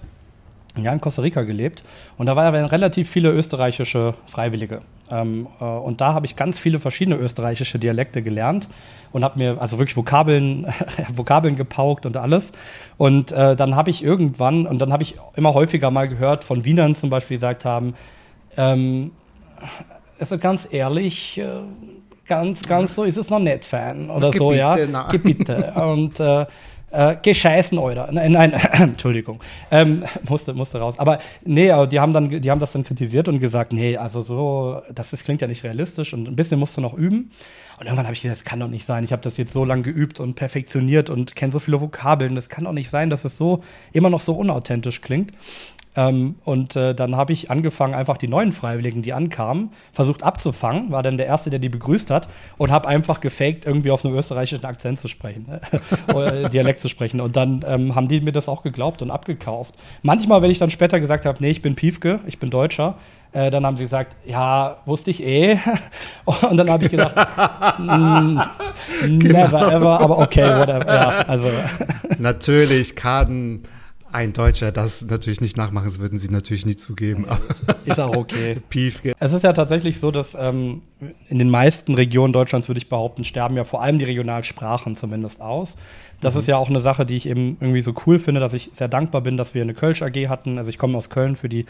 ein 0.77 0.85
Jahr 0.85 0.95
in 0.95 1.01
Costa 1.01 1.23
Rica 1.23 1.43
gelebt 1.43 1.83
und 2.17 2.27
da 2.27 2.37
waren 2.37 2.65
relativ 2.65 3.11
viele 3.11 3.31
österreichische 3.31 4.15
Freiwillige. 4.27 4.81
Ähm, 5.11 5.47
äh, 5.61 5.65
und 5.65 6.01
da 6.01 6.15
habe 6.15 6.27
ich 6.27 6.37
ganz 6.37 6.59
viele 6.59 6.79
verschiedene 6.79 7.17
österreichische 7.17 7.79
Dialekte 7.79 8.23
gelernt 8.23 8.69
und 9.13 9.25
habe 9.25 9.39
mir 9.39 9.61
also 9.61 9.79
wirklich 9.79 9.97
Vokabeln, 9.97 10.67
Vokabeln 11.13 11.57
gepaukt 11.57 12.07
und 12.07 12.17
alles. 12.17 12.53
Und 12.97 13.33
äh, 13.33 13.57
dann 13.57 13.77
habe 13.77 13.91
ich 13.91 14.03
irgendwann, 14.03 14.67
und 14.67 14.79
dann 14.79 14.93
habe 14.93 15.03
ich 15.03 15.17
immer 15.37 15.55
häufiger 15.55 15.91
mal 15.91 16.09
gehört 16.09 16.45
von 16.45 16.65
Wienern 16.65 16.95
zum 16.95 17.11
Beispiel, 17.11 17.37
die 17.37 17.39
gesagt 17.39 17.65
haben, 17.65 17.95
ähm, 18.57 19.13
also 20.19 20.39
ganz 20.39 20.69
ehrlich, 20.71 21.39
äh, 21.39 21.47
ganz, 22.27 22.63
ganz 22.63 22.95
so 22.95 23.05
ist 23.05 23.17
es 23.17 23.31
noch 23.31 23.39
nicht 23.39 23.65
Fan 23.65 24.11
oder 24.11 24.31
Gebiete, 24.31 24.39
so, 24.39 24.53
ja. 24.53 25.09
Gebiete. 25.09 25.73
Und 25.77 26.21
äh, 26.91 27.09
äh, 27.13 27.17
gescheißen, 27.21 27.79
oder? 27.79 28.11
Nein, 28.13 28.33
nein 28.33 28.53
Entschuldigung. 28.73 29.41
Ähm, 29.71 30.05
musste, 30.29 30.55
musste 30.55 30.79
raus. 30.79 30.99
Aber 30.99 31.19
nee, 31.45 31.73
die 31.87 32.01
haben, 32.01 32.13
dann, 32.13 32.41
die 32.41 32.51
haben 32.51 32.61
das 32.61 32.73
dann 32.73 32.85
kritisiert 32.85 33.29
und 33.29 33.41
gesagt, 33.41 33.73
nee, 33.73 33.97
also 33.97 34.23
so, 34.23 34.81
das 34.93 35.13
ist, 35.13 35.25
klingt 35.25 35.43
ja 35.43 35.49
nicht 35.49 35.65
realistisch 35.65 36.15
und 36.15 36.27
ein 36.27 36.37
bisschen 36.37 36.59
musst 36.59 36.77
du 36.77 36.81
noch 36.81 36.95
üben. 36.95 37.31
Und 37.79 37.87
irgendwann 37.87 38.07
habe 38.07 38.15
ich 38.15 38.23
gedacht, 38.23 38.39
das 38.39 38.45
kann 38.45 38.59
doch 38.59 38.69
nicht 38.69 38.85
sein. 38.85 39.05
Ich 39.05 39.13
habe 39.13 39.23
das 39.23 39.37
jetzt 39.37 39.53
so 39.53 39.65
lange 39.65 39.83
geübt 39.83 40.19
und 40.19 40.35
perfektioniert 40.35 41.11
und 41.11 41.37
kenne 41.37 41.53
so 41.53 41.61
viele 41.61 41.81
Vokabeln. 41.81 42.35
Das 42.35 42.49
kann 42.49 42.65
doch 42.65 42.73
nicht 42.73 42.91
sein, 42.91 43.09
dass 43.09 43.25
es 43.25 43.39
so 43.39 43.63
immer 43.93 44.11
noch 44.11 44.21
so 44.21 44.33
unauthentisch 44.33 45.01
klingt. 45.01 45.33
Ähm, 45.97 46.37
und 46.45 46.77
äh, 46.77 46.95
dann 46.95 47.17
habe 47.17 47.33
ich 47.33 47.51
angefangen, 47.51 47.95
einfach 47.95 48.17
die 48.17 48.29
neuen 48.29 48.53
Freiwilligen, 48.53 49.03
die 49.03 49.13
ankamen, 49.13 49.71
versucht 49.93 50.23
abzufangen, 50.23 50.91
war 50.91 51.03
dann 51.03 51.17
der 51.17 51.27
Erste, 51.27 51.51
der 51.51 51.59
die 51.59 51.69
begrüßt 51.69 52.11
hat 52.11 52.29
und 52.57 52.71
habe 52.71 52.89
einfach 52.89 53.21
gefaked, 53.21 53.67
irgendwie 53.67 53.91
auf 53.91 54.05
einem 54.05 54.15
österreichischen 54.15 54.65
Akzent 54.65 54.99
zu 54.99 55.09
sprechen, 55.09 55.47
ne? 55.49 55.61
oder 56.15 56.49
Dialekt 56.49 56.81
zu 56.81 56.89
sprechen. 56.89 57.21
Und 57.21 57.37
dann 57.37 57.65
ähm, 57.67 57.95
haben 57.95 58.09
die 58.09 58.21
mir 58.21 58.33
das 58.33 58.49
auch 58.49 58.63
geglaubt 58.63 59.03
und 59.03 59.11
abgekauft. 59.11 59.75
Manchmal, 60.03 60.43
wenn 60.43 60.51
ich 60.51 60.59
dann 60.59 60.71
später 60.71 61.01
gesagt 61.01 61.27
habe, 61.27 61.39
nee, 61.41 61.51
ich 61.51 61.63
bin 61.63 61.75
Piefke, 61.75 62.21
ich 62.27 62.39
bin 62.39 62.51
Deutscher, 62.51 62.97
äh, 63.33 63.51
dann 63.51 63.67
haben 63.67 63.77
sie 63.77 63.85
gesagt, 63.85 64.17
ja, 64.27 64.79
wusste 64.87 65.11
ich 65.11 65.23
eh. 65.23 65.59
Und 66.25 66.57
dann 66.57 66.71
habe 66.71 66.85
ich 66.85 66.91
gedacht, 66.91 67.15
mm, 67.79 68.41
never 69.07 69.59
genau. 69.59 69.71
ever, 69.71 70.01
aber 70.01 70.19
okay, 70.19 70.59
whatever. 70.59 70.87
Ja, 70.87 71.09
also. 71.27 71.49
Natürlich, 72.19 72.97
Kaden 72.97 73.63
ein 74.13 74.33
Deutscher 74.33 74.73
das 74.73 75.05
natürlich 75.05 75.41
nicht 75.41 75.57
nachmachen, 75.57 75.85
das 75.85 76.01
würden 76.01 76.19
sie 76.19 76.29
natürlich 76.29 76.67
nie 76.67 76.77
zugeben. 76.77 77.27
Ist 77.85 78.01
auch 78.01 78.17
okay. 78.17 78.57
Piefke. 78.69 79.15
Es 79.19 79.33
ist 79.33 79.43
ja 79.43 79.53
tatsächlich 79.53 79.99
so, 79.99 80.11
dass 80.11 80.37
ähm, 80.39 80.81
in 81.29 81.39
den 81.39 81.51
meisten 81.51 81.95
Regionen 81.95 82.33
Deutschlands, 82.33 82.69
würde 82.69 82.79
ich 82.79 82.89
behaupten, 82.89 83.25
sterben 83.25 83.57
ja 83.57 83.65
vor 83.65 83.83
allem 83.83 83.99
die 83.99 84.05
Regionalsprachen 84.05 84.97
zumindest 84.97 85.41
aus. 85.41 85.77
Das 86.21 86.35
mhm. 86.35 86.41
ist 86.41 86.47
ja 86.49 86.57
auch 86.57 86.69
eine 86.69 86.81
Sache, 86.81 87.07
die 87.07 87.17
ich 87.17 87.29
eben 87.29 87.57
irgendwie 87.61 87.83
so 87.83 87.93
cool 88.07 88.19
finde, 88.19 88.41
dass 88.41 88.55
ich 88.55 88.71
sehr 88.73 88.89
dankbar 88.89 89.21
bin, 89.21 89.37
dass 89.37 89.55
wir 89.55 89.63
eine 89.63 89.75
Kölsch 89.75 90.03
AG 90.03 90.29
hatten. 90.29 90.59
Also 90.59 90.71
ich 90.71 90.79
komme 90.79 90.97
aus 90.97 91.11
Köln 91.11 91.37
für 91.37 91.49
die 91.49 91.67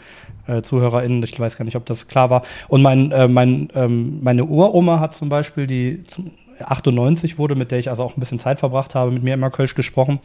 äh, 0.47 0.61
ZuhörerInnen, 0.61 1.23
ich 1.23 1.39
weiß 1.39 1.57
gar 1.57 1.65
nicht, 1.65 1.75
ob 1.75 1.85
das 1.85 2.07
klar 2.07 2.29
war. 2.29 2.43
Und 2.67 2.81
mein, 2.81 3.11
äh, 3.11 3.27
mein, 3.27 3.69
ähm, 3.75 4.19
meine 4.23 4.45
Uroma 4.45 4.99
hat 4.99 5.13
zum 5.13 5.29
Beispiel, 5.29 5.67
die 5.67 6.03
zum 6.05 6.31
98 6.61 7.37
wurde, 7.37 7.55
mit 7.55 7.71
der 7.71 7.79
ich 7.79 7.89
also 7.89 8.03
auch 8.03 8.17
ein 8.17 8.19
bisschen 8.19 8.39
Zeit 8.39 8.59
verbracht 8.59 8.95
habe, 8.95 9.11
mit 9.11 9.23
mir 9.23 9.33
immer 9.33 9.49
Kölsch 9.49 9.75
gesprochen. 9.75 10.19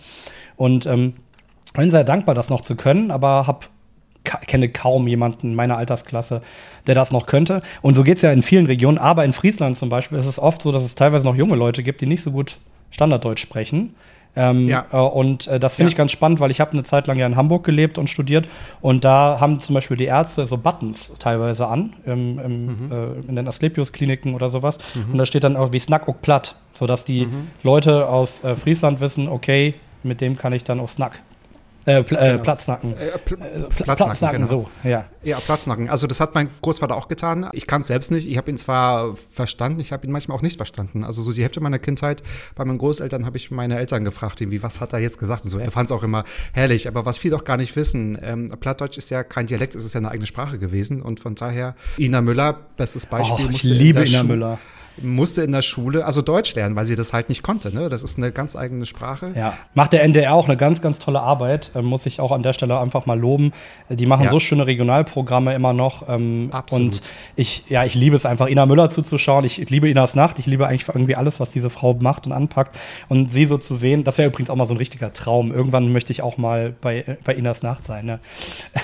Und 0.57 0.87
ähm, 0.87 1.15
bin 1.75 1.91
sehr 1.91 2.05
dankbar, 2.05 2.35
das 2.35 2.51
noch 2.51 2.63
zu 2.63 2.77
können, 2.77 3.11
aber 3.11 3.47
hab, 3.47 3.69
kenne 4.47 4.71
kaum 4.71 5.07
jemanden 5.07 5.49
in 5.49 5.55
meiner 5.55 5.77
Altersklasse, 5.77 6.41
der 6.87 6.95
das 6.95 7.13
noch 7.13 7.27
könnte. 7.27 7.63
Und 7.83 7.95
so 7.95 8.03
geht 8.03 8.17
es 8.17 8.23
ja 8.23 8.33
in 8.33 8.43
vielen 8.43 8.67
Regionen, 8.67 8.97
aber 8.97 9.25
in 9.25 9.33
Friesland 9.33 9.77
zum 9.77 9.91
Beispiel 9.91 10.19
ist 10.19 10.27
es 10.27 10.39
oft 10.39 10.63
so, 10.63 10.73
dass 10.73 10.83
es 10.83 10.95
teilweise 10.95 11.27
noch 11.27 11.37
junge 11.37 11.57
Leute 11.57 11.83
gibt, 11.83 12.01
die 12.01 12.07
nicht 12.07 12.23
so 12.23 12.31
gut 12.31 12.57
Standarddeutsch 12.91 13.43
sprechen. 13.43 13.95
Ähm, 14.37 14.69
ja. 14.69 14.87
äh, 14.93 14.97
und 14.97 15.47
äh, 15.47 15.61
das 15.61 15.77
finde 15.77 15.91
ja. 15.91 15.93
ich 15.93 15.97
ganz 15.97 16.11
spannend, 16.11 16.41
weil 16.41 16.51
ich 16.51 16.61
habe 16.61 16.73
eine 16.73 16.83
Zeit 16.83 17.07
lang 17.07 17.19
ja 17.19 17.27
in 17.27 17.37
Hamburg 17.37 17.65
gelebt 17.65 17.99
und 17.99 18.11
studiert 18.11 18.49
und 18.81 19.05
da 19.05 19.39
haben 19.39 19.61
zum 19.61 19.75
Beispiel 19.75 19.97
die 19.97 20.07
Ärzte 20.07 20.45
so 20.45 20.59
Buttons 20.59 21.13
teilweise 21.21 21.69
an 21.69 21.93
im, 22.05 22.41
im, 22.41 22.67
mhm. 22.67 22.93
äh, 22.93 23.29
in 23.29 23.37
den 23.37 23.47
Asklepios-Kliniken 23.47 24.35
oder 24.35 24.49
sowas 24.49 24.79
mhm. 24.95 25.13
und 25.13 25.19
da 25.19 25.27
steht 25.27 25.45
dann 25.45 25.57
auch 25.57 25.73
wie 25.73 25.79
Snack 25.79 26.09
und 26.09 26.21
Platt, 26.21 26.57
sodass 26.73 27.05
die 27.05 27.27
mhm. 27.27 27.47
Leute 27.63 28.09
aus 28.09 28.43
äh, 28.43 28.57
Friesland 28.57 29.01
wissen, 29.01 29.29
okay, 29.29 29.75
mit 30.03 30.21
dem 30.21 30.37
kann 30.37 30.53
ich 30.53 30.65
dann 30.65 30.81
auch 30.81 30.89
Snack 30.89 31.23
äh, 31.87 32.03
Pl 32.03 32.17
äh, 32.17 32.31
genau. 32.33 32.43
Platznacken. 32.43 32.97
Äh, 32.97 33.19
Pl 33.19 33.35
äh, 33.35 33.39
Pl 33.39 33.69
Platznacken, 33.69 33.95
Platznacken 33.97 34.37
genau. 34.37 34.47
so, 34.47 34.89
ja. 34.89 35.05
Ja, 35.23 35.39
Platznacken. 35.39 35.89
Also 35.89 36.07
das 36.07 36.21
hat 36.21 36.35
mein 36.35 36.49
Großvater 36.63 36.95
auch 36.95 37.09
getan. 37.09 37.49
Ich 37.53 37.67
kann 37.67 37.81
es 37.83 37.89
selbst 37.89 38.11
nicht. 38.11 38.29
Ich 38.29 38.37
habe 38.37 38.51
ihn 38.51 38.57
zwar 38.57 39.15
verstanden, 39.15 39.81
ich 39.81 39.93
habe 39.93 40.07
ihn 40.07 40.13
manchmal 40.13 40.37
auch 40.37 40.43
nicht 40.43 40.57
verstanden. 40.57 41.05
Also 41.05 41.23
so 41.23 41.33
die 41.33 41.43
Hälfte 41.43 41.61
meiner 41.61 41.79
Kindheit 41.79 42.23
bei 42.55 42.65
meinen 42.65 42.79
Großeltern 42.79 43.27
habe 43.27 43.37
ich 43.37 43.51
meine 43.51 43.79
Eltern 43.79 44.05
gefragt, 44.05 44.41
irgendwie, 44.41 44.63
was 44.63 44.81
hat 44.81 44.93
er 44.93 44.99
jetzt 44.99 45.19
gesagt 45.19 45.45
und 45.45 45.51
so. 45.51 45.59
Er 45.59 45.71
fand 45.71 45.91
es 45.91 45.93
auch 45.93 46.03
immer 46.03 46.25
herrlich. 46.53 46.89
Aber 46.89 47.07
was 47.07 47.19
viele 47.19 47.37
auch 47.37 47.45
gar 47.45 47.57
nicht 47.57 47.75
wissen, 47.77 48.19
ähm, 48.23 48.53
Plattdeutsch 48.59 48.99
ist 48.99 49.11
ja 49.11 49.25
kein 49.25 49.47
Dialekt, 49.47 49.75
es 49.75 49.85
ist 49.85 49.95
ja 49.95 50.01
eine 50.01 50.11
eigene 50.11 50.27
Sprache 50.27 50.59
gewesen. 50.59 51.03
Und 51.03 51.21
von 51.21 51.35
daher, 51.35 51.75
Ina 51.99 52.21
Müller, 52.21 52.59
bestes 52.77 53.07
Beispiel. 53.07 53.47
Oh, 53.47 53.51
ich 53.51 53.63
liebe 53.63 54.05
Ina 54.05 54.25
Müller 54.25 54.59
musste 55.03 55.43
in 55.43 55.53
der 55.53 55.63
Schule 55.63 56.05
also 56.05 56.23
Deutsch 56.23 56.55
lernen, 56.55 56.77
weil 56.77 56.85
sie 56.85 56.97
das 56.97 57.13
halt 57.13 57.29
nicht 57.29 57.43
konnte. 57.43 57.75
Ne? 57.75 57.89
Das 57.89 58.03
ist 58.03 58.17
eine 58.17 58.33
ganz 58.33 58.57
eigene 58.57 58.87
Sprache. 58.87 59.33
Ja, 59.35 59.55
macht 59.75 59.93
der 59.93 60.03
NDR 60.03 60.35
auch 60.35 60.47
eine 60.47 60.57
ganz, 60.57 60.81
ganz 60.81 60.99
tolle 60.99 61.21
Arbeit. 61.21 61.73
Ähm, 61.75 61.87
muss 61.87 62.07
ich 62.07 62.21
auch 62.21 62.33
an 62.33 62.43
der 62.43 62.53
Stelle 62.53 62.79
einfach 62.79 63.07
mal 63.07 63.19
loben. 63.19 63.53
Die 63.89 64.07
machen 64.07 64.25
ja. 64.25 64.31
so 64.31 64.41
schöne 64.41 64.67
Regionalprogramme 64.67 65.55
immer 65.55 65.73
noch. 65.73 66.09
Ähm, 66.09 66.49
Absolut. 66.53 66.85
Und 66.85 67.01
ich, 67.37 67.65
ja, 67.69 67.85
ich 67.85 67.95
liebe 67.95 68.15
es 68.15 68.27
einfach, 68.27 68.49
Ina 68.49 68.67
Müller 68.67 68.91
zuzuschauen. 68.91 69.45
Ich 69.45 69.69
liebe 69.71 69.89
Inas 69.89 70.15
Nacht. 70.15 70.39
Ich 70.39 70.47
liebe 70.47 70.67
eigentlich 70.67 70.87
irgendwie 70.89 71.17
alles, 71.17 71.41
was 71.41 71.51
diese 71.51 71.71
Frau 71.71 71.95
macht 71.95 72.27
und 72.27 72.33
anpackt. 72.33 72.77
Und 73.09 73.31
sie 73.31 73.47
so 73.47 73.59
zu 73.59 73.75
sehen, 73.75 74.05
das 74.05 74.19
wäre 74.19 74.29
übrigens 74.29 74.51
auch 74.51 74.57
mal 74.57 74.67
so 74.67 74.75
ein 74.75 74.79
richtiger 74.79 75.13
Traum. 75.13 75.53
Irgendwann 75.53 75.93
möchte 75.93 76.13
ich 76.13 76.23
auch 76.23 76.37
mal 76.37 76.75
bei, 76.81 77.19
bei 77.25 77.35
Inas 77.35 77.63
Nacht 77.63 77.85
sein. 77.85 78.07
Ne? 78.07 78.21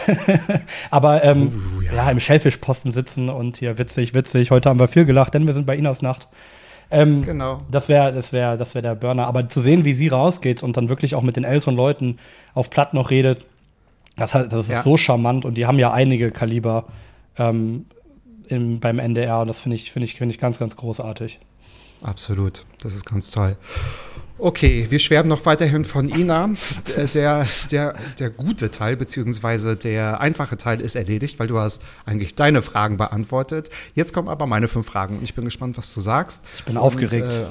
Aber 0.91 1.23
ähm, 1.25 1.63
uh, 1.79 1.83
ja. 1.83 1.95
ja, 1.95 2.11
im 2.11 2.21
Schellfischposten 2.21 2.91
sitzen 2.91 3.29
und 3.29 3.59
hier 3.59 3.79
witzig, 3.79 4.15
witzig. 4.15 4.51
Heute 4.51 4.69
haben 4.69 4.81
wir 4.81 4.89
viel 4.89 5.05
gelacht, 5.05 5.35
denn 5.35 5.47
wir 5.47 5.55
sind 5.55 5.67
bei 5.67 5.77
Inas 5.77 6.00
Nacht. 6.03 6.29
Ähm, 6.91 7.25
genau. 7.25 7.63
Das 7.71 7.89
wäre 7.89 8.13
das 8.13 8.33
wär, 8.33 8.57
das 8.57 8.75
wär 8.75 8.83
der 8.83 8.95
Burner. 8.95 9.27
Aber 9.27 9.49
zu 9.49 9.61
sehen, 9.61 9.85
wie 9.85 9.93
sie 9.93 10.09
rausgeht 10.09 10.63
und 10.63 10.77
dann 10.77 10.89
wirklich 10.89 11.15
auch 11.15 11.23
mit 11.23 11.37
den 11.37 11.45
älteren 11.45 11.77
Leuten 11.77 12.19
auf 12.55 12.71
Platt 12.71 12.95
noch 12.95 13.11
redet, 13.11 13.47
das, 14.17 14.33
das 14.33 14.53
ist 14.53 14.71
ja. 14.71 14.83
so 14.83 14.97
charmant 14.97 15.45
und 15.45 15.55
die 15.55 15.67
haben 15.67 15.79
ja 15.79 15.93
einige 15.93 16.31
Kaliber 16.31 16.85
ähm, 17.39 17.87
im, 18.49 18.81
beim 18.81 18.99
NDR 18.99 19.41
und 19.41 19.47
das 19.47 19.61
finde 19.61 19.77
ich, 19.77 19.93
find 19.93 20.05
ich, 20.05 20.17
find 20.17 20.33
ich 20.33 20.39
ganz, 20.39 20.59
ganz 20.59 20.77
großartig. 20.77 21.39
Absolut, 22.03 22.65
das 22.83 22.95
ist 22.95 23.07
ganz 23.07 23.31
toll. 23.31 23.57
Okay, 24.43 24.87
wir 24.89 24.99
schwärmen 24.99 25.29
noch 25.29 25.45
weiterhin 25.45 25.85
von 25.85 26.09
Ina. 26.09 26.51
Der, 27.15 27.47
der, 27.71 27.95
der 28.19 28.31
gute 28.31 28.71
Teil, 28.71 28.97
beziehungsweise 28.97 29.77
der 29.77 30.21
einfache 30.21 30.57
Teil 30.57 30.81
ist 30.81 30.95
erledigt, 30.95 31.39
weil 31.39 31.47
du 31.47 31.59
hast 31.59 31.83
eigentlich 32.07 32.35
deine 32.37 32.63
Fragen 32.63 32.97
beantwortet. 32.97 33.69
Jetzt 33.95 34.15
kommen 34.15 34.29
aber 34.29 34.47
meine 34.47 34.69
fünf 34.69 34.87
Fragen 34.87 35.19
und 35.19 35.25
ich 35.25 35.35
bin 35.35 35.45
gespannt, 35.45 35.77
was 35.77 35.93
du 35.93 36.01
sagst. 36.01 36.43
Ich 36.59 36.65
bin 36.65 36.77
und, 36.77 36.83
aufgeregt. 36.83 37.33
Äh, 37.33 37.47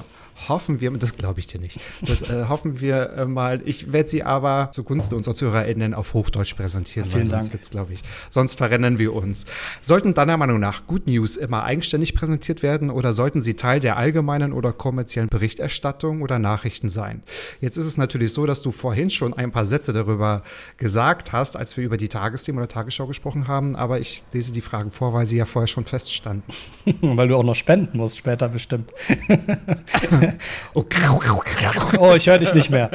hoffen 0.47 0.79
wir, 0.79 0.91
das 0.91 1.15
glaube 1.15 1.39
ich 1.39 1.47
dir 1.47 1.59
nicht, 1.59 1.79
das 2.01 2.29
äh, 2.29 2.45
hoffen 2.47 2.79
wir 2.81 3.11
äh, 3.11 3.25
mal. 3.25 3.61
Ich 3.65 3.91
werde 3.91 4.09
sie 4.09 4.23
aber 4.23 4.69
zugunsten 4.71 5.15
unserer 5.15 5.35
ZuhörerInnen 5.35 5.93
auf 5.93 6.13
Hochdeutsch 6.13 6.55
präsentieren, 6.55 7.09
Vielen 7.09 7.31
weil 7.31 7.41
sonst 7.41 7.53
wird's, 7.53 7.69
glaube 7.69 7.93
ich, 7.93 8.01
sonst 8.29 8.55
verrennen 8.55 8.97
wir 8.99 9.13
uns. 9.13 9.45
Sollten 9.81 10.13
deiner 10.13 10.37
Meinung 10.37 10.59
nach 10.59 10.87
Good 10.87 11.07
News 11.07 11.37
immer 11.37 11.63
eigenständig 11.63 12.15
präsentiert 12.15 12.63
werden 12.63 12.89
oder 12.89 13.13
sollten 13.13 13.41
sie 13.41 13.55
Teil 13.55 13.79
der 13.79 13.97
allgemeinen 13.97 14.53
oder 14.53 14.71
kommerziellen 14.71 15.29
Berichterstattung 15.29 16.21
oder 16.21 16.39
Nachrichten 16.39 16.89
sein? 16.89 17.23
Jetzt 17.61 17.77
ist 17.77 17.85
es 17.85 17.97
natürlich 17.97 18.33
so, 18.33 18.45
dass 18.45 18.61
du 18.61 18.71
vorhin 18.71 19.09
schon 19.09 19.33
ein 19.33 19.51
paar 19.51 19.65
Sätze 19.65 19.93
darüber 19.93 20.43
gesagt 20.77 21.33
hast, 21.33 21.57
als 21.57 21.75
wir 21.77 21.83
über 21.83 21.97
die 21.97 22.07
Tagesthemen 22.07 22.59
oder 22.59 22.67
Tagesschau 22.67 23.07
gesprochen 23.07 23.47
haben, 23.47 23.75
aber 23.75 23.99
ich 23.99 24.23
lese 24.33 24.53
die 24.53 24.61
Fragen 24.61 24.91
vor, 24.91 25.13
weil 25.13 25.25
sie 25.25 25.37
ja 25.37 25.45
vorher 25.45 25.67
schon 25.67 25.85
feststanden. 25.85 26.43
weil 27.01 27.27
du 27.27 27.35
auch 27.35 27.43
noch 27.43 27.55
spenden 27.55 27.97
musst 27.97 28.17
später 28.17 28.47
bestimmt. 28.47 28.91
oh, 31.99 32.13
ich 32.15 32.27
höre 32.27 32.37
dich 32.37 32.53
nicht 32.53 32.69
mehr. 32.69 32.89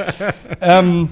Ähm, 0.61 1.09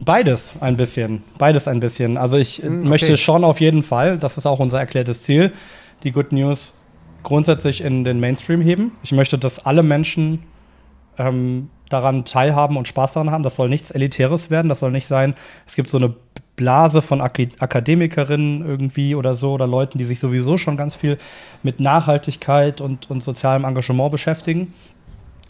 beides 0.00 0.54
ein 0.60 0.76
bisschen. 0.76 1.22
Beides 1.38 1.68
ein 1.68 1.80
bisschen. 1.80 2.16
Also 2.16 2.36
ich 2.36 2.62
mm, 2.62 2.66
okay. 2.66 2.88
möchte 2.88 3.16
schon 3.16 3.44
auf 3.44 3.60
jeden 3.60 3.82
Fall, 3.82 4.18
das 4.18 4.38
ist 4.38 4.46
auch 4.46 4.58
unser 4.58 4.78
erklärtes 4.78 5.22
Ziel, 5.22 5.52
die 6.02 6.12
Good 6.12 6.32
News 6.32 6.74
grundsätzlich 7.22 7.80
in 7.80 8.04
den 8.04 8.20
Mainstream 8.20 8.60
heben. 8.60 8.92
Ich 9.02 9.12
möchte, 9.12 9.38
dass 9.38 9.64
alle 9.64 9.82
Menschen 9.82 10.44
ähm, 11.18 11.70
daran 11.88 12.24
teilhaben 12.24 12.76
und 12.76 12.88
Spaß 12.88 13.14
daran 13.14 13.30
haben. 13.30 13.42
Das 13.42 13.56
soll 13.56 13.68
nichts 13.68 13.90
Elitäres 13.90 14.50
werden. 14.50 14.68
Das 14.68 14.80
soll 14.80 14.92
nicht 14.92 15.06
sein, 15.06 15.34
es 15.66 15.74
gibt 15.74 15.90
so 15.90 15.98
eine 15.98 16.14
Blase 16.56 17.02
von 17.02 17.20
Akademikerinnen 17.20 18.66
irgendwie 18.66 19.14
oder 19.14 19.34
so 19.34 19.52
oder 19.52 19.66
Leuten, 19.66 19.98
die 19.98 20.04
sich 20.04 20.18
sowieso 20.18 20.58
schon 20.58 20.76
ganz 20.76 20.96
viel 20.96 21.18
mit 21.62 21.80
Nachhaltigkeit 21.80 22.80
und, 22.80 23.10
und 23.10 23.22
sozialem 23.22 23.64
Engagement 23.64 24.10
beschäftigen, 24.10 24.72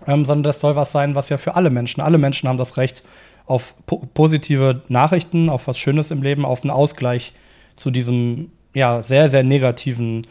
ähm, 0.07 0.25
sondern 0.25 0.43
das 0.43 0.61
soll 0.61 0.77
was 0.77 0.93
sein, 0.93 1.15
was 1.15 1.29
ja 1.29 1.39
für 1.39 1.55
alle 1.55 1.71
Menschen, 1.71 2.01
alle 2.01 2.19
Menschen 2.19 2.49
haben 2.49 2.59
das 2.59 2.77
Recht 2.77 3.03
auf 3.47 3.75
po 3.87 4.03
positive 4.13 4.83
Nachrichten, 4.89 5.49
auf 5.49 5.69
was 5.69 5.79
Schönes 5.79 6.11
im 6.11 6.23
Leben, 6.23 6.45
auf 6.45 6.63
einen 6.63 6.71
Ausgleich 6.71 7.33
zu 7.77 7.91
diesem 7.91 8.51
ja 8.75 9.03
sehr, 9.03 9.29
sehr 9.29 9.45
negativen 9.45 10.27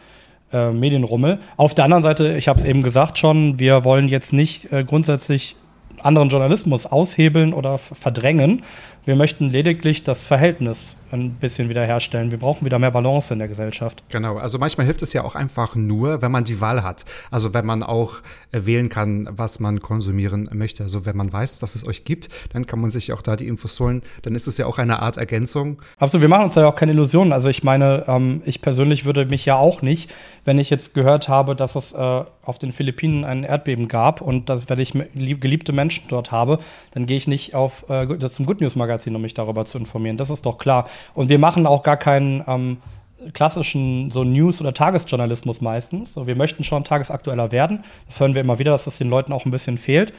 äh, 0.52 0.70
Medienrummel. 0.70 1.40
Auf 1.56 1.74
der 1.74 1.84
anderen 1.84 2.02
Seite, 2.02 2.36
ich 2.36 2.48
habe 2.48 2.58
es 2.58 2.64
eben 2.64 2.82
gesagt 2.82 3.18
schon, 3.18 3.58
wir 3.58 3.84
wollen 3.84 4.08
jetzt 4.08 4.32
nicht 4.32 4.72
äh, 4.72 4.84
grundsätzlich 4.84 5.56
anderen 6.02 6.28
Journalismus 6.28 6.86
aushebeln 6.86 7.52
oder 7.52 7.78
verdrängen, 7.78 8.62
wir 9.06 9.14
möchten 9.14 9.50
lediglich 9.50 10.02
das 10.02 10.24
Verhältnis 10.24 10.96
ein 11.12 11.34
bisschen 11.34 11.68
wiederherstellen. 11.68 12.32
Wir 12.32 12.38
brauchen 12.38 12.64
wieder 12.64 12.80
mehr 12.80 12.90
Balance 12.90 13.32
in 13.32 13.38
der 13.38 13.46
Gesellschaft. 13.46 14.02
Genau, 14.08 14.36
also 14.36 14.58
manchmal 14.58 14.86
hilft 14.86 15.02
es 15.02 15.12
ja 15.12 15.22
auch 15.22 15.36
einfach 15.36 15.76
nur, 15.76 16.20
wenn 16.22 16.32
man 16.32 16.42
die 16.42 16.60
Wahl 16.60 16.82
hat. 16.82 17.04
Also 17.30 17.54
wenn 17.54 17.64
man 17.64 17.84
auch 17.84 18.16
äh, 18.50 18.62
wählen 18.64 18.88
kann, 18.88 19.28
was 19.30 19.60
man 19.60 19.80
konsumieren 19.80 20.50
möchte. 20.52 20.82
Also 20.82 21.06
wenn 21.06 21.16
man 21.16 21.32
weiß, 21.32 21.60
dass 21.60 21.76
es 21.76 21.86
euch 21.86 22.04
gibt, 22.04 22.28
dann 22.52 22.66
kann 22.66 22.80
man 22.80 22.90
sich 22.90 23.12
auch 23.12 23.22
da 23.22 23.36
die 23.36 23.46
Infos 23.46 23.78
holen. 23.78 24.02
Dann 24.22 24.34
ist 24.34 24.48
es 24.48 24.58
ja 24.58 24.66
auch 24.66 24.78
eine 24.78 25.00
Art 25.00 25.16
Ergänzung. 25.16 25.80
Absolut, 25.98 26.22
wir 26.22 26.28
machen 26.28 26.44
uns 26.44 26.54
da 26.54 26.62
ja 26.62 26.66
auch 26.66 26.74
keine 26.74 26.90
Illusionen. 26.90 27.32
Also 27.32 27.48
ich 27.48 27.62
meine, 27.62 28.04
ähm, 28.08 28.42
ich 28.44 28.60
persönlich 28.60 29.04
würde 29.04 29.26
mich 29.26 29.46
ja 29.46 29.56
auch 29.56 29.82
nicht, 29.82 30.12
wenn 30.44 30.58
ich 30.58 30.68
jetzt 30.70 30.94
gehört 30.94 31.28
habe, 31.28 31.54
dass 31.54 31.76
es 31.76 31.92
äh, 31.92 31.96
auf 32.42 32.58
den 32.58 32.72
Philippinen 32.72 33.24
ein 33.24 33.44
Erdbeben 33.44 33.86
gab 33.86 34.20
und 34.20 34.48
dass, 34.48 34.68
wenn 34.68 34.78
ich 34.80 34.92
geliebte 35.14 35.72
Menschen 35.72 36.04
dort 36.08 36.32
habe, 36.32 36.58
dann 36.92 37.06
gehe 37.06 37.16
ich 37.16 37.28
nicht 37.28 37.54
auf 37.54 37.88
äh, 37.88 38.06
zum 38.28 38.46
Good 38.46 38.60
News 38.60 38.74
Magazin 38.74 38.95
Magazin, 38.96 39.14
um 39.14 39.22
mich 39.22 39.34
darüber 39.34 39.64
zu 39.64 39.78
informieren. 39.78 40.16
Das 40.16 40.30
ist 40.30 40.46
doch 40.46 40.58
klar. 40.58 40.86
Und 41.14 41.28
wir 41.28 41.38
machen 41.38 41.66
auch 41.66 41.82
gar 41.82 41.96
keinen 41.96 42.42
ähm, 42.46 42.78
klassischen 43.34 44.10
so 44.10 44.24
News- 44.24 44.60
oder 44.60 44.72
Tagesjournalismus 44.72 45.60
meistens. 45.60 46.14
So, 46.14 46.26
wir 46.26 46.36
möchten 46.36 46.64
schon 46.64 46.84
tagesaktueller 46.84 47.52
werden. 47.52 47.84
Das 48.06 48.20
hören 48.20 48.34
wir 48.34 48.40
immer 48.40 48.58
wieder, 48.58 48.70
dass 48.72 48.84
das 48.84 48.98
den 48.98 49.10
Leuten 49.10 49.32
auch 49.32 49.44
ein 49.44 49.50
bisschen 49.50 49.78
fehlt. 49.78 50.12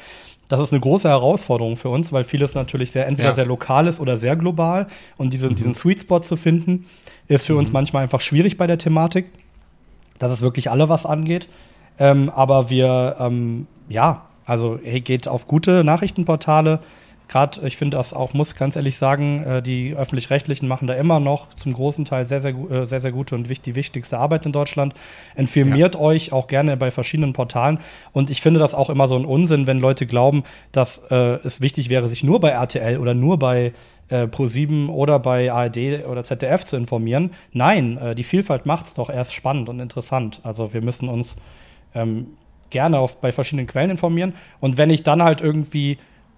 Das 0.49 0.59
ist 0.61 0.71
eine 0.71 0.79
große 0.79 1.09
Herausforderung 1.09 1.75
für 1.75 1.89
uns, 1.89 2.13
weil 2.13 2.23
vieles 2.23 2.55
natürlich 2.55 2.91
sehr 2.91 3.07
entweder 3.07 3.29
Ja. 3.29 3.35
sehr 3.35 3.45
lokal 3.45 3.87
ist 3.87 3.99
oder 3.99 4.15
sehr 4.15 4.35
global. 4.35 4.87
Und 5.17 5.33
diesen, 5.33 5.55
diesen 5.55 5.73
Sweet 5.73 6.01
Spot 6.01 6.19
zu 6.21 6.37
finden, 6.37 6.85
ist 7.27 7.45
für 7.45 7.55
uns 7.55 7.71
manchmal 7.73 8.03
einfach 8.03 8.21
schwierig 8.21 8.57
bei 8.57 8.67
der 8.67 8.77
Thematik. 8.77 9.25
dass 10.19 10.31
es 10.31 10.41
wirklich 10.41 10.71
alle 10.71 10.89
was 10.89 11.05
angeht. 11.05 11.47
Ähm, 11.99 12.31
aber 12.31 12.71
wir, 12.71 13.17
ähm, 13.19 13.67
ja, 13.87 14.23
also 14.45 14.79
hey, 14.83 14.99
geht 15.01 15.27
auf 15.27 15.47
gute 15.47 15.83
Nachrichtenportale. 15.83 16.79
Gerade, 17.27 17.67
ich 17.67 17.75
finde 17.75 17.97
das 17.97 18.13
auch, 18.13 18.33
muss 18.33 18.55
ganz 18.55 18.75
ehrlich 18.77 18.97
sagen, 18.97 19.43
äh, 19.43 19.61
die 19.61 19.93
öffentlich-rechtlichen 19.95 20.67
machen 20.67 20.87
da 20.87 20.93
immer 20.93 21.19
noch 21.19 21.53
zum 21.55 21.73
großen 21.73 22.05
Teil 22.05 22.25
sehr, 22.25 22.39
sehr, 22.39 22.53
gu- 22.53 22.69
äh, 22.69 22.85
sehr, 22.85 23.01
sehr 23.01 23.11
gute 23.11 23.35
und 23.35 23.49
wichtig, 23.49 23.73
die 23.73 23.75
wichtigste 23.75 24.17
Arbeit 24.17 24.45
in 24.45 24.53
Deutschland. 24.53 24.93
Informiert 25.35 25.95
euch 25.97 26.31
auch 26.31 26.47
gerne 26.47 26.77
bei 26.77 26.89
verschiedenen 26.89 27.33
Portalen. 27.33 27.79
Und 28.13 28.29
ich 28.29 28.41
finde 28.41 28.59
das 28.59 28.73
auch 28.73 28.89
immer 28.89 29.07
so 29.09 29.15
ein 29.17 29.25
Unsinn, 29.25 29.67
wenn 29.67 29.79
Leute 29.79 30.05
glauben, 30.05 30.43
dass 30.71 30.99
äh, 31.11 31.39
es 31.43 31.59
wichtig 31.59 31.89
wäre, 31.89 32.07
sich 32.07 32.23
nur 32.23 32.39
bei 32.39 32.49
RTL 32.49 32.97
oder 32.97 33.13
nur 33.13 33.37
bei 33.37 33.73
äh, 34.09 34.23
Pro7 34.23 34.87
oder 34.87 35.19
bei 35.19 35.51
ARD 35.51 36.05
oder 36.07 36.23
ZDF 36.23 36.63
zu 36.63 36.77
informieren. 36.77 37.31
Nein, 37.51 37.97
äh, 37.97 38.15
die 38.15 38.23
Vielfalt 38.23 38.65
macht 38.65 38.85
es 38.87 38.93
doch 38.93 39.09
erst 39.09 39.33
spannend 39.33 39.67
und 39.67 39.81
interessant. 39.81 40.39
Also 40.43 40.73
wir 40.73 40.81
müssen 40.81 41.09
uns 41.09 41.35
ähm, 41.93 42.27
gerne 42.69 42.99
auf, 42.99 43.17
bei 43.19 43.33
verschiedenen 43.33 43.67
Quellen 43.67 43.89
informieren. 43.89 44.33
Und 44.61 44.77
wenn 44.77 44.89
ich 44.89 45.03
dann 45.03 45.21
halt 45.21 45.41
irgendwie 45.41 45.97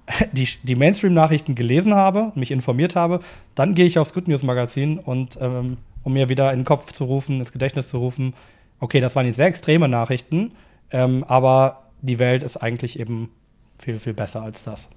die, 0.31 0.47
die 0.63 0.75
Mainstream-Nachrichten 0.75 1.55
gelesen 1.55 1.95
habe, 1.95 2.31
mich 2.35 2.51
informiert 2.51 2.95
habe, 2.95 3.19
dann 3.55 3.73
gehe 3.73 3.85
ich 3.85 3.99
aufs 3.99 4.13
Good 4.13 4.27
News 4.27 4.43
Magazin 4.43 4.99
und 4.99 5.37
ähm, 5.41 5.77
um 6.03 6.13
mir 6.13 6.29
wieder 6.29 6.51
in 6.51 6.59
den 6.59 6.65
Kopf 6.65 6.91
zu 6.91 7.05
rufen, 7.05 7.39
ins 7.39 7.51
Gedächtnis 7.51 7.89
zu 7.89 7.97
rufen, 7.97 8.33
okay, 8.79 9.01
das 9.01 9.15
waren 9.15 9.25
jetzt 9.25 9.35
sehr 9.35 9.47
extreme 9.47 9.87
Nachrichten, 9.87 10.51
ähm, 10.91 11.23
aber 11.27 11.83
die 12.01 12.19
Welt 12.19 12.43
ist 12.43 12.57
eigentlich 12.57 12.99
eben 12.99 13.29
viel, 13.77 13.99
viel 13.99 14.13
besser 14.13 14.41
als 14.41 14.63
das. 14.63 14.89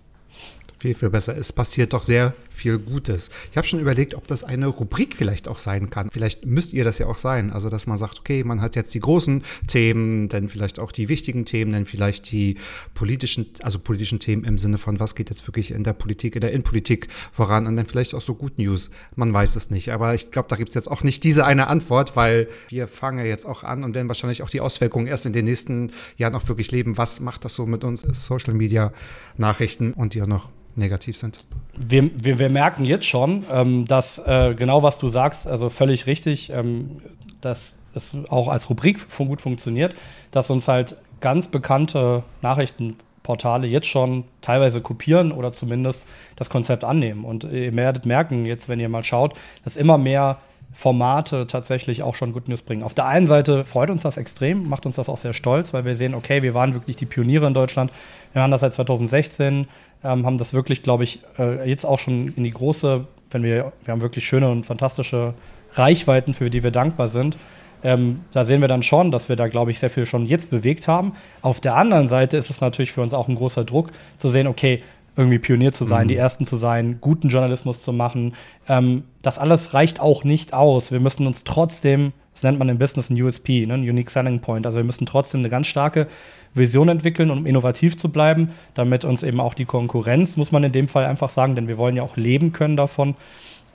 Viel, 0.82 0.94
viel 0.94 1.10
besser. 1.10 1.38
Es 1.38 1.52
passiert 1.52 1.92
doch 1.92 2.02
sehr 2.02 2.34
viel 2.50 2.76
Gutes. 2.76 3.30
Ich 3.52 3.56
habe 3.56 3.64
schon 3.68 3.78
überlegt, 3.78 4.16
ob 4.16 4.26
das 4.26 4.42
eine 4.42 4.66
Rubrik 4.66 5.14
vielleicht 5.16 5.46
auch 5.46 5.58
sein 5.58 5.90
kann. 5.90 6.10
Vielleicht 6.10 6.44
müsst 6.44 6.72
ihr 6.72 6.82
das 6.82 6.98
ja 6.98 7.06
auch 7.06 7.18
sein. 7.18 7.52
Also, 7.52 7.68
dass 7.68 7.86
man 7.86 7.98
sagt, 7.98 8.18
okay, 8.18 8.42
man 8.42 8.60
hat 8.60 8.74
jetzt 8.74 8.92
die 8.92 8.98
großen 8.98 9.44
Themen, 9.68 10.28
dann 10.28 10.48
vielleicht 10.48 10.80
auch 10.80 10.90
die 10.90 11.08
wichtigen 11.08 11.44
Themen, 11.44 11.70
dann 11.72 11.86
vielleicht 11.86 12.32
die 12.32 12.56
politischen, 12.94 13.46
also 13.62 13.78
politischen 13.78 14.18
Themen 14.18 14.42
im 14.42 14.58
Sinne 14.58 14.76
von, 14.76 14.98
was 14.98 15.14
geht 15.14 15.30
jetzt 15.30 15.46
wirklich 15.46 15.70
in 15.70 15.84
der 15.84 15.92
Politik, 15.92 16.34
in 16.34 16.40
der 16.40 16.50
Innenpolitik 16.50 17.06
voran 17.30 17.68
und 17.68 17.76
dann 17.76 17.86
vielleicht 17.86 18.12
auch 18.12 18.20
so 18.20 18.34
Good 18.34 18.58
News. 18.58 18.90
Man 19.14 19.32
weiß 19.32 19.54
es 19.54 19.70
nicht. 19.70 19.92
Aber 19.92 20.16
ich 20.16 20.32
glaube, 20.32 20.48
da 20.48 20.56
gibt 20.56 20.70
es 20.70 20.74
jetzt 20.74 20.90
auch 20.90 21.04
nicht 21.04 21.22
diese 21.22 21.44
eine 21.46 21.68
Antwort, 21.68 22.16
weil 22.16 22.48
wir 22.70 22.88
fangen 22.88 23.20
ja 23.20 23.24
jetzt 23.24 23.46
auch 23.46 23.62
an 23.62 23.84
und 23.84 23.94
werden 23.94 24.08
wahrscheinlich 24.08 24.42
auch 24.42 24.50
die 24.50 24.60
Auswirkungen 24.60 25.06
erst 25.06 25.26
in 25.26 25.32
den 25.32 25.44
nächsten 25.44 25.92
Jahren 26.16 26.34
auch 26.34 26.48
wirklich 26.48 26.72
leben. 26.72 26.98
Was 26.98 27.20
macht 27.20 27.44
das 27.44 27.54
so 27.54 27.66
mit 27.66 27.84
uns 27.84 28.00
Social 28.00 28.54
Media 28.54 28.92
Nachrichten 29.38 29.92
und 29.92 30.20
auch 30.20 30.26
noch 30.26 30.50
negativ 30.74 31.16
sind. 31.16 31.46
Wir, 31.76 32.10
wir, 32.22 32.38
wir 32.38 32.50
merken 32.50 32.84
jetzt 32.84 33.06
schon, 33.06 33.44
ähm, 33.50 33.86
dass 33.86 34.18
äh, 34.18 34.54
genau 34.54 34.82
was 34.82 34.98
du 34.98 35.08
sagst, 35.08 35.46
also 35.46 35.68
völlig 35.68 36.06
richtig, 36.06 36.50
ähm, 36.50 37.02
dass 37.40 37.76
es 37.94 38.16
auch 38.28 38.48
als 38.48 38.70
Rubrik 38.70 39.00
fun 39.00 39.28
gut 39.28 39.40
funktioniert, 39.40 39.94
dass 40.30 40.50
uns 40.50 40.68
halt 40.68 40.96
ganz 41.20 41.48
bekannte 41.48 42.24
Nachrichtenportale 42.40 43.66
jetzt 43.66 43.86
schon 43.86 44.24
teilweise 44.40 44.80
kopieren 44.80 45.32
oder 45.32 45.52
zumindest 45.52 46.06
das 46.36 46.50
Konzept 46.50 46.84
annehmen. 46.84 47.24
Und 47.24 47.44
ihr 47.44 47.74
werdet 47.74 48.06
merken, 48.06 48.46
jetzt, 48.46 48.68
wenn 48.68 48.80
ihr 48.80 48.88
mal 48.88 49.04
schaut, 49.04 49.34
dass 49.64 49.76
immer 49.76 49.98
mehr 49.98 50.38
Formate 50.74 51.46
tatsächlich 51.46 52.02
auch 52.02 52.14
schon 52.14 52.32
Good 52.32 52.48
News 52.48 52.62
bringen. 52.62 52.82
Auf 52.82 52.94
der 52.94 53.06
einen 53.06 53.26
Seite 53.26 53.64
freut 53.64 53.90
uns 53.90 54.02
das 54.02 54.16
extrem, 54.16 54.68
macht 54.68 54.86
uns 54.86 54.96
das 54.96 55.08
auch 55.08 55.18
sehr 55.18 55.34
stolz, 55.34 55.74
weil 55.74 55.84
wir 55.84 55.94
sehen, 55.94 56.14
okay, 56.14 56.42
wir 56.42 56.54
waren 56.54 56.72
wirklich 56.74 56.96
die 56.96 57.04
Pioniere 57.04 57.46
in 57.46 57.54
Deutschland. 57.54 57.92
Wir 58.32 58.40
waren 58.40 58.50
das 58.50 58.62
seit 58.62 58.72
2016, 58.72 59.66
ähm, 60.04 60.26
haben 60.26 60.38
das 60.38 60.52
wirklich, 60.52 60.82
glaube 60.82 61.04
ich, 61.04 61.20
äh, 61.38 61.68
jetzt 61.68 61.84
auch 61.84 61.98
schon 61.98 62.32
in 62.36 62.44
die 62.44 62.50
große, 62.50 63.06
wenn 63.30 63.42
wir, 63.42 63.72
wir 63.84 63.92
haben 63.92 64.00
wirklich 64.00 64.26
schöne 64.26 64.50
und 64.50 64.64
fantastische 64.64 65.34
Reichweiten, 65.72 66.34
für 66.34 66.50
die 66.50 66.62
wir 66.62 66.70
dankbar 66.70 67.08
sind. 67.08 67.36
Ähm, 67.84 68.20
da 68.32 68.44
sehen 68.44 68.60
wir 68.60 68.68
dann 68.68 68.82
schon, 68.82 69.10
dass 69.10 69.28
wir 69.28 69.36
da, 69.36 69.48
glaube 69.48 69.70
ich, 69.70 69.80
sehr 69.80 69.90
viel 69.90 70.06
schon 70.06 70.26
jetzt 70.26 70.50
bewegt 70.50 70.86
haben. 70.86 71.12
Auf 71.40 71.60
der 71.60 71.74
anderen 71.74 72.08
Seite 72.08 72.36
ist 72.36 72.50
es 72.50 72.60
natürlich 72.60 72.92
für 72.92 73.02
uns 73.02 73.14
auch 73.14 73.28
ein 73.28 73.34
großer 73.34 73.64
Druck, 73.64 73.90
zu 74.16 74.28
sehen, 74.28 74.46
okay, 74.46 74.82
irgendwie 75.16 75.38
Pionier 75.38 75.72
zu 75.72 75.84
sein, 75.84 76.08
die 76.08 76.16
Ersten 76.16 76.44
zu 76.44 76.56
sein, 76.56 76.98
guten 77.00 77.28
Journalismus 77.28 77.82
zu 77.82 77.92
machen. 77.92 78.34
Ähm, 78.68 79.04
das 79.20 79.38
alles 79.38 79.74
reicht 79.74 80.00
auch 80.00 80.24
nicht 80.24 80.54
aus. 80.54 80.90
Wir 80.92 81.00
müssen 81.00 81.26
uns 81.26 81.44
trotzdem, 81.44 82.12
das 82.32 82.42
nennt 82.44 82.58
man 82.58 82.68
im 82.68 82.78
Business 82.78 83.10
ein 83.10 83.20
USP, 83.20 83.66
ne, 83.66 83.74
ein 83.74 83.80
Unique 83.88 84.10
Selling 84.10 84.40
Point. 84.40 84.64
Also 84.66 84.78
wir 84.78 84.84
müssen 84.84 85.04
trotzdem 85.06 85.40
eine 85.40 85.50
ganz 85.50 85.66
starke 85.66 86.06
Vision 86.54 86.88
entwickeln, 86.88 87.30
um 87.30 87.46
innovativ 87.46 87.96
zu 87.96 88.08
bleiben, 88.08 88.50
damit 88.74 89.04
uns 89.04 89.22
eben 89.22 89.40
auch 89.40 89.54
die 89.54 89.64
Konkurrenz, 89.66 90.36
muss 90.36 90.52
man 90.52 90.64
in 90.64 90.72
dem 90.72 90.88
Fall 90.88 91.04
einfach 91.04 91.30
sagen, 91.30 91.54
denn 91.56 91.68
wir 91.68 91.78
wollen 91.78 91.96
ja 91.96 92.02
auch 92.02 92.16
leben 92.16 92.52
können 92.52 92.76
davon, 92.76 93.14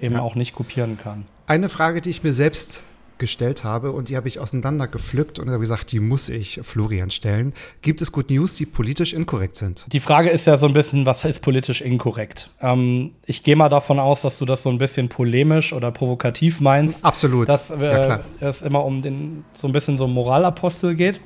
eben 0.02 0.16
Ja. 0.16 0.22
auch 0.22 0.36
nicht 0.36 0.54
kopieren 0.56 0.98
kann. 1.02 1.26
Eine 1.48 1.70
Frage, 1.70 2.02
die 2.02 2.10
ich 2.10 2.24
mir 2.24 2.34
selbst 2.34 2.84
gestellt 3.20 3.64
habe 3.64 3.92
und 3.92 4.10
die 4.10 4.18
habe 4.18 4.28
ich 4.28 4.40
auseinander 4.40 4.88
gepflückt 4.88 5.40
und 5.40 5.50
habe 5.50 5.60
gesagt, 5.60 5.92
die 5.92 6.00
muss 6.00 6.30
ich 6.30 6.60
Florian 6.64 7.10
stellen. 7.10 7.54
Gibt 7.82 8.02
es 8.02 8.12
Good 8.12 8.30
News, 8.30 8.56
die 8.56 8.66
politisch 8.66 9.14
inkorrekt 9.14 9.56
sind? 9.56 9.86
Die 9.92 10.00
Frage 10.00 10.30
ist 10.30 10.48
ja 10.48 10.58
so 10.58 10.68
ein 10.68 10.74
bisschen, 10.74 11.06
was 11.06 11.26
ist 11.26 11.42
politisch 11.42 11.82
inkorrekt? 11.82 12.52
Ähm, 12.62 13.12
ich 13.26 13.44
gehe 13.44 13.56
mal 13.56 13.70
davon 13.70 14.00
aus, 14.00 14.22
dass 14.22 14.38
du 14.38 14.46
das 14.46 14.64
so 14.64 14.70
ein 14.70 14.78
bisschen 14.78 15.10
polemisch 15.10 15.74
oder 15.74 15.92
provokativ 15.92 16.62
meinst. 16.62 17.04
Absolut. 17.04 17.50
Dass 17.50 17.70
ja, 17.70 17.76
äh, 17.76 18.06
klar. 18.06 18.20
es 18.40 18.62
immer 18.62 18.86
um 18.86 19.02
den 19.02 19.44
so 19.54 19.68
ein 19.68 19.74
bisschen 19.74 19.98
so 19.98 20.08
Moralapostel 20.08 20.96
geht. 20.96 21.20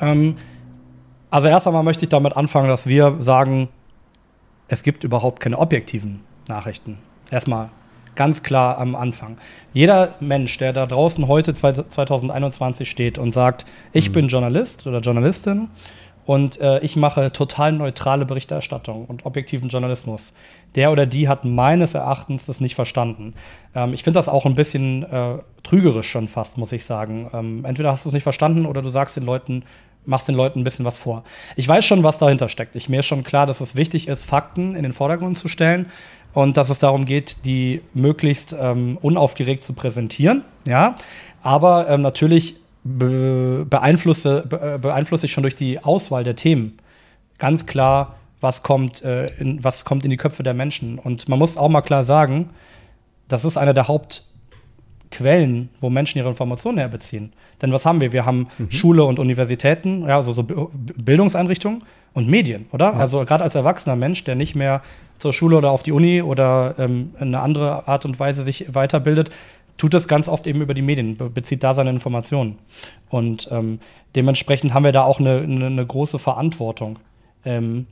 Ähm, 0.00 0.36
also 1.30 1.48
erst 1.48 1.66
einmal 1.66 1.82
möchte 1.82 2.04
ich 2.04 2.08
damit 2.08 2.36
anfangen, 2.36 2.68
dass 2.68 2.86
wir 2.86 3.16
sagen, 3.20 3.68
es 4.68 4.82
gibt 4.82 5.04
überhaupt 5.04 5.40
keine 5.40 5.58
objektiven 5.58 6.20
Nachrichten. 6.48 6.98
Erstmal 7.30 7.70
ganz 8.14 8.42
klar 8.42 8.78
am 8.78 8.94
Anfang. 8.94 9.36
Jeder 9.72 10.14
Mensch, 10.20 10.58
der 10.58 10.72
da 10.72 10.86
draußen 10.86 11.28
heute 11.28 11.54
2021 11.54 12.90
steht 12.90 13.18
und 13.18 13.30
sagt, 13.30 13.66
ich 13.92 14.12
bin 14.12 14.28
Journalist 14.28 14.86
oder 14.86 15.00
Journalistin 15.00 15.68
und 16.26 16.60
äh, 16.60 16.78
ich 16.80 16.96
mache 16.96 17.32
total 17.32 17.72
neutrale 17.72 18.24
Berichterstattung 18.24 19.06
und 19.06 19.26
objektiven 19.26 19.68
Journalismus, 19.68 20.32
der 20.76 20.92
oder 20.92 21.06
die 21.06 21.28
hat 21.28 21.44
meines 21.44 21.94
Erachtens 21.94 22.46
das 22.46 22.60
nicht 22.60 22.74
verstanden. 22.74 23.34
Ähm, 23.74 23.94
ich 23.94 24.04
finde 24.04 24.18
das 24.18 24.28
auch 24.28 24.46
ein 24.46 24.54
bisschen 24.54 25.02
äh, 25.02 25.38
trügerisch 25.62 26.08
schon 26.08 26.28
fast, 26.28 26.58
muss 26.58 26.72
ich 26.72 26.84
sagen. 26.84 27.28
Ähm, 27.32 27.64
entweder 27.64 27.90
hast 27.90 28.04
du 28.04 28.10
es 28.10 28.14
nicht 28.14 28.22
verstanden 28.22 28.66
oder 28.66 28.82
du 28.82 28.90
sagst 28.90 29.16
den 29.16 29.24
Leuten, 29.24 29.64
machst 30.04 30.28
den 30.28 30.34
Leuten 30.34 30.60
ein 30.60 30.64
bisschen 30.64 30.84
was 30.84 30.98
vor. 30.98 31.24
Ich 31.56 31.66
weiß 31.66 31.84
schon, 31.84 32.02
was 32.02 32.18
dahinter 32.18 32.48
steckt. 32.48 32.76
Ich, 32.76 32.88
mir 32.88 33.00
ist 33.00 33.06
schon 33.06 33.24
klar, 33.24 33.46
dass 33.46 33.60
es 33.60 33.74
wichtig 33.74 34.08
ist, 34.08 34.24
Fakten 34.24 34.76
in 34.76 34.82
den 34.82 34.92
Vordergrund 34.92 35.36
zu 35.36 35.48
stellen 35.48 35.86
und 36.32 36.56
dass 36.56 36.70
es 36.70 36.78
darum 36.78 37.04
geht, 37.04 37.44
die 37.44 37.82
möglichst 37.94 38.54
ähm, 38.58 38.98
unaufgeregt 39.00 39.64
zu 39.64 39.72
präsentieren. 39.72 40.44
Ja, 40.66 40.94
aber 41.42 41.88
ähm, 41.88 42.02
natürlich 42.02 42.56
be 42.84 43.66
beeinflusse, 43.68 44.44
be 44.48 44.74
äh, 44.74 44.78
beeinflusse 44.78 45.26
ich 45.26 45.32
schon 45.32 45.42
durch 45.42 45.56
die 45.56 45.82
Auswahl 45.82 46.24
der 46.24 46.36
Themen 46.36 46.78
ganz 47.40 47.66
klar, 47.66 48.14
was 48.40 48.62
kommt, 48.62 49.02
äh, 49.02 49.26
in, 49.38 49.64
was 49.64 49.84
kommt 49.84 50.04
in 50.04 50.10
die 50.10 50.16
Köpfe 50.16 50.44
der 50.44 50.54
Menschen. 50.54 51.00
Und 51.00 51.28
man 51.28 51.40
muss 51.40 51.56
auch 51.56 51.68
mal 51.68 51.82
klar 51.82 52.04
sagen, 52.04 52.50
das 53.26 53.44
ist 53.44 53.56
einer 53.56 53.74
der 53.74 53.88
Hauptquellen, 55.10 55.68
wo 55.80 55.90
Menschen 55.90 56.18
ihre 56.18 56.28
Informationen 56.28 56.78
herbeziehen. 56.78 57.32
Denn 57.60 57.72
was 57.72 57.84
haben 57.84 58.00
wir? 58.00 58.12
Wir 58.12 58.24
haben 58.26 58.46
Schule 58.68 59.04
und 59.04 59.18
Universitäten, 59.18 60.06
ja, 60.06 60.16
also 60.16 60.32
so 60.32 60.44
Bi- 60.44 60.54
Bildungseinrichtungen 61.02 61.82
und 62.14 62.28
Medien, 62.28 62.66
oder? 62.72 62.94
Also 62.94 63.24
gerade 63.24 63.44
als 63.44 63.54
erwachsener 63.54 63.96
Mensch, 63.96 64.24
der 64.24 64.34
nicht 64.36 64.54
mehr 64.54 64.82
zur 65.18 65.32
Schule 65.32 65.58
oder 65.58 65.70
auf 65.70 65.82
die 65.82 65.92
Uni 65.92 66.22
oder 66.22 66.74
ähm, 66.78 67.10
in 67.18 67.28
eine 67.28 67.40
andere 67.40 67.88
Art 67.88 68.04
und 68.04 68.18
Weise 68.20 68.42
sich 68.42 68.72
weiterbildet, 68.72 69.30
tut 69.78 69.94
das 69.94 70.06
ganz 70.06 70.28
oft 70.28 70.46
eben 70.46 70.60
über 70.60 70.74
die 70.74 70.82
Medien, 70.82 71.16
be 71.16 71.28
bezieht 71.28 71.62
da 71.62 71.74
seine 71.74 71.90
Informationen. 71.90 72.58
Und 73.08 73.48
ähm, 73.50 73.80
dementsprechend 74.14 74.74
haben 74.74 74.84
wir 74.84 74.92
da 74.92 75.02
auch 75.02 75.18
eine, 75.18 75.38
eine, 75.40 75.66
eine 75.66 75.86
große 75.86 76.18
Verantwortung. 76.18 76.98
Ähm, 77.44 77.86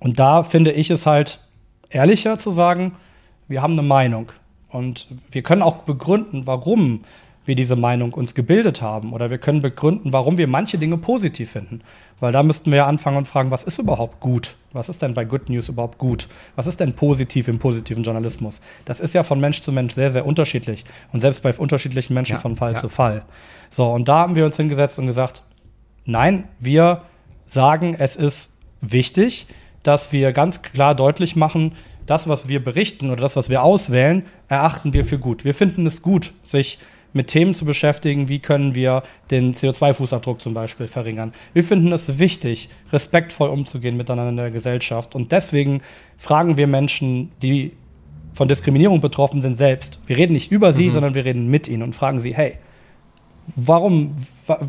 und 0.00 0.18
da 0.18 0.42
finde 0.42 0.72
ich 0.72 0.90
es 0.90 1.06
halt 1.06 1.40
ehrlicher 1.90 2.38
zu 2.38 2.50
sagen, 2.50 2.92
wir 3.48 3.62
haben 3.62 3.74
eine 3.74 3.82
Meinung. 3.82 4.32
Und 4.70 5.08
wir 5.30 5.42
können 5.42 5.62
auch 5.62 5.78
begründen, 5.78 6.46
warum 6.46 7.00
wir 7.44 7.54
diese 7.56 7.74
Meinung 7.74 8.12
uns 8.12 8.34
gebildet 8.34 8.82
haben. 8.82 9.12
Oder 9.12 9.30
wir 9.30 9.38
können 9.38 9.62
begründen, 9.62 10.12
warum 10.12 10.38
wir 10.38 10.46
manche 10.46 10.78
Dinge 10.78 10.98
positiv 10.98 11.50
finden. 11.50 11.80
Weil 12.20 12.32
da 12.32 12.42
müssten 12.42 12.70
wir 12.70 12.78
ja 12.78 12.86
anfangen 12.86 13.16
und 13.16 13.26
fragen, 13.26 13.50
was 13.50 13.64
ist 13.64 13.78
überhaupt 13.78 14.20
gut? 14.20 14.54
Was 14.72 14.88
ist 14.88 15.02
denn 15.02 15.14
bei 15.14 15.24
Good 15.24 15.48
News 15.48 15.68
überhaupt 15.68 15.98
gut? 15.98 16.28
Was 16.54 16.66
ist 16.66 16.78
denn 16.78 16.94
positiv 16.94 17.48
im 17.48 17.58
positiven 17.58 18.04
Journalismus? 18.04 18.60
Das 18.84 19.00
ist 19.00 19.14
ja 19.14 19.22
von 19.22 19.40
Mensch 19.40 19.62
zu 19.62 19.72
Mensch 19.72 19.94
sehr, 19.94 20.10
sehr 20.10 20.26
unterschiedlich. 20.26 20.84
Und 21.12 21.20
selbst 21.20 21.42
bei 21.42 21.52
unterschiedlichen 21.52 22.14
Menschen 22.14 22.34
Ja, 22.34 22.38
von 22.38 22.56
Fall 22.56 22.74
ja. 22.74 22.78
zu 22.78 22.88
Fall. 22.88 23.22
So, 23.70 23.90
und 23.90 24.08
da 24.08 24.18
haben 24.18 24.36
wir 24.36 24.44
uns 24.44 24.56
hingesetzt 24.56 24.98
und 24.98 25.06
gesagt, 25.06 25.42
Nein, 26.04 26.48
wir 26.58 27.02
sagen, 27.46 27.94
es 27.98 28.16
ist 28.16 28.52
wichtig, 28.80 29.46
dass 29.82 30.12
wir 30.12 30.32
ganz 30.32 30.62
klar 30.62 30.94
deutlich 30.94 31.36
machen, 31.36 31.72
das, 32.10 32.28
was 32.28 32.48
wir 32.48 32.62
berichten 32.62 33.08
oder 33.10 33.22
das, 33.22 33.36
was 33.36 33.48
wir 33.50 33.62
auswählen, 33.62 34.24
erachten 34.48 34.92
wir 34.92 35.04
für 35.04 35.18
gut. 35.18 35.44
Wir 35.44 35.54
finden 35.54 35.86
es 35.86 36.02
gut, 36.02 36.32
sich 36.42 36.78
mit 37.12 37.28
Themen 37.28 37.54
zu 37.54 37.64
beschäftigen, 37.64 38.28
wie 38.28 38.40
können 38.40 38.74
wir 38.74 39.04
den 39.30 39.54
CO2-Fußabdruck 39.54 40.40
zum 40.40 40.52
Beispiel 40.52 40.88
verringern. 40.88 41.32
Wir 41.52 41.62
finden 41.62 41.92
es 41.92 42.18
wichtig, 42.18 42.68
respektvoll 42.92 43.48
umzugehen 43.48 43.96
miteinander 43.96 44.30
in 44.30 44.36
der 44.36 44.50
Gesellschaft. 44.50 45.14
Und 45.14 45.30
deswegen 45.30 45.82
fragen 46.18 46.56
wir 46.56 46.66
Menschen, 46.66 47.30
die 47.42 47.72
von 48.34 48.48
Diskriminierung 48.48 49.00
betroffen 49.00 49.40
sind, 49.40 49.56
selbst. 49.56 50.00
Wir 50.06 50.16
reden 50.16 50.32
nicht 50.32 50.50
über 50.50 50.72
sie, 50.72 50.86
mhm. 50.86 50.92
sondern 50.92 51.14
wir 51.14 51.24
reden 51.24 51.48
mit 51.48 51.68
ihnen 51.68 51.84
und 51.84 51.94
fragen 51.94 52.18
sie, 52.18 52.34
hey, 52.34 52.58
warum, 53.54 54.16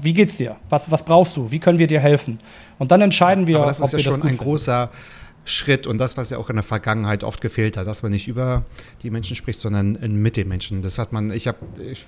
wie 0.02 0.14
geht's 0.14 0.38
dir? 0.38 0.58
Was, 0.70 0.92
was 0.92 1.04
brauchst 1.04 1.38
du? 1.38 1.52
Wie 1.52 1.60
können 1.60 1.80
wir 1.80 1.88
dir 1.88 2.02
helfen? 2.02 2.38
Und 2.78 2.92
dann 2.92 3.02
entscheiden 3.02 3.48
wir, 3.48 3.58
Aber 3.58 3.66
das 3.68 3.80
ist 3.80 3.86
ob 3.86 3.92
ja 3.94 3.98
wir 3.98 4.04
schon 4.04 4.14
das 4.14 4.22
gut 4.22 4.32
ein 4.32 4.38
großer 4.38 4.90
Schritt 5.46 5.88
und 5.88 5.98
das, 5.98 6.18
was 6.18 6.30
ja 6.30 6.38
auch 6.38 6.50
in 6.50 6.56
der 6.56 6.64
Vergangenheit 6.64 7.24
oft 7.24 7.42
gefehlt 7.42 7.78
hat, 7.78 7.88
dass 7.88 8.04
man 8.04 8.12
nicht 8.12 8.28
über 8.28 8.66
die 9.02 9.10
Menschen 9.10 9.36
spricht, 9.36 9.60
sondern 9.60 9.94
mit 10.22 10.38
den 10.38 10.48
Menschen. 10.48 10.82
Das 10.82 11.00
hat 11.00 11.12
man, 11.12 11.32
ich 11.32 11.48
habe, 11.48 11.58
ich 11.82 12.06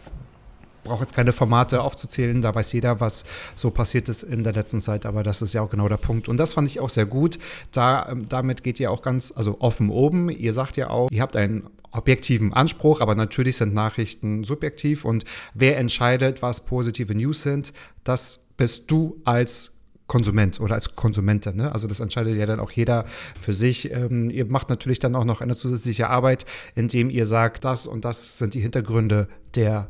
brauche 0.83 1.01
jetzt 1.01 1.15
keine 1.15 1.33
Formate 1.33 1.81
aufzuzählen, 1.81 2.41
da 2.41 2.53
weiß 2.53 2.73
jeder, 2.73 2.99
was 2.99 3.23
so 3.55 3.71
passiert 3.71 4.09
ist 4.09 4.23
in 4.23 4.43
der 4.43 4.53
letzten 4.53 4.81
Zeit, 4.81 5.05
aber 5.05 5.23
das 5.23 5.41
ist 5.41 5.53
ja 5.53 5.61
auch 5.61 5.69
genau 5.69 5.87
der 5.87 5.97
Punkt. 5.97 6.27
Und 6.27 6.37
das 6.37 6.53
fand 6.53 6.67
ich 6.67 6.79
auch 6.79 6.89
sehr 6.89 7.05
gut. 7.05 7.39
Da, 7.71 8.07
ähm, 8.09 8.27
damit 8.27 8.63
geht 8.63 8.79
ihr 8.79 8.91
auch 8.91 9.01
ganz, 9.01 9.33
also 9.35 9.57
offen 9.59 9.89
oben. 9.89 10.29
Ihr 10.29 10.53
sagt 10.53 10.77
ja 10.77 10.89
auch, 10.89 11.09
ihr 11.09 11.21
habt 11.21 11.35
einen 11.35 11.69
objektiven 11.91 12.53
Anspruch, 12.53 13.01
aber 13.01 13.15
natürlich 13.15 13.57
sind 13.57 13.73
Nachrichten 13.73 14.43
subjektiv 14.43 15.05
und 15.05 15.25
wer 15.53 15.77
entscheidet, 15.77 16.41
was 16.41 16.65
positive 16.65 17.13
News 17.13 17.43
sind, 17.43 17.71
das 18.03 18.39
bist 18.57 18.89
du 18.89 19.21
als 19.25 19.73
Konsument 20.07 20.59
oder 20.59 20.75
als 20.75 20.95
Konsumentin. 20.95 21.55
Ne? 21.55 21.71
Also 21.71 21.87
das 21.87 21.99
entscheidet 21.99 22.35
ja 22.35 22.45
dann 22.45 22.59
auch 22.59 22.71
jeder 22.71 23.05
für 23.39 23.53
sich. 23.53 23.91
Ähm, 23.91 24.29
ihr 24.29 24.45
macht 24.45 24.69
natürlich 24.69 24.99
dann 24.99 25.15
auch 25.15 25.25
noch 25.25 25.41
eine 25.41 25.55
zusätzliche 25.55 26.09
Arbeit, 26.09 26.45
indem 26.75 27.09
ihr 27.09 27.25
sagt, 27.25 27.65
das 27.65 27.87
und 27.87 28.05
das 28.05 28.37
sind 28.37 28.53
die 28.53 28.59
Hintergründe 28.59 29.27
der 29.55 29.87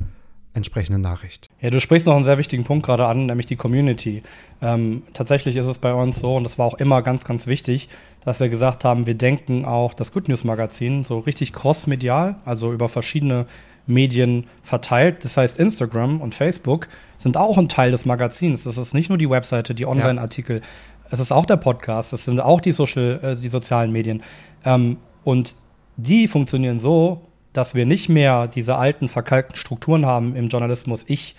entsprechende 0.53 0.99
Nachricht. 0.99 1.49
Ja, 1.61 1.71
du 1.71 1.81
sprichst 1.81 2.05
noch 2.05 2.15
einen 2.15 2.25
sehr 2.25 2.37
wichtigen 2.37 2.63
Punkt 2.63 2.85
gerade 2.85 3.07
an, 3.07 3.25
nämlich 3.25 3.47
die 3.47 3.55
Community. 3.55 4.21
Ähm, 4.61 5.01
tatsächlich 5.13 5.55
ist 5.55 5.65
es 5.65 5.79
bei 5.79 5.93
uns 5.93 6.19
so, 6.19 6.35
und 6.35 6.43
das 6.43 6.59
war 6.59 6.67
auch 6.67 6.75
immer 6.75 7.01
ganz, 7.01 7.25
ganz 7.25 7.47
wichtig, 7.47 7.89
dass 8.23 8.39
wir 8.39 8.49
gesagt 8.49 8.85
haben, 8.85 9.07
wir 9.07 9.15
denken 9.15 9.65
auch 9.65 9.95
das 9.95 10.11
Good 10.11 10.29
News 10.29 10.43
Magazin 10.43 11.03
so 11.03 11.19
richtig 11.19 11.53
cross-medial, 11.53 12.37
also 12.45 12.71
über 12.71 12.87
verschiedene 12.87 13.47
Medien 13.85 14.47
verteilt. 14.61 15.23
Das 15.23 15.37
heißt, 15.37 15.59
Instagram 15.59 16.21
und 16.21 16.35
Facebook 16.35 16.87
sind 17.17 17.37
auch 17.37 17.57
ein 17.57 17.69
Teil 17.69 17.91
des 17.91 18.05
Magazins. 18.05 18.63
Das 18.63 18.77
ist 18.77 18.93
nicht 18.93 19.09
nur 19.09 19.17
die 19.17 19.29
Webseite, 19.29 19.75
die 19.75 19.85
Online-Artikel. 19.85 20.57
Ja. 20.57 20.63
Es 21.11 21.19
ist 21.19 21.31
auch 21.31 21.45
der 21.45 21.57
Podcast, 21.57 22.13
es 22.13 22.25
sind 22.25 22.39
auch 22.39 22.61
die, 22.61 22.71
Social, 22.71 23.19
äh, 23.21 23.35
die 23.35 23.49
sozialen 23.49 23.91
Medien. 23.91 24.23
Ähm, 24.65 24.97
und 25.23 25.57
die 25.97 26.27
funktionieren 26.27 26.79
so, 26.79 27.21
dass 27.51 27.75
wir 27.75 27.85
nicht 27.85 28.09
mehr 28.09 28.47
diese 28.47 28.75
alten 28.75 29.07
verkalkten 29.07 29.55
Strukturen 29.55 30.05
haben 30.05 30.35
im 30.35 30.47
Journalismus. 30.47 31.05
Ich 31.07 31.35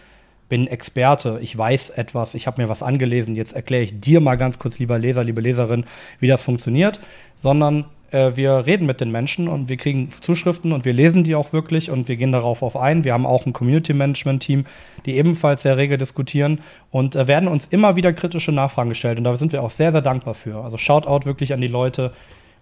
bin 0.49 0.67
Experte, 0.67 1.39
ich 1.43 1.57
weiß 1.57 1.91
etwas, 1.91 2.35
ich 2.35 2.47
habe 2.47 2.63
mir 2.63 2.69
was 2.69 2.83
angelesen, 2.83 3.35
jetzt 3.35 3.55
erkläre 3.55 3.83
ich 3.83 3.99
dir 3.99 4.21
mal 4.21 4.37
ganz 4.37 4.59
kurz, 4.59 4.79
lieber 4.79 4.99
Leser, 4.99 5.25
liebe 5.25 5.41
Leserin, 5.41 5.85
wie 6.21 6.29
das 6.29 6.45
funktioniert, 6.45 7.01
sondern 7.37 7.87
äh, 8.15 8.37
wir 8.37 8.67
reden 8.67 8.87
mit 8.87 9.01
den 9.01 9.11
Menschen 9.11 9.49
und 9.49 9.69
wir 9.69 9.77
kriegen 9.77 10.11
Zuschriften 10.21 10.73
und 10.73 10.85
wir 10.85 10.93
lesen 10.93 11.25
die 11.25 11.35
auch 11.35 11.53
wirklich 11.53 11.91
und 11.91 12.09
wir 12.09 12.17
gehen 12.17 12.33
darauf 12.33 12.63
auf 12.63 12.77
ein. 12.77 13.05
Wir 13.05 13.13
haben 13.13 13.27
auch 13.27 13.45
ein 13.45 13.53
Community-Management-Team, 13.53 14.65
die 15.05 15.17
ebenfalls 15.17 15.63
sehr 15.63 15.77
rege 15.77 15.99
diskutieren 15.99 16.61
und 16.91 17.17
äh, 17.17 17.27
werden 17.27 17.49
uns 17.49 17.67
immer 17.67 17.97
wieder 17.97 18.13
kritische 18.13 18.53
Nachfragen 18.53 18.89
gestellt 18.89 19.19
und 19.19 19.25
da 19.25 19.35
sind 19.37 19.53
wir 19.53 19.63
auch 19.63 19.71
sehr, 19.71 19.93
sehr 19.93 20.03
dankbar 20.03 20.35
für. 20.35 20.63
Also 20.65 20.77
Shoutout 20.77 21.27
wirklich 21.27 21.53
an 21.53 21.61
die 21.61 21.69
Leute, 21.69 22.13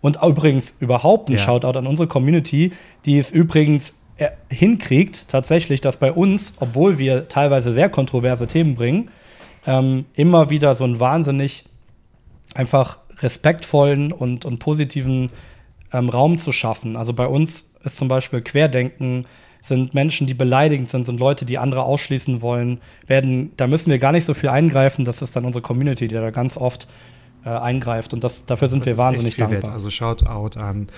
und 0.03 0.19
übrigens 0.23 0.75
überhaupt 0.81 1.31
ein 1.31 1.37
ja. 1.37 1.39
Shoutout 1.39 1.79
an 1.79 1.87
unsere 1.87 2.09
Community, 2.09 2.73
die 3.07 3.19
es 3.19 3.31
übrigens 3.31 3.95
äh, 4.19 4.29
hinkriegt, 4.51 5.29
tatsächlich, 5.29 5.81
dass 5.81 5.97
bei 5.97 6.13
uns, 6.13 6.55
obwohl 6.59 6.99
wir 6.99 7.29
teilweise 7.29 7.73
sehr 7.73 7.89
kontroverse 7.89 8.47
Themen 8.47 8.75
bringen, 8.75 9.11
ähm, 9.65 10.05
immer 10.15 10.51
wieder 10.51 10.75
so 10.75 10.85
einen 10.85 11.01
wahnsinnig 11.01 11.65
einfach 12.55 12.99
respektvollen 13.23 14.13
und, 14.13 14.45
und 14.45 14.59
positiven 14.59 15.31
ähm, 15.93 16.09
Raum 16.09 16.39
zu 16.39 16.53
schaffen. 16.53 16.97
Also 16.97 17.13
bei 17.13 17.27
uns 17.27 17.67
ist 17.85 17.97
zum 17.97 18.09
Beispiel 18.09 18.41
Querdenken, 18.41 19.27
sind 19.61 19.95
Menschen, 19.95 20.27
die 20.27 20.35
beleidigend 20.35 20.89
sind, 20.89 21.07
sind 21.07 21.21
Leute, 21.21 21.45
die 21.45 21.57
andere 21.57 21.85
ausschließen 21.85 22.43
wollen, 22.43 22.81
werden, 23.07 23.53
da 23.57 23.69
müssen 23.69 23.91
wir 23.91 24.01
gar 24.01 24.13
nicht 24.13 24.25
so 24.25 24.35
viel 24.35 24.49
eingreifen, 24.49 25.05
das 25.05 25.23
ist 25.23 25.37
dann 25.37 25.45
unsere 25.45 25.63
Community, 25.63 26.09
die 26.09 26.15
da 26.15 26.31
ganz 26.31 26.57
oft 26.57 26.89
äh, 27.45 27.51
eingreift. 27.51 28.15
Und 28.15 28.25
das, 28.25 28.47
dafür 28.47 28.69
sind 28.69 28.81
das 28.81 28.87
wir 28.87 28.99
wahnsinnig 28.99 29.37
dankbar. 29.37 29.63
Wert. 29.63 29.73
Also 29.73 29.91
schaut 29.91 30.27
out 30.27 30.57
an 30.57 30.89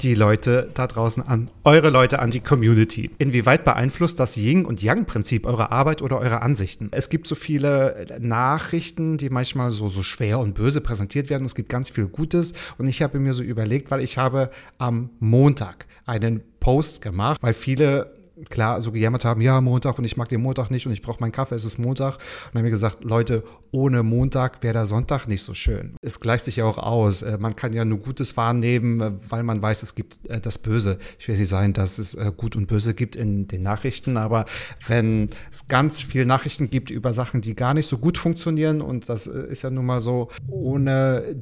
die 0.00 0.14
Leute 0.14 0.70
da 0.74 0.86
draußen, 0.86 1.22
an 1.22 1.50
eure 1.64 1.90
Leute, 1.90 2.18
an 2.18 2.30
die 2.30 2.40
Community. 2.40 3.10
Inwieweit 3.18 3.64
beeinflusst 3.64 4.20
das 4.20 4.36
Yin- 4.36 4.66
und 4.66 4.82
Yang-Prinzip 4.82 5.46
eure 5.46 5.72
Arbeit 5.72 6.02
oder 6.02 6.18
eure 6.18 6.42
Ansichten? 6.42 6.88
Es 6.92 7.08
gibt 7.08 7.26
so 7.26 7.34
viele 7.34 8.06
Nachrichten, 8.20 9.16
die 9.16 9.30
manchmal 9.30 9.70
so, 9.70 9.88
so 9.88 10.02
schwer 10.02 10.38
und 10.38 10.54
böse 10.54 10.80
präsentiert 10.80 11.30
werden. 11.30 11.44
Es 11.44 11.54
gibt 11.54 11.68
ganz 11.68 11.90
viel 11.90 12.06
Gutes. 12.06 12.52
Und 12.78 12.86
ich 12.86 13.02
habe 13.02 13.18
mir 13.18 13.32
so 13.32 13.42
überlegt, 13.42 13.90
weil 13.90 14.00
ich 14.00 14.18
habe 14.18 14.50
am 14.78 15.10
Montag 15.20 15.86
einen 16.06 16.42
Post 16.60 17.02
gemacht, 17.02 17.38
weil 17.42 17.54
viele 17.54 18.13
klar 18.50 18.80
so 18.80 18.92
gejammert 18.92 19.24
haben, 19.24 19.40
ja, 19.40 19.60
Montag 19.60 19.98
und 19.98 20.04
ich 20.04 20.16
mag 20.16 20.28
den 20.28 20.42
Montag 20.42 20.70
nicht 20.70 20.86
und 20.86 20.92
ich 20.92 21.02
brauche 21.02 21.20
meinen 21.20 21.32
Kaffee, 21.32 21.54
es 21.54 21.64
ist 21.64 21.78
Montag. 21.78 22.16
Und 22.16 22.58
haben 22.58 22.64
wir 22.64 22.70
gesagt, 22.70 23.04
Leute, 23.04 23.44
ohne 23.70 24.02
Montag 24.02 24.62
wäre 24.62 24.74
der 24.74 24.86
Sonntag 24.86 25.26
nicht 25.26 25.42
so 25.42 25.54
schön. 25.54 25.94
Es 26.02 26.20
gleicht 26.20 26.44
sich 26.44 26.56
ja 26.56 26.64
auch 26.64 26.78
aus. 26.78 27.22
Äh, 27.22 27.38
man 27.38 27.56
kann 27.56 27.72
ja 27.72 27.84
nur 27.84 27.98
Gutes 27.98 28.36
wahrnehmen, 28.36 29.00
äh, 29.00 29.12
weil 29.28 29.42
man 29.42 29.62
weiß, 29.62 29.82
es 29.82 29.94
gibt 29.94 30.28
äh, 30.28 30.40
das 30.40 30.58
Böse. 30.58 30.98
Ich 31.18 31.28
will 31.28 31.36
nicht 31.36 31.48
sagen, 31.48 31.72
dass 31.72 31.98
es 31.98 32.16
Gut 32.36 32.56
und 32.56 32.66
Böse 32.66 32.94
gibt 32.94 33.16
in 33.16 33.48
den 33.48 33.62
Nachrichten, 33.62 34.16
aber 34.16 34.46
wenn 34.86 35.30
es 35.50 35.68
ganz 35.68 36.00
viele 36.02 36.26
Nachrichten 36.26 36.70
gibt 36.70 36.90
über 36.90 37.12
Sachen, 37.12 37.40
die 37.40 37.54
gar 37.54 37.74
nicht 37.74 37.86
so 37.86 37.98
gut 37.98 38.18
funktionieren 38.18 38.80
und 38.80 39.08
das 39.08 39.26
ist 39.26 39.62
ja 39.62 39.70
nun 39.70 39.86
mal 39.86 40.00
so, 40.00 40.28
ohne 40.48 41.36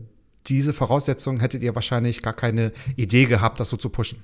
diese 0.47 0.73
Voraussetzungen 0.73 1.41
hättet 1.41 1.63
ihr 1.63 1.75
wahrscheinlich 1.75 2.23
gar 2.23 2.33
keine 2.33 2.73
Idee 2.97 3.27
gehabt, 3.27 3.61
das 3.61 3.69
so 3.69 3.77
zu 3.77 3.91
pushen. 3.91 4.19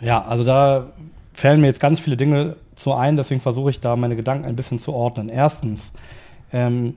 Ja, 0.00 0.22
also 0.24 0.44
da 0.44 0.92
fällen 1.32 1.60
mir 1.60 1.68
jetzt 1.68 1.80
ganz 1.80 2.00
viele 2.00 2.16
Dinge 2.16 2.56
zu 2.74 2.94
ein, 2.94 3.16
deswegen 3.16 3.40
versuche 3.40 3.70
ich 3.70 3.80
da 3.80 3.96
meine 3.96 4.16
Gedanken 4.16 4.46
ein 4.46 4.56
bisschen 4.56 4.78
zu 4.78 4.92
ordnen. 4.92 5.28
Erstens, 5.28 5.92
ähm, 6.52 6.94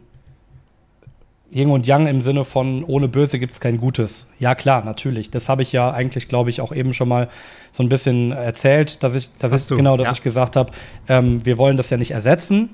Yin 1.54 1.70
und 1.70 1.86
Yang 1.86 2.08
im 2.08 2.22
Sinne 2.22 2.46
von 2.46 2.84
ohne 2.84 3.08
Böse 3.08 3.38
gibt 3.38 3.54
es 3.54 3.60
kein 3.60 3.78
Gutes. 3.78 4.28
Ja, 4.40 4.56
klar, 4.56 4.84
natürlich. 4.84 5.30
Das 5.30 5.50
habe 5.50 5.62
ich 5.62 5.72
ja 5.72 5.92
eigentlich, 5.92 6.28
glaube 6.28 6.50
ich, 6.50 6.62
auch 6.62 6.72
eben 6.74 6.94
schon 6.94 7.08
mal 7.08 7.30
so 7.72 7.84
ein 7.84 7.90
bisschen 7.90 8.32
erzählt, 8.32 9.04
dass 9.04 9.14
ich, 9.14 9.30
dass 9.38 9.54
ich 9.54 9.78
genau, 9.78 9.96
dass 9.96 10.08
ja. 10.08 10.14
ich 10.14 10.22
gesagt 10.22 10.56
habe, 10.56 10.72
ähm, 11.08 11.46
wir 11.46 11.60
wollen 11.60 11.78
das 11.78 11.92
ja 11.92 11.98
nicht 11.98 12.12
ersetzen. 12.12 12.70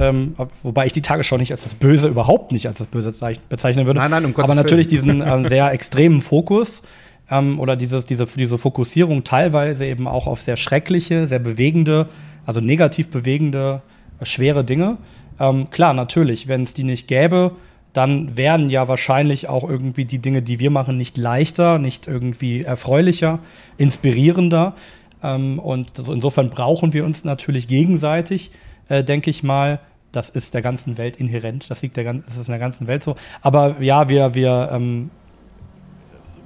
Ähm, 0.00 0.36
wobei 0.62 0.86
ich 0.86 0.92
die 0.92 1.02
Tage 1.02 1.24
schon 1.24 1.40
nicht 1.40 1.50
als 1.50 1.62
das 1.62 1.74
Böse, 1.74 2.08
überhaupt 2.08 2.52
nicht 2.52 2.66
als 2.68 2.78
das 2.78 2.86
Böse 2.86 3.10
bezeichnen 3.48 3.86
würde. 3.86 3.98
Nein, 3.98 4.10
nein, 4.10 4.24
um 4.24 4.34
Gottes 4.34 4.50
Aber 4.50 4.54
natürlich 4.54 4.86
diesen 4.86 5.22
ähm, 5.26 5.44
sehr 5.44 5.72
extremen 5.72 6.20
Fokus 6.20 6.82
ähm, 7.30 7.60
oder 7.60 7.76
dieses, 7.76 8.06
diese, 8.06 8.26
diese 8.26 8.58
Fokussierung 8.58 9.24
teilweise 9.24 9.86
eben 9.86 10.06
auch 10.06 10.26
auf 10.26 10.42
sehr 10.42 10.56
schreckliche, 10.56 11.26
sehr 11.26 11.38
bewegende, 11.38 12.08
also 12.46 12.60
negativ 12.60 13.08
bewegende, 13.10 13.82
schwere 14.22 14.64
Dinge. 14.64 14.98
Ähm, 15.38 15.70
klar, 15.70 15.92
natürlich, 15.92 16.48
wenn 16.48 16.62
es 16.62 16.74
die 16.74 16.84
nicht 16.84 17.06
gäbe, 17.08 17.52
dann 17.92 18.36
wären 18.36 18.70
ja 18.70 18.86
wahrscheinlich 18.88 19.48
auch 19.48 19.68
irgendwie 19.68 20.04
die 20.04 20.18
Dinge, 20.18 20.42
die 20.42 20.58
wir 20.58 20.70
machen, 20.70 20.96
nicht 20.96 21.16
leichter, 21.16 21.78
nicht 21.78 22.06
irgendwie 22.06 22.62
erfreulicher, 22.62 23.38
inspirierender. 23.76 24.74
Ähm, 25.22 25.58
und 25.58 25.96
so 25.96 26.12
insofern 26.12 26.50
brauchen 26.50 26.92
wir 26.92 27.04
uns 27.04 27.24
natürlich 27.24 27.68
gegenseitig, 27.68 28.52
äh, 28.88 29.04
denke 29.04 29.30
ich 29.30 29.42
mal. 29.42 29.80
Das 30.10 30.30
ist 30.30 30.54
der 30.54 30.62
ganzen 30.62 30.96
Welt 30.96 31.16
inhärent. 31.16 31.70
Das 31.70 31.82
liegt 31.82 31.96
der 31.98 32.04
ganzen, 32.04 32.26
ist 32.26 32.38
in 32.38 32.52
der 32.52 32.58
ganzen 32.58 32.86
Welt 32.86 33.02
so. 33.02 33.14
Aber 33.42 33.76
ja, 33.80 34.08
wir, 34.08 34.34
wir 34.34 34.70
ähm, 34.72 35.10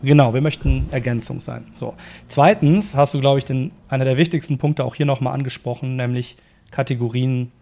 Genau, 0.03 0.34
wir 0.34 0.40
möchten 0.40 0.88
Ergänzung 0.90 1.40
sein. 1.40 1.66
So. 1.74 1.94
Zweitens 2.26 2.96
hast 2.96 3.14
du, 3.14 3.20
glaube 3.20 3.38
ich, 3.38 3.44
den, 3.44 3.70
einer 3.88 4.05
der 4.05 4.16
wichtigsten 4.16 4.59
Punkte 4.59 4.84
auch 4.84 4.96
hier 4.96 5.07
nochmal 5.07 5.32
angesprochen, 5.32 5.96
nämlich 5.96 6.36
Kategorien, 6.70 7.53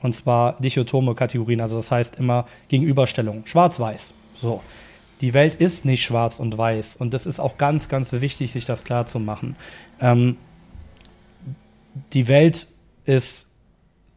und 0.00 0.14
zwar 0.14 0.60
dichotome 0.60 1.14
Kategorien, 1.14 1.60
also 1.60 1.76
das 1.76 1.90
heißt 1.90 2.16
immer 2.16 2.46
Gegenüberstellung, 2.68 3.46
schwarz-weiß. 3.46 4.12
So. 4.34 4.62
Die 5.20 5.32
Welt 5.32 5.54
ist 5.54 5.84
nicht 5.84 6.02
schwarz 6.02 6.40
und 6.40 6.58
weiß 6.58 6.96
und 6.96 7.14
das 7.14 7.26
ist 7.26 7.38
auch 7.38 7.56
ganz, 7.56 7.88
ganz 7.88 8.12
wichtig, 8.12 8.52
sich 8.52 8.64
das 8.64 8.82
klar 8.82 9.06
zu 9.06 9.20
machen. 9.20 9.54
Ähm, 10.00 10.36
die 12.12 12.26
Welt 12.26 12.66
ist 13.04 13.46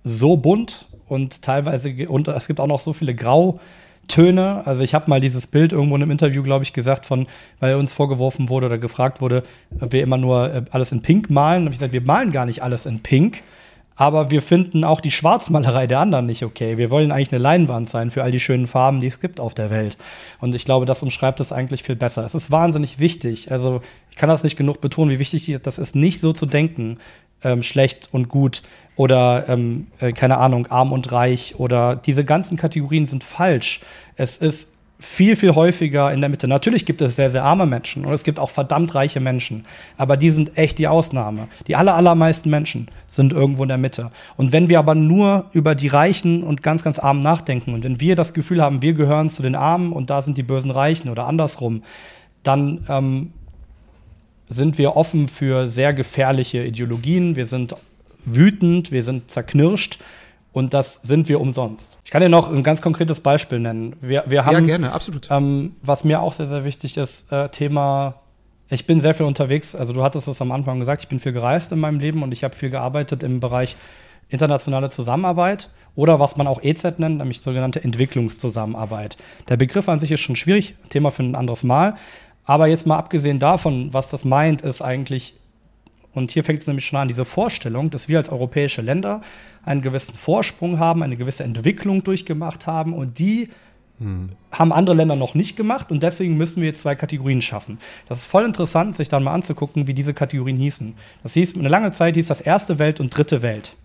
so 0.03 0.35
bunt 0.35 0.87
und 1.07 1.43
teilweise, 1.43 1.93
und 2.07 2.27
es 2.27 2.47
gibt 2.47 2.59
auch 2.59 2.67
noch 2.67 2.79
so 2.79 2.93
viele 2.93 3.13
Grau- 3.13 3.59
Töne. 4.07 4.65
Also 4.65 4.83
ich 4.83 4.93
habe 4.93 5.09
mal 5.09 5.19
dieses 5.19 5.47
Bild 5.47 5.71
irgendwo 5.71 5.95
in 5.95 6.01
einem 6.01 6.11
Interview, 6.11 6.43
glaube 6.43 6.63
ich, 6.63 6.73
gesagt, 6.73 7.05
von, 7.05 7.27
weil 7.59 7.75
uns 7.75 7.93
vorgeworfen 7.93 8.49
wurde 8.49 8.67
oder 8.67 8.77
gefragt 8.77 9.21
wurde, 9.21 9.43
ob 9.79 9.91
wir 9.91 10.03
immer 10.03 10.17
nur 10.17 10.53
äh, 10.53 10.61
alles 10.71 10.91
in 10.91 11.01
Pink 11.01 11.29
malen. 11.29 11.63
Da 11.63 11.65
habe 11.65 11.73
ich 11.73 11.79
gesagt, 11.79 11.93
wir 11.93 12.01
malen 12.01 12.31
gar 12.31 12.45
nicht 12.45 12.63
alles 12.63 12.85
in 12.85 13.01
Pink, 13.01 13.43
aber 13.95 14.29
wir 14.29 14.41
finden 14.41 14.83
auch 14.83 15.01
die 15.01 15.11
Schwarzmalerei 15.11 15.87
der 15.87 15.99
anderen 15.99 16.27
nicht 16.27 16.43
okay. 16.43 16.77
Wir 16.77 16.91
wollen 16.91 17.11
eigentlich 17.11 17.33
eine 17.33 17.41
Leinwand 17.41 17.89
sein 17.89 18.11
für 18.11 18.23
all 18.23 18.31
die 18.31 18.39
schönen 18.39 18.67
Farben, 18.67 19.01
die 19.01 19.07
es 19.07 19.19
gibt 19.19 19.39
auf 19.39 19.55
der 19.55 19.71
Welt. 19.71 19.97
Und 20.39 20.53
ich 20.53 20.65
glaube, 20.65 20.85
das 20.85 21.01
umschreibt 21.01 21.39
es 21.39 21.51
eigentlich 21.51 21.83
viel 21.83 21.95
besser. 21.95 22.23
Es 22.23 22.35
ist 22.35 22.51
wahnsinnig 22.51 22.99
wichtig. 22.99 23.51
Also 23.51 23.81
ich 24.11 24.15
kann 24.15 24.29
das 24.29 24.43
nicht 24.43 24.55
genug 24.55 24.81
betonen, 24.81 25.11
wie 25.11 25.19
wichtig 25.19 25.57
das 25.63 25.79
ist, 25.79 25.95
nicht 25.95 26.21
so 26.21 26.31
zu 26.31 26.45
denken. 26.45 26.99
Ähm, 27.43 27.63
schlecht 27.63 28.09
und 28.11 28.29
gut 28.29 28.63
oder 28.95 29.45
ähm, 29.47 29.87
äh, 29.99 30.11
keine 30.11 30.37
Ahnung, 30.37 30.67
arm 30.67 30.91
und 30.91 31.11
reich 31.11 31.55
oder 31.57 31.95
diese 31.95 32.25
ganzen 32.25 32.57
Kategorien 32.57 33.05
sind 33.05 33.23
falsch. 33.23 33.81
Es 34.15 34.37
ist 34.39 34.71
viel, 34.99 35.35
viel 35.35 35.53
häufiger 35.53 36.11
in 36.11 36.21
der 36.21 36.29
Mitte. 36.29 36.47
Natürlich 36.47 36.85
gibt 36.85 37.01
es 37.01 37.15
sehr, 37.15 37.29
sehr 37.29 37.43
arme 37.43 37.67
Menschen 37.67 38.05
und 38.05 38.13
es 38.13 38.23
gibt 38.23 38.39
auch 38.39 38.49
verdammt 38.49 38.95
reiche 38.95 39.19
Menschen, 39.19 39.65
aber 39.95 40.17
die 40.17 40.31
sind 40.31 40.57
echt 40.57 40.79
die 40.79 40.87
Ausnahme. 40.87 41.47
Die 41.67 41.75
aller, 41.75 41.95
allermeisten 41.95 42.49
Menschen 42.49 42.87
sind 43.05 43.31
irgendwo 43.31 43.63
in 43.63 43.69
der 43.69 43.77
Mitte. 43.77 44.09
Und 44.37 44.53
wenn 44.53 44.69
wir 44.69 44.79
aber 44.79 44.95
nur 44.95 45.45
über 45.51 45.75
die 45.75 45.87
Reichen 45.87 46.43
und 46.43 46.63
ganz, 46.63 46.83
ganz 46.83 46.97
Armen 46.97 47.21
nachdenken 47.21 47.73
und 47.73 47.83
wenn 47.83 47.99
wir 47.99 48.15
das 48.15 48.33
Gefühl 48.33 48.61
haben, 48.61 48.81
wir 48.81 48.93
gehören 48.93 49.29
zu 49.29 49.43
den 49.43 49.55
Armen 49.55 49.93
und 49.93 50.09
da 50.09 50.21
sind 50.21 50.37
die 50.37 50.43
bösen 50.43 50.71
Reichen 50.71 51.09
oder 51.09 51.27
andersrum, 51.27 51.83
dann 52.41 52.85
ähm, 52.89 53.33
sind 54.49 54.77
wir 54.77 54.95
offen 54.95 55.27
für 55.27 55.67
sehr 55.67 55.93
gefährliche 55.93 56.63
Ideologien. 56.63 57.35
Wir 57.35 57.45
sind 57.45 57.75
wütend, 58.25 58.91
wir 58.91 59.03
sind 59.03 59.31
zerknirscht 59.31 59.99
und 60.53 60.73
das 60.73 60.99
sind 61.03 61.29
wir 61.29 61.39
umsonst. 61.39 61.97
Ich 62.03 62.11
kann 62.11 62.21
dir 62.21 62.29
noch 62.29 62.51
ein 62.51 62.63
ganz 62.63 62.81
konkretes 62.81 63.19
Beispiel 63.19 63.59
nennen. 63.59 63.95
Wir, 64.01 64.23
wir 64.27 64.45
haben, 64.45 64.53
ja, 64.53 64.77
gerne, 64.77 64.91
absolut. 64.91 65.27
Ähm, 65.29 65.75
was 65.81 66.03
mir 66.03 66.21
auch 66.21 66.33
sehr, 66.33 66.47
sehr 66.47 66.63
wichtig 66.63 66.97
ist, 66.97 67.31
äh, 67.31 67.49
Thema, 67.49 68.15
ich 68.69 68.87
bin 68.87 69.01
sehr 69.01 69.13
viel 69.13 69.25
unterwegs. 69.25 69.75
Also 69.75 69.93
du 69.93 70.03
hattest 70.03 70.27
es 70.27 70.41
am 70.41 70.51
Anfang 70.51 70.79
gesagt, 70.79 71.01
ich 71.03 71.07
bin 71.07 71.19
viel 71.19 71.33
gereist 71.33 71.71
in 71.71 71.79
meinem 71.79 71.99
Leben 71.99 72.23
und 72.23 72.31
ich 72.31 72.43
habe 72.43 72.55
viel 72.55 72.69
gearbeitet 72.69 73.23
im 73.23 73.39
Bereich 73.39 73.75
internationale 74.29 74.89
Zusammenarbeit 74.89 75.69
oder 75.95 76.19
was 76.19 76.35
man 76.35 76.47
auch 76.47 76.61
EZ 76.61 76.99
nennt, 76.99 77.19
nämlich 77.19 77.41
sogenannte 77.41 77.83
Entwicklungszusammenarbeit. 77.83 79.17
Der 79.47 79.57
Begriff 79.57 79.87
an 79.87 79.99
sich 79.99 80.11
ist 80.11 80.19
schon 80.19 80.35
schwierig, 80.35 80.75
Thema 80.89 81.11
für 81.11 81.23
ein 81.23 81.35
anderes 81.35 81.63
Mal. 81.63 81.95
Aber 82.47 82.65
jetzt 82.67 82.87
mal 82.87 82.97
abgesehen 82.97 83.39
davon, 83.39 83.93
was 83.93 84.09
das 84.09 84.25
meint, 84.25 84.61
ist 84.63 84.81
eigentlich 84.81 85.35
und 86.13 86.31
hier 86.31 86.43
fängt 86.43 86.61
es 86.61 86.67
nämlich 86.67 86.87
schon 86.87 86.97
an, 86.97 87.07
diese 87.07 87.25
Vorstellung, 87.25 87.91
dass 87.91 88.07
wir 88.07 88.17
als 88.17 88.29
europäische 88.29 88.81
Länder 88.81 89.21
einen 89.63 89.83
gewissen 89.83 90.15
Vorsprung 90.15 90.79
haben, 90.79 91.03
eine 91.03 91.15
gewisse 91.15 91.43
Entwicklung 91.43 92.03
durchgemacht 92.03 92.65
haben 92.65 92.93
und 92.93 93.19
die 93.19 93.49
hm. 93.99 94.29
haben 94.51 94.73
andere 94.73 94.95
Länder 94.95 95.15
noch 95.15 95.35
nicht 95.35 95.55
gemacht 95.55 95.91
und 95.91 96.01
deswegen 96.01 96.35
müssen 96.35 96.61
wir 96.61 96.69
jetzt 96.69 96.79
zwei 96.81 96.95
Kategorien 96.95 97.43
schaffen. 97.43 97.77
Das 98.07 98.19
ist 98.19 98.25
voll 98.25 98.45
interessant, 98.45 98.95
sich 98.95 99.09
dann 99.09 99.23
mal 99.23 99.33
anzugucken, 99.33 99.85
wie 99.85 99.93
diese 99.93 100.15
Kategorien 100.15 100.57
hießen. 100.57 100.95
Das 101.21 101.33
hieß, 101.33 101.55
eine 101.55 101.69
lange 101.69 101.91
Zeit 101.91 102.15
hieß 102.15 102.27
das 102.27 102.41
erste 102.41 102.79
Welt 102.79 102.99
und 102.99 103.15
dritte 103.15 103.43
Welt. 103.43 103.75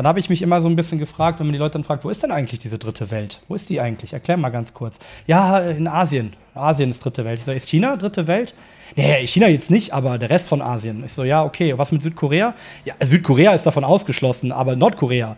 Dann 0.00 0.06
habe 0.06 0.18
ich 0.18 0.30
mich 0.30 0.40
immer 0.40 0.62
so 0.62 0.68
ein 0.70 0.76
bisschen 0.76 0.98
gefragt, 0.98 1.40
wenn 1.40 1.46
man 1.46 1.52
die 1.52 1.58
Leute 1.58 1.74
dann 1.74 1.84
fragt, 1.84 2.04
wo 2.04 2.08
ist 2.08 2.22
denn 2.22 2.30
eigentlich 2.30 2.58
diese 2.58 2.78
dritte 2.78 3.10
Welt? 3.10 3.42
Wo 3.48 3.54
ist 3.54 3.68
die 3.68 3.82
eigentlich? 3.82 4.14
Erklär 4.14 4.38
mal 4.38 4.48
ganz 4.48 4.72
kurz. 4.72 4.98
Ja, 5.26 5.58
in 5.58 5.86
Asien. 5.86 6.32
Asien 6.54 6.88
ist 6.88 7.04
dritte 7.04 7.26
Welt. 7.26 7.38
Ich 7.38 7.44
sage, 7.44 7.58
ist 7.58 7.68
China 7.68 7.98
dritte 7.98 8.26
Welt? 8.26 8.54
nee, 8.96 9.26
China 9.26 9.48
jetzt 9.48 9.70
nicht, 9.70 9.92
aber 9.92 10.16
der 10.16 10.30
Rest 10.30 10.48
von 10.48 10.62
Asien. 10.62 11.04
Ich 11.04 11.12
so, 11.12 11.22
ja, 11.22 11.44
okay, 11.44 11.76
was 11.76 11.92
mit 11.92 12.00
Südkorea? 12.00 12.54
Ja, 12.86 12.94
Südkorea 12.98 13.52
ist 13.52 13.66
davon 13.66 13.84
ausgeschlossen, 13.84 14.52
aber 14.52 14.74
Nordkorea. 14.74 15.36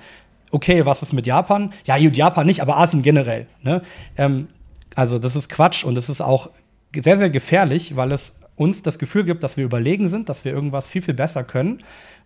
Okay, 0.53 0.87
was 0.87 1.03
ist 1.03 1.13
mit 1.13 1.27
Japan? 1.27 1.73
Ja, 1.85 1.97
Japan 1.97 2.47
nicht, 2.47 2.63
aber 2.63 2.79
Asien 2.79 3.03
generell. 3.03 3.49
Ne? 3.63 3.83
Ähm, 4.17 4.47
also, 4.95 5.19
das 5.19 5.35
ist 5.35 5.49
Quatsch 5.49 5.83
und 5.83 5.97
das 5.97 6.09
ist 6.09 6.21
auch 6.21 6.51
sehr, 6.95 7.17
sehr 7.17 7.31
gefährlich, 7.31 7.97
weil 7.97 8.13
es 8.13 8.37
uns 8.63 8.83
das 8.83 8.99
Gefühl 8.99 9.25
gibt, 9.25 9.43
dass 9.43 9.57
wir 9.57 9.65
überlegen 9.65 10.09
sind, 10.09 10.29
dass 10.29 10.45
wir 10.45 10.53
irgendwas 10.53 10.89
viel, 10.89 11.03
viel 11.03 11.15
besser 11.15 11.45
können 11.45 11.79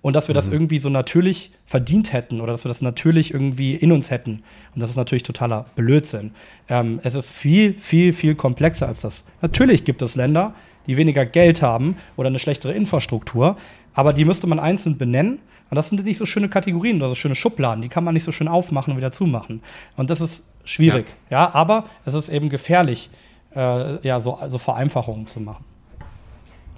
und 0.03 0.15
dass 0.15 0.29
wir 0.29 0.35
mhm. 0.35 0.37
das 0.37 0.49
irgendwie 0.49 0.79
so 0.79 0.89
natürlich 0.89 1.51
verdient 1.65 2.13
hätten 2.13 2.41
oder 2.41 2.53
dass 2.53 2.65
wir 2.65 2.69
das 2.69 2.83
natürlich 2.83 3.35
irgendwie 3.35 3.75
in 3.75 3.93
uns 3.93 4.11
hätten. 4.11 4.43
Und 4.75 4.81
das 4.81 4.91
ist 4.91 4.97
natürlich 4.97 5.23
totaler 5.25 5.67
Blödsinn. 5.75 6.33
Ähm, 6.69 7.01
es 7.03 7.15
ist 7.15 7.33
viel, 7.33 7.75
viel, 7.75 8.13
viel 8.13 8.35
komplexer 8.35 8.87
als 8.87 9.01
das. 9.01 9.25
Natürlich 9.41 9.85
gibt 9.85 10.03
es 10.03 10.15
Länder, 10.15 10.55
die 10.87 10.97
weniger 10.97 11.27
Geld 11.27 11.63
haben 11.63 11.97
oder 12.17 12.29
eine 12.29 12.39
schlechtere 12.39 12.73
Infrastruktur. 12.73 13.57
Aber 13.95 14.13
die 14.13 14.25
müsste 14.25 14.47
man 14.47 14.61
einzeln 14.61 14.99
benennen. 14.99 15.41
Und 15.69 15.75
das 15.75 15.89
sind 15.89 16.05
nicht 16.05 16.19
so 16.19 16.27
schöne 16.27 16.49
Kategorien 16.49 16.99
oder 16.99 17.09
so 17.09 17.15
schöne 17.15 17.35
Schubladen. 17.35 17.83
Die 17.83 17.89
kann 17.89 18.05
man 18.05 18.15
nicht 18.15 18.25
so 18.25 18.31
schön 18.31 18.47
aufmachen 18.47 18.93
und 18.93 18.99
wieder 18.99 19.11
zumachen. 19.11 19.63
Und 19.97 20.11
das 20.11 20.21
ist 20.21 20.45
schwierig. 20.65 21.07
Ja, 21.31 21.39
ja 21.39 21.55
aber 21.55 21.87
es 22.05 22.15
ist 22.15 22.29
eben 22.29 22.49
gefährlich, 22.49 23.11
äh, 23.55 24.07
ja, 24.07 24.21
so 24.21 24.35
also 24.35 24.59
Vereinfachungen 24.59 25.27
zu 25.27 25.41
machen. 25.41 25.65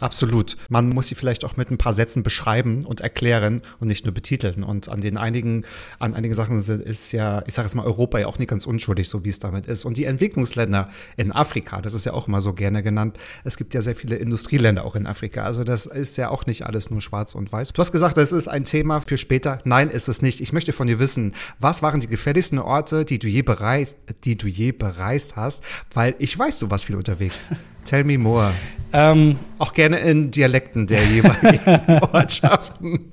Absolut. 0.01 0.57
Man 0.69 0.91
muss 0.91 1.09
sie 1.09 1.15
vielleicht 1.15 1.45
auch 1.45 1.57
mit 1.57 1.71
ein 1.71 1.79
paar 1.79 1.93
Sätzen 1.93 2.23
beschreiben 2.23 2.85
und 2.85 3.01
erklären 3.01 3.63
und 3.81 3.89
nicht 3.89 4.05
nur 4.05 4.15
betiteln. 4.15 4.63
Und 4.63 4.89
an 4.89 5.01
den 5.01 5.17
einigen, 5.17 5.65
an 5.99 6.15
einigen 6.15 6.35
Sachen 6.35 6.59
ist 6.59 7.13
ja, 7.13 7.43
ich 7.47 7.55
sage 7.55 7.67
jetzt 7.67 7.75
mal, 7.75 7.85
Europa 7.85 8.19
ja 8.19 8.27
auch 8.27 8.39
nicht 8.39 8.49
ganz 8.49 8.67
unschuldig, 8.67 9.09
so 9.09 9.25
wie 9.25 9.29
es 9.29 9.39
damit 9.39 9.67
ist. 9.67 9.85
Und 9.85 9.97
die 9.97 10.05
Entwicklungsländer 10.05 10.89
in 11.17 11.33
Afrika, 11.33 11.81
das 11.81 11.95
ist 11.95 12.07
ja 12.07 12.13
auch 12.13 12.29
immer 12.29 12.41
so 12.41 12.53
gerne 12.53 12.83
genannt. 12.83 13.17
Es 13.45 13.57
gibt 13.57 13.75
ja 13.75 13.83
sehr 13.83 13.97
viele 13.97 14.17
Industrieländer 14.17 14.85
auch 14.85 14.97
in 14.97 15.07
Afrika. 15.07 15.43
Also 15.43 15.65
das 15.65 15.87
ist 15.87 16.17
ja 16.17 16.31
auch 16.31 16.47
nicht 16.47 16.67
alles 16.67 16.91
nur 16.91 17.01
schwarz 17.01 17.35
und 17.35 17.51
weiß. 17.51 17.73
Du 17.73 17.81
hast 17.81 17.93
gesagt, 17.93 18.17
das 18.17 18.33
ist 18.33 18.49
ein 18.49 18.65
Thema 18.65 19.01
für 19.01 19.19
später. 19.19 19.61
Nein, 19.65 19.91
ist 19.91 20.09
es 20.09 20.23
nicht. 20.23 20.41
Ich 20.41 20.53
möchte 20.53 20.73
von 20.73 20.87
dir 20.87 20.99
wissen, 20.99 21.35
was 21.59 21.83
waren 21.83 22.01
die 22.01 22.09
gefährlichsten 22.09 22.59
Orte, 22.59 23.05
die 23.05 23.19
du 23.19 23.29
je 23.29 23.43
bereist, 23.43 23.97
die 24.25 24.37
du 24.37 24.47
je 24.47 24.73
bereist 24.73 25.37
hast? 25.37 25.63
Weil 25.93 26.15
ich 26.19 26.39
weiß, 26.39 26.59
du 26.59 26.71
warst 26.71 26.85
viel 26.85 26.97
unterwegs. 26.97 27.47
Tell 27.89 28.05
me 28.05 28.19
more. 28.19 28.53
Ähm, 28.93 29.39
Auch 29.59 29.73
gerne 29.73 29.97
in 30.01 30.31
Dialekten 30.31 30.87
der 30.87 31.03
jeweiligen 31.05 32.03
Ortschaften. 32.13 33.11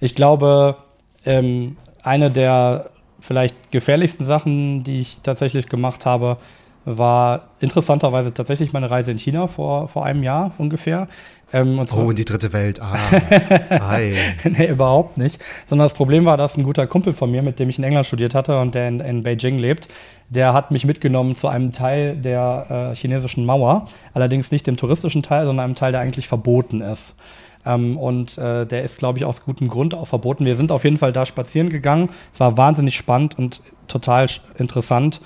ich 0.00 0.14
glaube, 0.14 0.76
ähm, 1.26 1.76
eine 2.02 2.30
der 2.30 2.88
vielleicht 3.20 3.70
gefährlichsten 3.70 4.24
Sachen, 4.24 4.82
die 4.82 5.00
ich 5.00 5.20
tatsächlich 5.22 5.66
gemacht 5.68 6.06
habe, 6.06 6.38
war 6.86 7.50
interessanterweise 7.60 8.32
tatsächlich 8.32 8.72
meine 8.72 8.90
Reise 8.90 9.12
in 9.12 9.18
China 9.18 9.46
vor, 9.46 9.88
vor 9.88 10.06
einem 10.06 10.22
Jahr 10.22 10.52
ungefähr. 10.56 11.06
Ähm, 11.52 11.84
oh, 11.94 12.10
in 12.10 12.16
die 12.16 12.24
dritte 12.24 12.52
Welt. 12.52 12.80
Ah. 12.80 12.96
nee, 14.44 14.66
überhaupt 14.68 15.18
nicht. 15.18 15.40
Sondern 15.66 15.86
das 15.86 15.94
Problem 15.94 16.24
war, 16.24 16.36
dass 16.36 16.56
ein 16.56 16.62
guter 16.62 16.86
Kumpel 16.86 17.12
von 17.12 17.30
mir, 17.30 17.42
mit 17.42 17.58
dem 17.58 17.68
ich 17.68 17.78
in 17.78 17.84
England 17.84 18.06
studiert 18.06 18.34
hatte 18.34 18.58
und 18.60 18.74
der 18.74 18.88
in, 18.88 19.00
in 19.00 19.22
Beijing 19.22 19.58
lebt, 19.58 19.88
der 20.28 20.54
hat 20.54 20.70
mich 20.70 20.84
mitgenommen 20.84 21.34
zu 21.34 21.48
einem 21.48 21.72
Teil 21.72 22.16
der 22.16 22.92
äh, 22.92 22.96
chinesischen 22.96 23.44
Mauer. 23.44 23.88
Allerdings 24.14 24.52
nicht 24.52 24.66
dem 24.66 24.76
touristischen 24.76 25.22
Teil, 25.22 25.44
sondern 25.46 25.64
einem 25.64 25.74
Teil, 25.74 25.90
der 25.92 26.00
eigentlich 26.00 26.28
verboten 26.28 26.82
ist. 26.82 27.16
Ähm, 27.66 27.98
und 27.98 28.38
äh, 28.38 28.64
der 28.64 28.84
ist, 28.84 28.98
glaube 28.98 29.18
ich, 29.18 29.24
aus 29.24 29.44
gutem 29.44 29.68
Grund 29.68 29.94
auch 29.94 30.06
verboten. 30.06 30.44
Wir 30.44 30.54
sind 30.54 30.72
auf 30.72 30.84
jeden 30.84 30.98
Fall 30.98 31.12
da 31.12 31.26
spazieren 31.26 31.68
gegangen. 31.68 32.10
Es 32.32 32.40
war 32.40 32.56
wahnsinnig 32.56 32.96
spannend 32.96 33.36
und 33.38 33.62
total 33.88 34.26
interessant, 34.56 35.20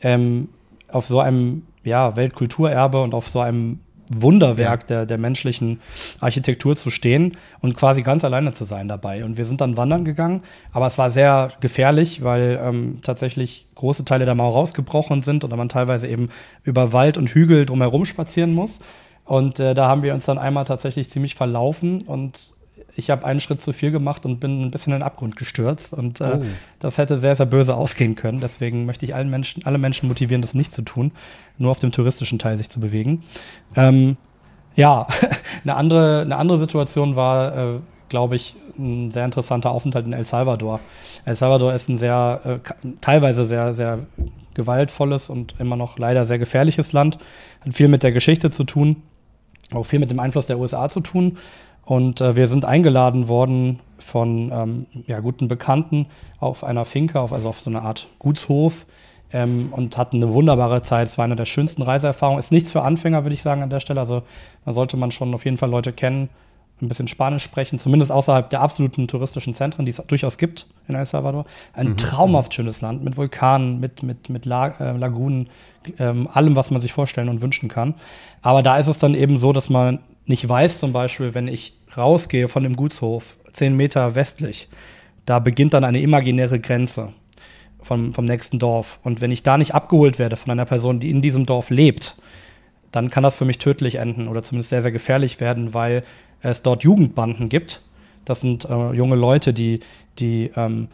ähm, 0.00 0.48
auf 0.90 1.06
so 1.06 1.20
einem 1.20 1.62
ja, 1.84 2.16
Weltkulturerbe 2.16 3.02
und 3.02 3.14
auf 3.14 3.28
so 3.28 3.40
einem 3.40 3.80
Wunderwerk 4.08 4.82
ja. 4.82 4.86
der, 4.86 5.06
der 5.06 5.18
menschlichen 5.18 5.80
Architektur 6.20 6.76
zu 6.76 6.90
stehen 6.90 7.36
und 7.60 7.76
quasi 7.76 8.02
ganz 8.02 8.24
alleine 8.24 8.52
zu 8.52 8.64
sein 8.64 8.88
dabei. 8.88 9.24
Und 9.24 9.36
wir 9.36 9.44
sind 9.44 9.60
dann 9.60 9.76
wandern 9.76 10.04
gegangen, 10.04 10.42
aber 10.72 10.86
es 10.86 10.98
war 10.98 11.10
sehr 11.10 11.50
gefährlich, 11.60 12.22
weil 12.22 12.60
ähm, 12.62 12.98
tatsächlich 13.02 13.66
große 13.74 14.04
Teile 14.04 14.24
der 14.24 14.34
Mauer 14.34 14.52
rausgebrochen 14.52 15.20
sind 15.20 15.44
oder 15.44 15.56
man 15.56 15.68
teilweise 15.68 16.08
eben 16.08 16.30
über 16.62 16.92
Wald 16.92 17.18
und 17.18 17.30
Hügel 17.30 17.66
drumherum 17.66 18.04
spazieren 18.04 18.52
muss. 18.52 18.80
Und 19.24 19.58
äh, 19.58 19.74
da 19.74 19.88
haben 19.88 20.02
wir 20.02 20.14
uns 20.14 20.24
dann 20.24 20.38
einmal 20.38 20.64
tatsächlich 20.64 21.10
ziemlich 21.10 21.34
verlaufen 21.34 22.02
und 22.02 22.55
ich 22.96 23.10
habe 23.10 23.26
einen 23.26 23.40
Schritt 23.40 23.60
zu 23.60 23.74
viel 23.74 23.90
gemacht 23.90 24.24
und 24.24 24.40
bin 24.40 24.62
ein 24.62 24.70
bisschen 24.70 24.92
in 24.92 25.00
den 25.00 25.06
Abgrund 25.06 25.36
gestürzt. 25.36 25.92
Und 25.92 26.20
äh, 26.22 26.38
oh. 26.40 26.44
das 26.80 26.96
hätte 26.96 27.18
sehr, 27.18 27.36
sehr 27.36 27.44
böse 27.44 27.74
ausgehen 27.74 28.14
können. 28.14 28.40
Deswegen 28.40 28.86
möchte 28.86 29.04
ich 29.04 29.14
allen 29.14 29.28
Menschen, 29.28 29.66
alle 29.66 29.76
Menschen 29.76 30.08
motivieren, 30.08 30.40
das 30.40 30.54
nicht 30.54 30.72
zu 30.72 30.80
tun, 30.80 31.12
nur 31.58 31.70
auf 31.70 31.78
dem 31.78 31.92
touristischen 31.92 32.38
Teil 32.38 32.56
sich 32.56 32.70
zu 32.70 32.80
bewegen. 32.80 33.22
Ähm, 33.76 34.16
ja, 34.76 35.06
eine, 35.64 35.76
andere, 35.76 36.22
eine 36.22 36.36
andere 36.36 36.58
Situation 36.58 37.16
war, 37.16 37.56
äh, 37.56 37.80
glaube 38.08 38.36
ich, 38.36 38.56
ein 38.78 39.10
sehr 39.10 39.26
interessanter 39.26 39.70
Aufenthalt 39.70 40.06
in 40.06 40.14
El 40.14 40.24
Salvador. 40.24 40.80
El 41.26 41.34
Salvador 41.34 41.74
ist 41.74 41.90
ein 41.90 41.98
sehr, 41.98 42.40
äh, 42.44 42.88
teilweise 43.02 43.44
sehr, 43.44 43.74
sehr 43.74 44.00
gewaltvolles 44.54 45.28
und 45.28 45.54
immer 45.58 45.76
noch 45.76 45.98
leider 45.98 46.24
sehr 46.24 46.38
gefährliches 46.38 46.94
Land. 46.94 47.18
Hat 47.60 47.74
viel 47.74 47.88
mit 47.88 48.02
der 48.02 48.12
Geschichte 48.12 48.50
zu 48.50 48.64
tun, 48.64 49.02
auch 49.72 49.84
viel 49.84 49.98
mit 49.98 50.10
dem 50.10 50.18
Einfluss 50.18 50.46
der 50.46 50.58
USA 50.58 50.88
zu 50.88 51.00
tun. 51.00 51.36
Und 51.86 52.20
äh, 52.20 52.36
wir 52.36 52.48
sind 52.48 52.64
eingeladen 52.64 53.28
worden 53.28 53.78
von 53.98 54.50
ähm, 54.52 54.86
ja, 55.06 55.20
guten 55.20 55.48
Bekannten 55.48 56.06
auf 56.38 56.64
einer 56.64 56.84
Finca, 56.84 57.20
auf, 57.20 57.32
also 57.32 57.48
auf 57.48 57.60
so 57.60 57.70
eine 57.70 57.80
Art 57.82 58.08
Gutshof 58.18 58.86
ähm, 59.32 59.68
und 59.70 59.96
hatten 59.96 60.16
eine 60.16 60.32
wunderbare 60.32 60.82
Zeit. 60.82 61.06
Es 61.06 61.16
war 61.16 61.24
eine 61.24 61.36
der 61.36 61.44
schönsten 61.44 61.82
Reiseerfahrungen. 61.82 62.40
Ist 62.40 62.52
nichts 62.52 62.72
für 62.72 62.82
Anfänger, 62.82 63.24
würde 63.24 63.34
ich 63.34 63.42
sagen, 63.42 63.62
an 63.62 63.70
der 63.70 63.80
Stelle. 63.80 64.00
Also 64.00 64.24
da 64.64 64.72
sollte 64.72 64.96
man 64.96 65.12
schon 65.12 65.32
auf 65.32 65.44
jeden 65.44 65.56
Fall 65.56 65.70
Leute 65.70 65.92
kennen, 65.92 66.28
ein 66.82 66.88
bisschen 66.88 67.08
Spanisch 67.08 67.44
sprechen, 67.44 67.78
zumindest 67.78 68.12
außerhalb 68.12 68.50
der 68.50 68.60
absoluten 68.60 69.08
touristischen 69.08 69.54
Zentren, 69.54 69.86
die 69.86 69.90
es 69.90 70.02
durchaus 70.08 70.36
gibt 70.38 70.66
in 70.88 70.96
El 70.96 71.06
Salvador. 71.06 71.46
Ein 71.72 71.90
mhm. 71.90 71.96
traumhaft 71.96 72.52
schönes 72.52 72.80
Land 72.80 73.02
mit 73.04 73.16
Vulkanen, 73.16 73.80
mit, 73.80 74.02
mit, 74.02 74.28
mit 74.28 74.44
La 74.44 74.68
äh, 74.80 74.96
Lagunen, 74.96 75.48
ähm, 75.98 76.28
allem, 76.32 76.56
was 76.56 76.70
man 76.72 76.80
sich 76.80 76.92
vorstellen 76.92 77.28
und 77.28 77.40
wünschen 77.40 77.68
kann. 77.68 77.94
Aber 78.42 78.62
da 78.62 78.76
ist 78.76 78.88
es 78.88 78.98
dann 78.98 79.14
eben 79.14 79.38
so, 79.38 79.52
dass 79.52 79.70
man 79.70 80.00
nicht 80.26 80.48
weiß, 80.48 80.78
zum 80.78 80.92
Beispiel, 80.92 81.34
wenn 81.34 81.48
ich 81.48 81.74
rausgehe 81.96 82.48
von 82.48 82.62
dem 82.62 82.76
Gutshof, 82.76 83.36
zehn 83.52 83.76
Meter 83.76 84.14
westlich, 84.14 84.68
da 85.24 85.38
beginnt 85.38 85.74
dann 85.74 85.84
eine 85.84 86.00
imaginäre 86.00 86.60
Grenze 86.60 87.12
vom, 87.82 88.12
vom 88.12 88.24
nächsten 88.24 88.58
Dorf. 88.58 88.98
Und 89.02 89.20
wenn 89.20 89.30
ich 89.30 89.42
da 89.42 89.56
nicht 89.56 89.74
abgeholt 89.74 90.18
werde 90.18 90.36
von 90.36 90.50
einer 90.50 90.64
Person, 90.64 91.00
die 91.00 91.10
in 91.10 91.22
diesem 91.22 91.46
Dorf 91.46 91.70
lebt, 91.70 92.16
dann 92.92 93.10
kann 93.10 93.22
das 93.22 93.36
für 93.36 93.44
mich 93.44 93.58
tödlich 93.58 93.96
enden 93.96 94.28
oder 94.28 94.42
zumindest 94.42 94.70
sehr, 94.70 94.82
sehr 94.82 94.92
gefährlich 94.92 95.40
werden, 95.40 95.74
weil 95.74 96.02
es 96.40 96.62
dort 96.62 96.84
Jugendbanden 96.84 97.48
gibt, 97.48 97.82
Das 98.26 98.40
sind 98.40 98.66
äh, 98.66 98.92
junge 98.92 99.16
Leute, 99.16 99.54
die, 99.54 99.80
die 100.18 100.50
ähm, 100.56 100.88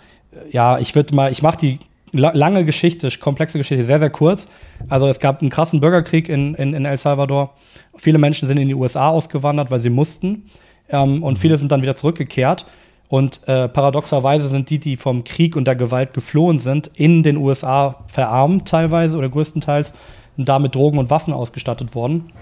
ja, 0.51 0.79
ich 0.79 0.95
würde 0.95 1.15
mal, 1.15 1.33
ich 1.33 1.43
mache 1.43 1.57
die 1.57 1.79
lange 2.13 2.65
Geschichte, 2.65 3.11
komplexe 3.19 3.59
Geschichte, 3.59 3.85
sehr, 3.85 3.99
sehr 3.99 4.11
kurz. 4.11 4.47
Also 4.89 5.09
es 5.09 5.19
gab 5.19 5.41
einen 5.41 5.51
krassen 5.51 5.81
Bürgerkrieg 5.81 6.29
in, 6.29 6.55
in, 6.55 6.75
in 6.75 6.85
El 6.85 6.99
Salvador. 6.99 7.55
Viele 7.97 8.19
Menschen 8.19 8.47
sind 8.47 8.59
in 8.59 8.69
die 8.69 8.75
USA 8.75 9.09
ausgewandert, 9.09 9.71
weil 9.71 9.81
sie 9.81 9.91
mussten. 9.91 10.45
Ähm, 10.89 11.23
und 11.23 11.39
viele 11.39 11.59
sind 11.59 11.73
dann 11.73 11.83
wieder 11.83 11.97
zurückgekehrt. 11.97 12.67
Und 13.09 13.47
äh, 13.47 13.69
paradoxerweise 13.69 14.49
sind 14.49 14.71
die, 14.71 14.79
die 14.79 14.97
vom 14.97 15.25
Krieg 15.25 15.57
und 15.57 15.67
der 15.67 15.77
Gewalt 15.77 16.15
geflohen 16.15 16.59
sind, 16.59 16.91
in 16.95 17.23
den 17.23 17.37
USA 17.37 18.05
verarmt 18.07 18.69
teilweise 18.69 19.19
oder 19.19 19.29
größtenteils 19.29 19.93
und 20.39 20.49
damit 20.49 20.75
Drogen 20.75 20.99
und 20.99 21.11
Waffen 21.11 21.35
ausgestattet 21.35 21.95
worden. 21.95 22.33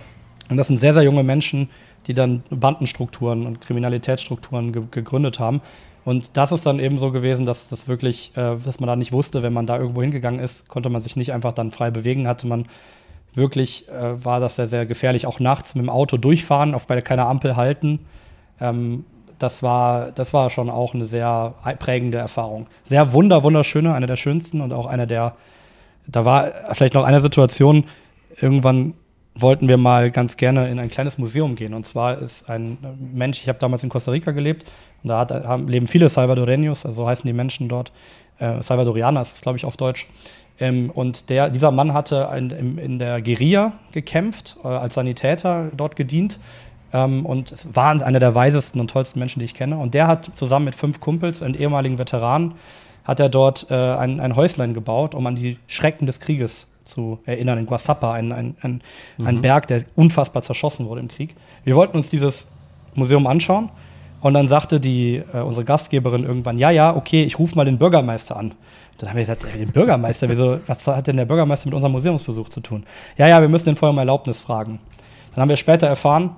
Und 0.48 0.56
das 0.56 0.68
sind 0.68 0.76
sehr, 0.76 0.92
sehr 0.92 1.02
junge 1.02 1.24
Menschen, 1.24 1.70
die 2.06 2.14
dann 2.14 2.42
Bandenstrukturen 2.50 3.46
und 3.46 3.60
Kriminalitätsstrukturen 3.60 4.72
ge 4.72 4.82
gegründet 4.90 5.38
haben. 5.38 5.60
Und 6.04 6.36
das 6.36 6.52
ist 6.52 6.64
dann 6.66 6.78
eben 6.78 6.98
so 6.98 7.10
gewesen, 7.10 7.46
dass 7.46 7.68
das 7.68 7.88
wirklich, 7.88 8.32
äh, 8.36 8.56
dass 8.56 8.80
man 8.80 8.86
da 8.86 8.96
nicht 8.96 9.12
wusste, 9.12 9.42
wenn 9.42 9.52
man 9.52 9.66
da 9.66 9.78
irgendwo 9.78 10.02
hingegangen 10.02 10.40
ist, 10.40 10.68
konnte 10.68 10.88
man 10.88 11.02
sich 11.02 11.16
nicht 11.16 11.32
einfach 11.32 11.52
dann 11.52 11.70
frei 11.70 11.90
bewegen, 11.90 12.26
hatte 12.26 12.46
man 12.46 12.66
wirklich, 13.34 13.88
äh, 13.88 14.24
war 14.24 14.40
das 14.40 14.56
sehr, 14.56 14.66
sehr 14.66 14.86
gefährlich. 14.86 15.26
Auch 15.26 15.40
nachts 15.40 15.74
mit 15.74 15.84
dem 15.84 15.90
Auto 15.90 16.16
durchfahren, 16.16 16.74
auf 16.74 16.86
bei 16.86 17.00
keiner 17.00 17.26
Ampel 17.26 17.56
halten. 17.56 18.00
Ähm, 18.60 19.04
das 19.38 19.62
war, 19.62 20.12
das 20.12 20.34
war 20.34 20.50
schon 20.50 20.68
auch 20.68 20.94
eine 20.94 21.06
sehr 21.06 21.54
prägende 21.78 22.18
Erfahrung. 22.18 22.66
Sehr 22.84 23.12
wunder, 23.12 23.42
wunderschöne, 23.42 23.94
eine 23.94 24.06
der 24.06 24.16
schönsten 24.16 24.60
und 24.60 24.72
auch 24.72 24.86
eine 24.86 25.06
der, 25.06 25.34
da 26.06 26.24
war 26.24 26.48
vielleicht 26.72 26.94
noch 26.94 27.04
eine 27.04 27.22
Situation, 27.22 27.84
irgendwann 28.38 28.94
wollten 29.34 29.68
wir 29.68 29.76
mal 29.76 30.10
ganz 30.10 30.36
gerne 30.36 30.68
in 30.68 30.78
ein 30.78 30.88
kleines 30.88 31.18
Museum 31.18 31.54
gehen. 31.54 31.74
Und 31.74 31.84
zwar 31.86 32.18
ist 32.18 32.48
ein 32.48 32.78
Mensch, 33.12 33.40
ich 33.40 33.48
habe 33.48 33.58
damals 33.58 33.82
in 33.82 33.88
Costa 33.88 34.10
Rica 34.10 34.32
gelebt, 34.32 34.66
und 35.02 35.08
da 35.08 35.20
hat, 35.20 35.30
haben, 35.30 35.68
leben 35.68 35.86
viele 35.86 36.06
Salvadoreños, 36.06 36.84
also 36.84 37.06
heißen 37.06 37.26
die 37.26 37.32
Menschen 37.32 37.68
dort. 37.68 37.92
Äh, 38.38 38.62
Salvadorianer 38.62 39.22
ist 39.22 39.42
glaube 39.42 39.56
ich, 39.56 39.64
auf 39.64 39.76
Deutsch. 39.76 40.06
Ähm, 40.58 40.90
und 40.90 41.30
der, 41.30 41.48
dieser 41.48 41.70
Mann 41.70 41.94
hatte 41.94 42.28
ein, 42.28 42.50
in, 42.50 42.78
in 42.78 42.98
der 42.98 43.22
Guerilla 43.22 43.72
gekämpft, 43.92 44.56
äh, 44.62 44.68
als 44.68 44.94
Sanitäter 44.94 45.70
dort 45.74 45.96
gedient 45.96 46.38
ähm, 46.92 47.24
und 47.24 47.52
es 47.52 47.68
war 47.74 47.90
einer 48.02 48.18
der 48.18 48.34
weisesten 48.34 48.80
und 48.80 48.90
tollsten 48.90 49.18
Menschen, 49.18 49.40
die 49.40 49.44
ich 49.44 49.54
kenne. 49.54 49.78
Und 49.78 49.94
der 49.94 50.06
hat 50.06 50.30
zusammen 50.34 50.66
mit 50.66 50.74
fünf 50.74 51.00
Kumpels 51.00 51.40
und 51.42 51.58
ehemaligen 51.58 51.98
Veteranen, 51.98 52.54
hat 53.04 53.20
er 53.20 53.28
dort 53.28 53.70
äh, 53.70 53.74
ein, 53.74 54.20
ein 54.20 54.36
Häuslein 54.36 54.74
gebaut, 54.74 55.14
um 55.14 55.26
an 55.26 55.36
die 55.36 55.58
Schrecken 55.66 56.06
des 56.06 56.20
Krieges 56.20 56.66
zu 56.90 57.18
erinnern. 57.24 57.58
In 57.58 57.66
Guasapa, 57.66 58.12
ein, 58.12 58.32
ein, 58.32 58.56
ein, 58.60 58.82
mhm. 59.16 59.26
ein 59.26 59.42
Berg, 59.42 59.66
der 59.68 59.84
unfassbar 59.96 60.42
zerschossen 60.42 60.86
wurde 60.86 61.00
im 61.00 61.08
Krieg. 61.08 61.34
Wir 61.64 61.76
wollten 61.76 61.96
uns 61.96 62.10
dieses 62.10 62.48
Museum 62.94 63.26
anschauen. 63.26 63.70
Und 64.20 64.34
dann 64.34 64.48
sagte 64.48 64.80
die, 64.80 65.22
äh, 65.32 65.38
unsere 65.38 65.64
Gastgeberin 65.64 66.24
irgendwann, 66.24 66.58
ja, 66.58 66.70
ja, 66.70 66.94
okay, 66.94 67.24
ich 67.24 67.38
rufe 67.38 67.56
mal 67.56 67.64
den 67.64 67.78
Bürgermeister 67.78 68.36
an. 68.36 68.52
Dann 68.98 69.08
haben 69.08 69.16
wir 69.16 69.22
gesagt, 69.22 69.46
den 69.54 69.72
Bürgermeister, 69.72 70.28
wieso, 70.28 70.58
was 70.66 70.86
hat 70.86 71.06
denn 71.06 71.16
der 71.16 71.24
Bürgermeister 71.24 71.68
mit 71.68 71.74
unserem 71.74 71.92
Museumsbesuch 71.92 72.50
zu 72.50 72.60
tun? 72.60 72.84
Ja, 73.16 73.26
ja, 73.26 73.40
wir 73.40 73.48
müssen 73.48 73.70
den 73.70 73.76
vorher 73.76 73.92
um 73.92 73.98
Erlaubnis 73.98 74.40
fragen. 74.40 74.78
Dann 75.34 75.42
haben 75.42 75.48
wir 75.48 75.56
später 75.56 75.86
erfahren, 75.86 76.36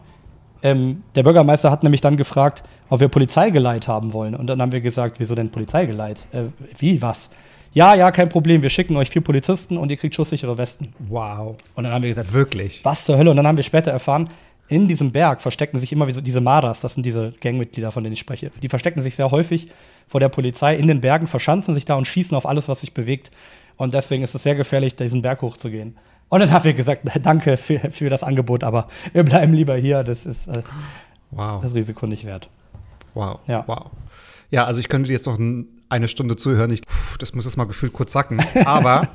ähm, 0.63 1.03
der 1.17 1.25
Bürgermeister 1.25 1.73
hat 1.73 1.83
nämlich 1.83 2.01
dann 2.01 2.17
gefragt, 2.17 2.63
ob 2.89 3.01
wir 3.01 3.09
Polizeigeleit 3.09 3.89
haben 3.89 4.13
wollen. 4.13 4.37
Und 4.37 4.47
dann 4.47 4.63
haben 4.63 4.71
wir 4.71 4.81
gesagt, 4.81 5.19
wieso 5.19 5.35
denn 5.35 5.51
Polizeigeleit? 5.51 6.25
Äh, 6.31 6.45
wie, 6.79 7.03
was? 7.03 7.31
Ja, 7.75 7.95
ja, 7.95 8.11
kein 8.11 8.29
Problem, 8.29 8.62
wir 8.62 8.70
schicken 8.70 8.97
euch 8.97 9.09
vier 9.09 9.23
Polizisten 9.23 9.79
und 9.79 9.91
ihr 9.91 9.97
kriegt 9.97 10.14
schusssichere 10.14 10.59
Westen. 10.59 10.93
Wow. 10.99 11.57
Und 11.75 11.85
dann 11.85 11.93
haben 11.93 12.03
wir 12.03 12.11
gesagt, 12.11 12.33
wirklich? 12.33 12.85
Was 12.85 13.05
zur 13.05 13.16
Hölle? 13.16 13.31
Und 13.31 13.37
dann 13.37 13.47
haben 13.47 13.57
wir 13.57 13.64
später 13.64 13.91
erfahren, 13.91 14.29
in 14.68 14.89
diesem 14.89 15.12
Berg 15.12 15.41
verstecken 15.41 15.79
sich 15.79 15.93
immer 15.93 16.07
diese 16.07 16.41
Maras, 16.41 16.81
das 16.81 16.95
sind 16.95 17.05
diese 17.05 17.33
Gangmitglieder, 17.41 17.93
von 17.93 18.05
denen 18.05 18.14
ich 18.14 18.20
spreche. 18.20 18.51
Die 18.62 18.68
verstecken 18.68 19.03
sich 19.03 19.16
sehr 19.16 19.31
häufig 19.31 19.68
vor 20.07 20.20
der 20.20 20.29
Polizei 20.29 20.77
in 20.77 20.87
den 20.87 21.01
Bergen, 21.01 21.27
verschanzen 21.27 21.75
sich 21.75 21.85
da 21.85 21.95
und 21.95 22.07
schießen 22.07 22.37
auf 22.37 22.47
alles, 22.47 22.68
was 22.68 22.81
sich 22.81 22.95
bewegt. 22.95 23.31
Und 23.77 23.95
deswegen 23.95 24.23
ist 24.23 24.35
es 24.35 24.43
sehr 24.43 24.55
gefährlich, 24.55 24.95
diesen 24.95 25.23
Berg 25.23 25.43
hochzugehen. 25.43 25.97
Und 26.29 26.41
dann 26.41 26.51
haben 26.51 26.64
wir 26.64 26.73
gesagt, 26.73 27.03
danke 27.23 27.57
für, 27.57 27.79
für 27.91 28.09
das 28.09 28.23
Angebot, 28.23 28.64
aber 28.64 28.89
wir 29.12 29.25
bleiben 29.25 29.53
lieber 29.53 29.77
hier. 29.77 30.03
Das 30.05 30.25
ist 30.25 30.49
äh, 30.49 30.62
wow. 31.31 31.61
das 31.61 31.75
Risiko 31.75 32.07
nicht 32.07 32.25
wert. 32.25 32.49
Wow. 33.14 33.41
Ja. 33.47 33.64
wow. 33.66 33.91
Ja, 34.53 34.67
also 34.67 34.81
ich 34.81 34.89
könnte 34.91 35.11
jetzt 35.11 35.27
noch 35.27 35.39
eine 35.89 36.09
Stunde 36.09 36.37
zuhören. 36.37 36.71
Ich, 36.71 36.83
das 37.19 37.35
muss 37.35 37.47
jetzt 37.47 37.57
mal 37.57 37.65
gefühlt 37.65 37.95
kurz 37.95 38.13
sacken. 38.13 38.39
Aber 38.67 39.09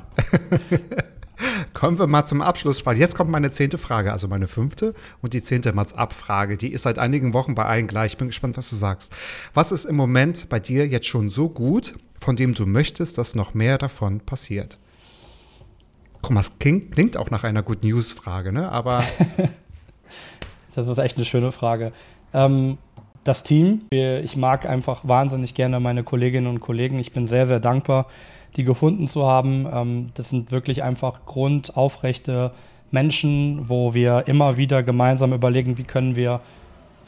kommen 1.74 1.96
wir 1.96 2.08
mal 2.08 2.26
zum 2.26 2.42
Abschluss, 2.42 2.84
weil 2.84 2.98
jetzt 2.98 3.14
kommt 3.14 3.30
meine 3.30 3.52
zehnte 3.52 3.78
Frage, 3.78 4.12
also 4.12 4.26
meine 4.26 4.48
fünfte 4.48 4.94
und 5.22 5.34
die 5.34 5.40
zehnte 5.40 5.72
Mats-Ab-Frage. 5.72 6.56
Die 6.56 6.72
ist 6.72 6.82
seit 6.82 6.98
einigen 6.98 7.34
Wochen 7.34 7.54
bei 7.54 7.64
allen 7.64 7.86
gleich. 7.86 8.14
Ich 8.14 8.18
bin 8.18 8.26
gespannt, 8.26 8.56
was 8.56 8.68
du 8.68 8.74
sagst. 8.74 9.12
Was 9.54 9.70
ist 9.70 9.84
im 9.84 9.94
Moment 9.94 10.48
bei 10.48 10.58
dir 10.58 10.88
jetzt 10.88 11.06
schon 11.06 11.30
so 11.30 11.48
gut, 11.48 11.94
von 12.18 12.34
dem 12.34 12.52
du 12.52 12.66
möchtest, 12.66 13.16
dass 13.16 13.36
noch 13.36 13.54
mehr 13.54 13.78
davon 13.78 14.18
passiert? 14.18 14.76
Guck 16.20 16.32
mal, 16.32 16.40
es 16.40 16.58
klingt, 16.58 16.90
klingt 16.90 17.16
auch 17.16 17.30
nach 17.30 17.44
einer 17.44 17.62
Good 17.62 17.84
News-Frage, 17.84 18.52
ne? 18.52 18.72
Aber. 18.72 19.04
das 20.74 20.88
ist 20.88 20.98
echt 20.98 21.16
eine 21.16 21.24
schöne 21.24 21.52
Frage. 21.52 21.92
Ähm, 22.34 22.78
das 23.24 23.42
Team, 23.42 23.80
ich 23.90 24.36
mag 24.36 24.66
einfach 24.66 25.06
wahnsinnig 25.06 25.54
gerne 25.54 25.80
meine 25.80 26.02
Kolleginnen 26.02 26.46
und 26.46 26.60
Kollegen. 26.60 26.98
Ich 26.98 27.12
bin 27.12 27.26
sehr, 27.26 27.46
sehr 27.46 27.60
dankbar, 27.60 28.06
die 28.56 28.64
gefunden 28.64 29.06
zu 29.06 29.26
haben. 29.26 29.66
Ähm, 29.72 30.10
das 30.14 30.30
sind 30.30 30.50
wirklich 30.50 30.82
einfach 30.82 31.26
grundaufrechte 31.26 32.52
Menschen, 32.90 33.68
wo 33.68 33.94
wir 33.94 34.24
immer 34.26 34.56
wieder 34.56 34.82
gemeinsam 34.82 35.32
überlegen, 35.32 35.78
wie 35.78 35.84
können 35.84 36.16
wir 36.16 36.40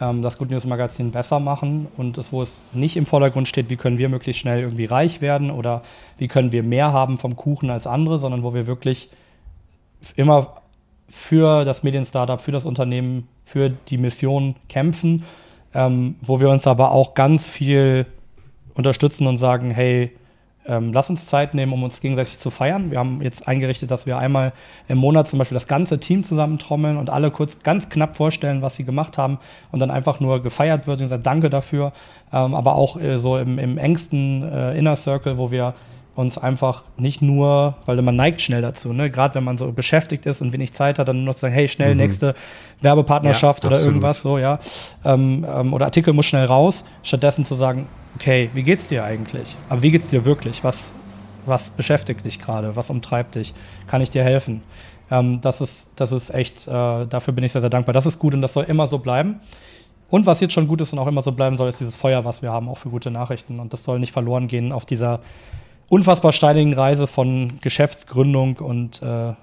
ähm, 0.00 0.22
das 0.22 0.38
Good 0.38 0.50
News 0.50 0.64
Magazin 0.64 1.10
besser 1.10 1.40
machen 1.40 1.88
und 1.96 2.18
es, 2.18 2.32
wo 2.32 2.42
es 2.42 2.60
nicht 2.72 2.96
im 2.96 3.06
Vordergrund 3.06 3.48
steht, 3.48 3.70
wie 3.70 3.76
können 3.76 3.98
wir 3.98 4.08
möglichst 4.08 4.40
schnell 4.40 4.60
irgendwie 4.60 4.84
reich 4.84 5.20
werden 5.20 5.50
oder 5.50 5.82
wie 6.18 6.28
können 6.28 6.52
wir 6.52 6.62
mehr 6.62 6.92
haben 6.92 7.18
vom 7.18 7.36
Kuchen 7.36 7.70
als 7.70 7.86
andere, 7.86 8.18
sondern 8.18 8.42
wo 8.42 8.54
wir 8.54 8.66
wirklich 8.66 9.10
immer 10.16 10.56
für 11.08 11.64
das 11.64 11.82
Medien-Startup, 11.82 12.40
für 12.40 12.52
das 12.52 12.64
Unternehmen, 12.64 13.26
für 13.44 13.70
die 13.70 13.98
Mission 13.98 14.54
kämpfen, 14.68 15.24
ähm, 15.74 16.16
wo 16.20 16.40
wir 16.40 16.48
uns 16.50 16.66
aber 16.66 16.92
auch 16.92 17.14
ganz 17.14 17.48
viel 17.48 18.06
unterstützen 18.74 19.26
und 19.26 19.36
sagen, 19.36 19.70
hey, 19.70 20.12
ähm, 20.66 20.92
lass 20.92 21.08
uns 21.08 21.26
Zeit 21.26 21.54
nehmen, 21.54 21.72
um 21.72 21.82
uns 21.82 22.00
gegenseitig 22.00 22.38
zu 22.38 22.50
feiern. 22.50 22.90
Wir 22.90 22.98
haben 22.98 23.22
jetzt 23.22 23.48
eingerichtet, 23.48 23.90
dass 23.90 24.06
wir 24.06 24.18
einmal 24.18 24.52
im 24.88 24.98
Monat 24.98 25.26
zum 25.26 25.38
Beispiel 25.38 25.56
das 25.56 25.66
ganze 25.66 25.98
Team 26.00 26.22
zusammentrommeln 26.22 26.96
und 26.96 27.10
alle 27.10 27.30
kurz 27.30 27.62
ganz 27.62 27.88
knapp 27.88 28.16
vorstellen, 28.16 28.62
was 28.62 28.76
sie 28.76 28.84
gemacht 28.84 29.16
haben 29.16 29.38
und 29.72 29.80
dann 29.80 29.90
einfach 29.90 30.20
nur 30.20 30.42
gefeiert 30.42 30.86
wird 30.86 30.98
und 30.98 31.04
gesagt, 31.04 31.26
danke 31.26 31.50
dafür. 31.50 31.92
Ähm, 32.32 32.54
aber 32.54 32.76
auch 32.76 33.00
äh, 33.00 33.18
so 33.18 33.38
im, 33.38 33.58
im 33.58 33.78
engsten 33.78 34.42
äh, 34.42 34.78
Inner 34.78 34.96
Circle, 34.96 35.38
wo 35.38 35.50
wir 35.50 35.74
uns 36.20 36.38
einfach 36.38 36.84
nicht 36.96 37.22
nur, 37.22 37.74
weil 37.86 38.00
man 38.02 38.16
neigt 38.16 38.40
schnell 38.40 38.62
dazu, 38.62 38.92
ne? 38.92 39.10
gerade 39.10 39.34
wenn 39.34 39.44
man 39.44 39.56
so 39.56 39.72
beschäftigt 39.72 40.26
ist 40.26 40.40
und 40.40 40.52
wenig 40.52 40.72
Zeit 40.72 40.98
hat, 40.98 41.08
dann 41.08 41.16
nur 41.16 41.26
noch 41.26 41.34
zu 41.34 41.40
sagen, 41.40 41.54
hey, 41.54 41.68
schnell 41.68 41.92
mhm. 41.92 42.00
nächste 42.00 42.34
Werbepartnerschaft 42.80 43.64
ja, 43.64 43.70
oder 43.70 43.80
irgendwas 43.80 44.22
so, 44.22 44.38
ja. 44.38 44.58
Ähm, 45.04 45.46
ähm, 45.48 45.72
oder 45.74 45.86
Artikel 45.86 46.12
muss 46.12 46.26
schnell 46.26 46.44
raus, 46.44 46.84
stattdessen 47.02 47.44
zu 47.44 47.54
sagen, 47.54 47.88
okay, 48.16 48.50
wie 48.54 48.62
geht's 48.62 48.88
dir 48.88 49.04
eigentlich? 49.04 49.56
Aber 49.68 49.82
wie 49.82 49.90
geht's 49.90 50.10
dir 50.10 50.24
wirklich? 50.24 50.62
Was, 50.62 50.94
was 51.46 51.70
beschäftigt 51.70 52.24
dich 52.24 52.38
gerade? 52.38 52.76
Was 52.76 52.90
umtreibt 52.90 53.34
dich? 53.34 53.54
Kann 53.86 54.00
ich 54.00 54.10
dir 54.10 54.22
helfen? 54.22 54.62
Ähm, 55.10 55.40
das, 55.40 55.60
ist, 55.60 55.90
das 55.96 56.12
ist 56.12 56.32
echt, 56.32 56.68
äh, 56.68 56.70
dafür 57.06 57.34
bin 57.34 57.44
ich 57.44 57.52
sehr, 57.52 57.60
sehr 57.60 57.70
dankbar. 57.70 57.92
Das 57.92 58.06
ist 58.06 58.18
gut 58.18 58.34
und 58.34 58.42
das 58.42 58.52
soll 58.52 58.64
immer 58.64 58.86
so 58.86 58.98
bleiben. 58.98 59.40
Und 60.10 60.26
was 60.26 60.40
jetzt 60.40 60.52
schon 60.52 60.66
gut 60.66 60.80
ist 60.80 60.92
und 60.92 60.98
auch 60.98 61.06
immer 61.06 61.22
so 61.22 61.32
bleiben 61.32 61.56
soll, 61.56 61.68
ist 61.68 61.78
dieses 61.78 61.94
Feuer, 61.94 62.24
was 62.24 62.42
wir 62.42 62.50
haben, 62.50 62.68
auch 62.68 62.78
für 62.78 62.90
gute 62.90 63.10
Nachrichten. 63.10 63.60
Und 63.60 63.72
das 63.72 63.84
soll 63.84 64.00
nicht 64.00 64.12
verloren 64.12 64.48
gehen 64.48 64.72
auf 64.72 64.84
dieser 64.84 65.20
unfassbar 65.90 66.32
steinigen 66.32 66.72
Reise 66.72 67.06
von 67.06 67.58
Geschäftsgründung 67.60 68.56
und 68.56 69.02
äh, 69.02 69.34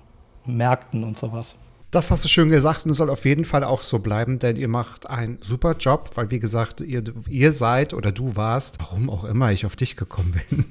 Märkten 0.45 1.03
und 1.03 1.15
sowas. 1.15 1.55
Das 1.89 2.11
hast 2.11 2.25
du 2.25 2.27
schön 2.27 2.49
gesagt 2.49 2.83
und 2.83 2.91
es 2.91 2.97
soll 2.97 3.09
auf 3.09 3.23
jeden 3.23 3.45
Fall 3.45 3.63
auch 3.63 3.81
so 3.81 3.99
bleiben, 3.99 4.39
denn 4.39 4.57
ihr 4.57 4.67
macht 4.67 5.09
einen 5.09 5.37
super 5.39 5.77
Job, 5.79 6.11
weil 6.15 6.29
wie 6.31 6.39
gesagt, 6.39 6.81
ihr, 6.81 7.01
ihr 7.29 7.53
seid 7.53 7.93
oder 7.93 8.11
du 8.11 8.35
warst, 8.35 8.79
warum 8.79 9.09
auch 9.09 9.23
immer 9.23 9.53
ich 9.53 9.65
auf 9.65 9.77
dich 9.77 9.95
gekommen 9.95 10.35
bin, 10.49 10.65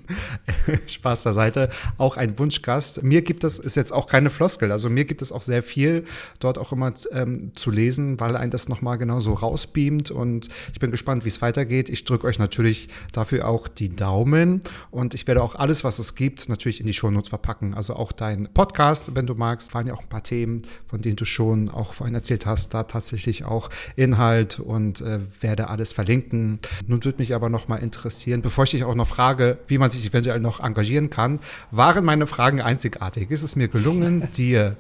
Spaß 0.87 1.23
beiseite, 1.23 1.71
auch 1.97 2.19
ein 2.19 2.39
Wunschgast. 2.39 3.03
Mir 3.03 3.23
gibt 3.23 3.45
es, 3.45 3.59
ist 3.59 3.77
jetzt 3.77 3.95
auch 3.95 4.09
keine 4.09 4.29
Floskel, 4.29 4.71
also 4.71 4.91
mir 4.91 5.07
gibt 5.07 5.23
es 5.23 5.33
auch 5.33 5.41
sehr 5.41 5.63
viel 5.63 6.05
dort 6.39 6.59
auch 6.59 6.71
immer 6.73 6.93
ähm, 7.13 7.53
zu 7.55 7.71
lesen, 7.71 8.21
weil 8.21 8.37
ein 8.37 8.51
das 8.51 8.69
nochmal 8.69 8.99
genauso 8.99 9.33
rausbeamt 9.33 10.11
und 10.11 10.51
ich 10.75 10.81
bin 10.81 10.91
gespannt, 10.91 11.25
wie 11.25 11.31
es 11.31 11.41
weitergeht. 11.41 11.89
Ich 11.89 12.05
drücke 12.05 12.27
euch 12.27 12.39
natürlich 12.39 12.91
dafür 13.13 13.49
auch 13.49 13.69
die 13.69 13.89
Daumen 13.89 14.61
und 14.91 15.15
ich 15.15 15.27
werde 15.27 15.43
auch 15.43 15.55
alles, 15.55 15.83
was 15.83 15.99
es 15.99 16.15
gibt, 16.15 16.51
natürlich 16.51 16.81
in 16.81 16.87
die 16.87 16.95
Shownotes 16.95 17.31
verpacken. 17.31 17.73
Also 17.73 17.97
auch 17.97 18.13
dein 18.13 18.53
Podcast, 18.53 19.17
wenn 19.17 19.27
du 19.27 19.35
magst, 19.35 19.73
waren 19.73 19.87
ja 19.87 19.95
auch 19.95 20.03
ein 20.03 20.11
paar 20.11 20.23
Themen, 20.23 20.61
von 20.85 21.06
den 21.07 21.17
du 21.17 21.25
schon 21.25 21.71
auch 21.71 21.95
vorhin 21.95 22.15
erzählt 22.15 22.45
hast, 22.45 22.75
da 22.75 22.83
tatsächlich 22.83 23.45
auch 23.45 23.71
Inhalt 23.95 24.59
und 24.61 25.01
äh, 25.01 25.21
werde 25.41 25.69
alles 25.69 25.93
verlinken. 25.93 26.59
Nun 26.87 27.05
würde 27.05 27.19
mich 27.19 27.35
aber 27.35 27.49
noch 27.49 27.69
mal 27.69 27.77
interessieren, 27.77 28.43
bevor 28.43 28.65
ich 28.65 28.71
dich 28.71 28.85
auch 28.85 28.95
noch 28.95 29.07
frage, 29.07 29.59
wie 29.69 29.79
man 29.79 29.91
sich 29.91 30.05
eventuell 30.07 30.41
noch 30.41 30.61
engagieren 30.61 31.09
kann, 31.09 31.41
waren 31.71 32.05
meine 32.05 32.27
Fragen 32.27 32.61
einzigartig? 32.61 33.31
Ist 33.31 33.43
es 33.43 33.57
mir 33.57 33.69
gelungen, 33.69 34.29
dir 34.37 34.77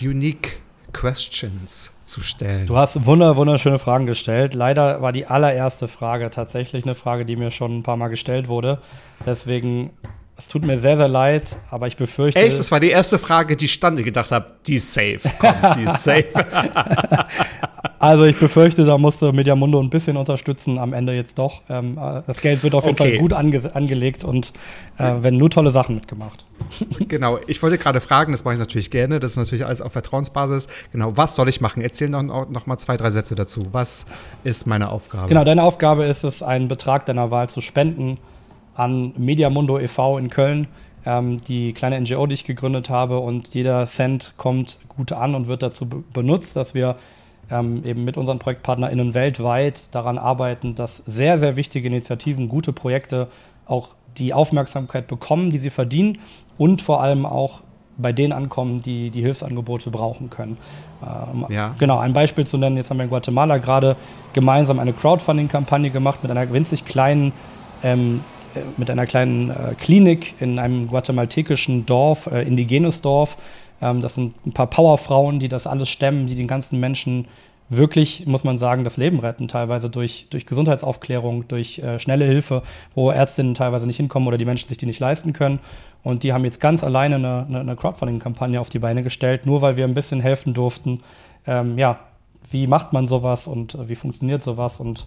unique 0.00 0.62
Questions 0.92 1.92
zu 2.06 2.22
stellen. 2.22 2.66
Du 2.66 2.76
hast 2.76 3.04
wunder, 3.04 3.36
wunderschöne 3.36 3.78
Fragen 3.78 4.06
gestellt. 4.06 4.54
Leider 4.54 5.02
war 5.02 5.12
die 5.12 5.26
allererste 5.26 5.88
Frage 5.88 6.30
tatsächlich 6.30 6.84
eine 6.84 6.94
Frage, 6.94 7.26
die 7.26 7.36
mir 7.36 7.50
schon 7.50 7.78
ein 7.78 7.82
paar 7.82 7.96
Mal 7.96 8.08
gestellt 8.08 8.48
wurde. 8.48 8.80
Deswegen, 9.26 9.90
es 10.38 10.46
tut 10.46 10.64
mir 10.64 10.78
sehr, 10.78 10.96
sehr 10.96 11.08
leid, 11.08 11.56
aber 11.68 11.88
ich 11.88 11.96
befürchte. 11.96 12.40
Echt? 12.40 12.56
Das 12.56 12.70
war 12.70 12.78
die 12.78 12.90
erste 12.90 13.18
Frage, 13.18 13.56
die 13.56 13.66
stand. 13.66 13.98
Ich 13.98 14.04
gedacht 14.04 14.30
habe, 14.30 14.46
die 14.64 14.74
ist 14.74 14.94
safe. 14.94 15.18
Komm, 15.40 15.52
die 15.76 15.82
ist 15.82 16.04
safe. 16.04 16.28
also 17.98 18.24
ich 18.24 18.38
befürchte, 18.38 18.84
da 18.84 18.98
musste 18.98 19.32
Mediamundo 19.32 19.82
ein 19.82 19.90
bisschen 19.90 20.16
unterstützen 20.16 20.78
am 20.78 20.92
Ende 20.92 21.12
jetzt 21.12 21.40
doch. 21.40 21.62
Ähm, 21.68 21.98
äh, 21.98 22.22
das 22.24 22.40
Geld 22.40 22.62
wird 22.62 22.74
auf 22.76 22.84
jeden 22.84 22.94
Okay. 22.94 23.10
Fall 23.10 23.18
gut 23.18 23.32
ange 23.32 23.74
angelegt 23.74 24.22
und 24.22 24.52
äh, 24.98 25.02
werden 25.02 25.38
nur 25.38 25.50
tolle 25.50 25.72
Sachen 25.72 25.96
mitgemacht. 25.96 26.44
genau, 27.08 27.40
ich 27.48 27.60
wollte 27.60 27.76
gerade 27.76 28.00
fragen, 28.00 28.30
das 28.30 28.44
mache 28.44 28.54
ich 28.54 28.60
natürlich 28.60 28.92
gerne, 28.92 29.18
das 29.18 29.32
ist 29.32 29.38
natürlich 29.38 29.66
alles 29.66 29.80
auf 29.80 29.92
Vertrauensbasis. 29.92 30.68
Genau, 30.92 31.16
was 31.16 31.34
soll 31.34 31.48
ich 31.48 31.60
machen? 31.60 31.82
Erzähl 31.82 32.10
noch, 32.10 32.22
noch 32.22 32.66
mal 32.66 32.78
zwei, 32.78 32.96
drei 32.96 33.10
Sätze 33.10 33.34
dazu. 33.34 33.66
Was 33.72 34.06
ist 34.44 34.68
meine 34.68 34.90
Aufgabe? 34.90 35.28
Genau, 35.28 35.42
deine 35.42 35.64
Aufgabe 35.64 36.04
ist 36.04 36.22
es, 36.22 36.44
einen 36.44 36.68
Betrag 36.68 37.06
deiner 37.06 37.32
Wahl 37.32 37.50
zu 37.50 37.60
spenden 37.60 38.18
an 38.78 39.12
Mediamundo 39.16 39.78
e.V. 39.78 40.18
in 40.18 40.30
Köln, 40.30 40.68
ähm, 41.04 41.40
die 41.44 41.72
kleine 41.72 42.00
NGO, 42.00 42.26
die 42.26 42.34
ich 42.34 42.44
gegründet 42.44 42.88
habe. 42.88 43.18
Und 43.18 43.54
jeder 43.54 43.86
Cent 43.86 44.34
kommt 44.36 44.78
gut 44.88 45.12
an 45.12 45.34
und 45.34 45.48
wird 45.48 45.62
dazu 45.62 45.86
be 45.86 46.02
benutzt, 46.12 46.56
dass 46.56 46.74
wir 46.74 46.96
ähm, 47.50 47.82
eben 47.84 48.04
mit 48.04 48.16
unseren 48.16 48.38
ProjektpartnerInnen 48.38 49.14
weltweit 49.14 49.94
daran 49.94 50.18
arbeiten, 50.18 50.74
dass 50.74 50.98
sehr, 51.06 51.38
sehr 51.38 51.56
wichtige 51.56 51.88
Initiativen, 51.88 52.48
gute 52.48 52.72
Projekte 52.72 53.28
auch 53.66 53.90
die 54.16 54.32
Aufmerksamkeit 54.32 55.06
bekommen, 55.06 55.50
die 55.50 55.58
sie 55.58 55.70
verdienen 55.70 56.18
und 56.56 56.82
vor 56.82 57.02
allem 57.02 57.26
auch 57.26 57.60
bei 57.96 58.12
denen 58.12 58.32
ankommen, 58.32 58.80
die 58.80 59.10
die 59.10 59.22
Hilfsangebote 59.22 59.90
brauchen 59.90 60.30
können. 60.30 60.56
Ähm, 61.02 61.46
Ja. 61.48 61.74
Genau, 61.78 61.98
ein 61.98 62.12
Beispiel 62.12 62.46
zu 62.46 62.56
nennen, 62.56 62.76
jetzt 62.76 62.90
haben 62.90 62.98
wir 62.98 63.04
in 63.04 63.10
Guatemala 63.10 63.58
gerade 63.58 63.96
gemeinsam 64.32 64.78
eine 64.78 64.92
Crowdfunding-Kampagne 64.92 65.90
gemacht 65.90 66.22
mit 66.22 66.30
einer 66.30 66.52
winzig 66.52 66.84
kleinen, 66.84 67.32
ähm, 67.82 68.20
äh, 68.20 68.37
mit 68.76 68.90
einer 68.90 69.06
kleinen 69.06 69.50
äh, 69.50 69.74
Klinik 69.78 70.34
in 70.40 70.58
einem 70.58 70.88
guatemaltekischen 70.88 71.86
Dorf, 71.86 72.26
äh, 72.26 72.42
indigenes 72.42 73.00
Dorf. 73.02 73.36
Ähm, 73.80 74.00
das 74.00 74.14
sind 74.14 74.34
ein 74.46 74.52
paar 74.52 74.68
Powerfrauen, 74.68 75.40
die 75.40 75.48
das 75.48 75.66
alles 75.66 75.88
stemmen, 75.88 76.26
die 76.26 76.34
den 76.34 76.46
ganzen 76.46 76.80
Menschen 76.80 77.26
wirklich, 77.70 78.26
muss 78.26 78.44
man 78.44 78.56
sagen, 78.56 78.84
das 78.84 78.96
Leben 78.96 79.20
retten, 79.20 79.48
teilweise 79.48 79.90
durch, 79.90 80.26
durch 80.30 80.46
Gesundheitsaufklärung, 80.46 81.46
durch 81.48 81.78
äh, 81.78 81.98
schnelle 81.98 82.24
Hilfe, 82.24 82.62
wo 82.94 83.10
Ärztinnen 83.10 83.54
teilweise 83.54 83.86
nicht 83.86 83.98
hinkommen 83.98 84.26
oder 84.26 84.38
die 84.38 84.44
Menschen 84.44 84.68
sich 84.68 84.78
die 84.78 84.86
nicht 84.86 85.00
leisten 85.00 85.32
können. 85.32 85.58
Und 86.02 86.22
die 86.22 86.32
haben 86.32 86.44
jetzt 86.44 86.60
ganz 86.60 86.82
alleine 86.82 87.16
eine, 87.16 87.46
eine, 87.48 87.60
eine 87.60 87.76
Crowdfunding-Kampagne 87.76 88.60
auf 88.60 88.70
die 88.70 88.78
Beine 88.78 89.02
gestellt, 89.02 89.44
nur 89.44 89.60
weil 89.60 89.76
wir 89.76 89.84
ein 89.84 89.94
bisschen 89.94 90.20
helfen 90.20 90.54
durften. 90.54 91.00
Ähm, 91.46 91.76
ja, 91.76 91.98
wie 92.50 92.66
macht 92.66 92.92
man 92.92 93.06
sowas 93.06 93.46
und 93.46 93.74
äh, 93.74 93.88
wie 93.88 93.96
funktioniert 93.96 94.42
sowas? 94.42 94.80
Und 94.80 95.06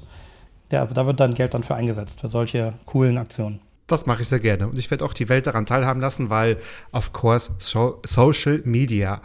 ja, 0.72 0.86
da 0.86 1.06
wird 1.06 1.20
dann 1.20 1.34
Geld 1.34 1.54
dann 1.54 1.64
für 1.64 1.76
eingesetzt, 1.76 2.22
für 2.22 2.28
solche 2.28 2.74
coolen 2.86 3.18
Aktionen. 3.18 3.60
Das 3.92 4.06
mache 4.06 4.22
ich 4.22 4.30
sehr 4.30 4.40
gerne. 4.40 4.68
Und 4.68 4.80
ich 4.80 4.90
werde 4.90 5.04
auch 5.04 5.14
die 5.14 5.28
Welt 5.28 5.48
daran 5.48 5.66
teilhaben 5.66 6.00
lassen, 6.00 6.30
weil, 6.30 6.58
of 6.94 7.12
course, 7.12 7.52
so 7.60 8.00
Social 8.06 8.62
Media. 8.64 9.20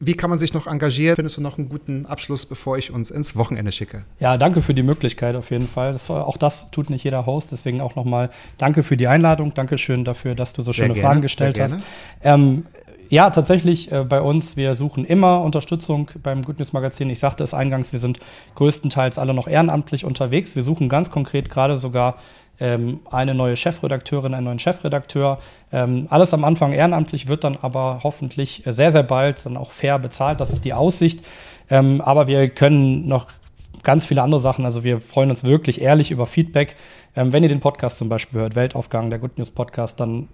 Wie 0.00 0.14
kann 0.14 0.30
man 0.30 0.38
sich 0.38 0.54
noch 0.54 0.66
engagieren? 0.66 1.16
Findest 1.16 1.36
du 1.36 1.42
noch 1.42 1.58
einen 1.58 1.68
guten 1.68 2.06
Abschluss, 2.06 2.46
bevor 2.46 2.78
ich 2.78 2.90
uns 2.90 3.10
ins 3.10 3.36
Wochenende 3.36 3.72
schicke? 3.72 4.06
Ja, 4.18 4.38
danke 4.38 4.62
für 4.62 4.72
die 4.72 4.82
Möglichkeit 4.82 5.36
auf 5.36 5.50
jeden 5.50 5.68
Fall. 5.68 5.92
Das, 5.92 6.08
auch 6.08 6.38
das 6.38 6.70
tut 6.70 6.88
nicht 6.88 7.04
jeder 7.04 7.26
Host, 7.26 7.52
deswegen 7.52 7.82
auch 7.82 7.94
nochmal 7.94 8.30
danke 8.56 8.82
für 8.82 8.96
die 8.96 9.06
Einladung. 9.06 9.52
Dankeschön 9.52 10.06
dafür, 10.06 10.34
dass 10.34 10.54
du 10.54 10.62
so 10.62 10.70
Sehr 10.70 10.84
schöne 10.84 10.94
gerne, 10.94 11.06
Fragen 11.06 11.20
gestellt 11.20 11.60
hast. 11.60 11.78
Ähm, 12.22 12.64
ja, 13.08 13.30
tatsächlich 13.30 13.92
äh, 13.92 14.04
bei 14.04 14.20
uns, 14.20 14.56
wir 14.56 14.76
suchen 14.76 15.04
immer 15.04 15.42
Unterstützung 15.42 16.10
beim 16.22 16.42
Good 16.42 16.58
News 16.58 16.72
Magazin. 16.72 17.10
Ich 17.10 17.20
sagte 17.20 17.44
es 17.44 17.54
eingangs, 17.54 17.92
wir 17.92 18.00
sind 18.00 18.18
größtenteils 18.54 19.18
alle 19.18 19.34
noch 19.34 19.48
ehrenamtlich 19.48 20.04
unterwegs. 20.04 20.56
Wir 20.56 20.62
suchen 20.62 20.88
ganz 20.88 21.10
konkret 21.10 21.50
gerade 21.50 21.76
sogar 21.76 22.16
ähm, 22.58 23.00
eine 23.10 23.34
neue 23.34 23.56
Chefredakteurin, 23.56 24.34
einen 24.34 24.46
neuen 24.46 24.58
Chefredakteur. 24.58 25.38
Ähm, 25.72 26.06
alles 26.10 26.32
am 26.34 26.44
Anfang 26.44 26.72
ehrenamtlich, 26.72 27.28
wird 27.28 27.44
dann 27.44 27.58
aber 27.60 28.00
hoffentlich 28.02 28.66
äh, 28.66 28.72
sehr, 28.72 28.92
sehr 28.92 29.02
bald 29.02 29.44
dann 29.46 29.56
auch 29.56 29.70
fair 29.70 29.98
bezahlt. 29.98 30.40
Das 30.40 30.52
ist 30.52 30.64
die 30.64 30.72
Aussicht. 30.72 31.24
Ähm, 31.70 32.00
aber 32.00 32.28
wir 32.28 32.48
können 32.48 33.06
noch 33.08 33.26
ganz 33.82 34.06
viele 34.06 34.22
andere 34.22 34.40
Sachen. 34.40 34.64
Also 34.64 34.84
wir 34.84 35.00
freuen 35.00 35.30
uns 35.30 35.44
wirklich 35.44 35.80
ehrlich 35.80 36.10
über 36.10 36.26
Feedback. 36.26 36.76
Ähm, 37.14 37.32
wenn 37.32 37.42
ihr 37.42 37.48
den 37.48 37.60
Podcast 37.60 37.98
zum 37.98 38.08
Beispiel 38.08 38.40
hört, 38.40 38.54
Weltaufgang, 38.56 39.10
der 39.10 39.18
Good 39.18 39.38
News 39.38 39.50
Podcast, 39.50 40.00
dann 40.00 40.28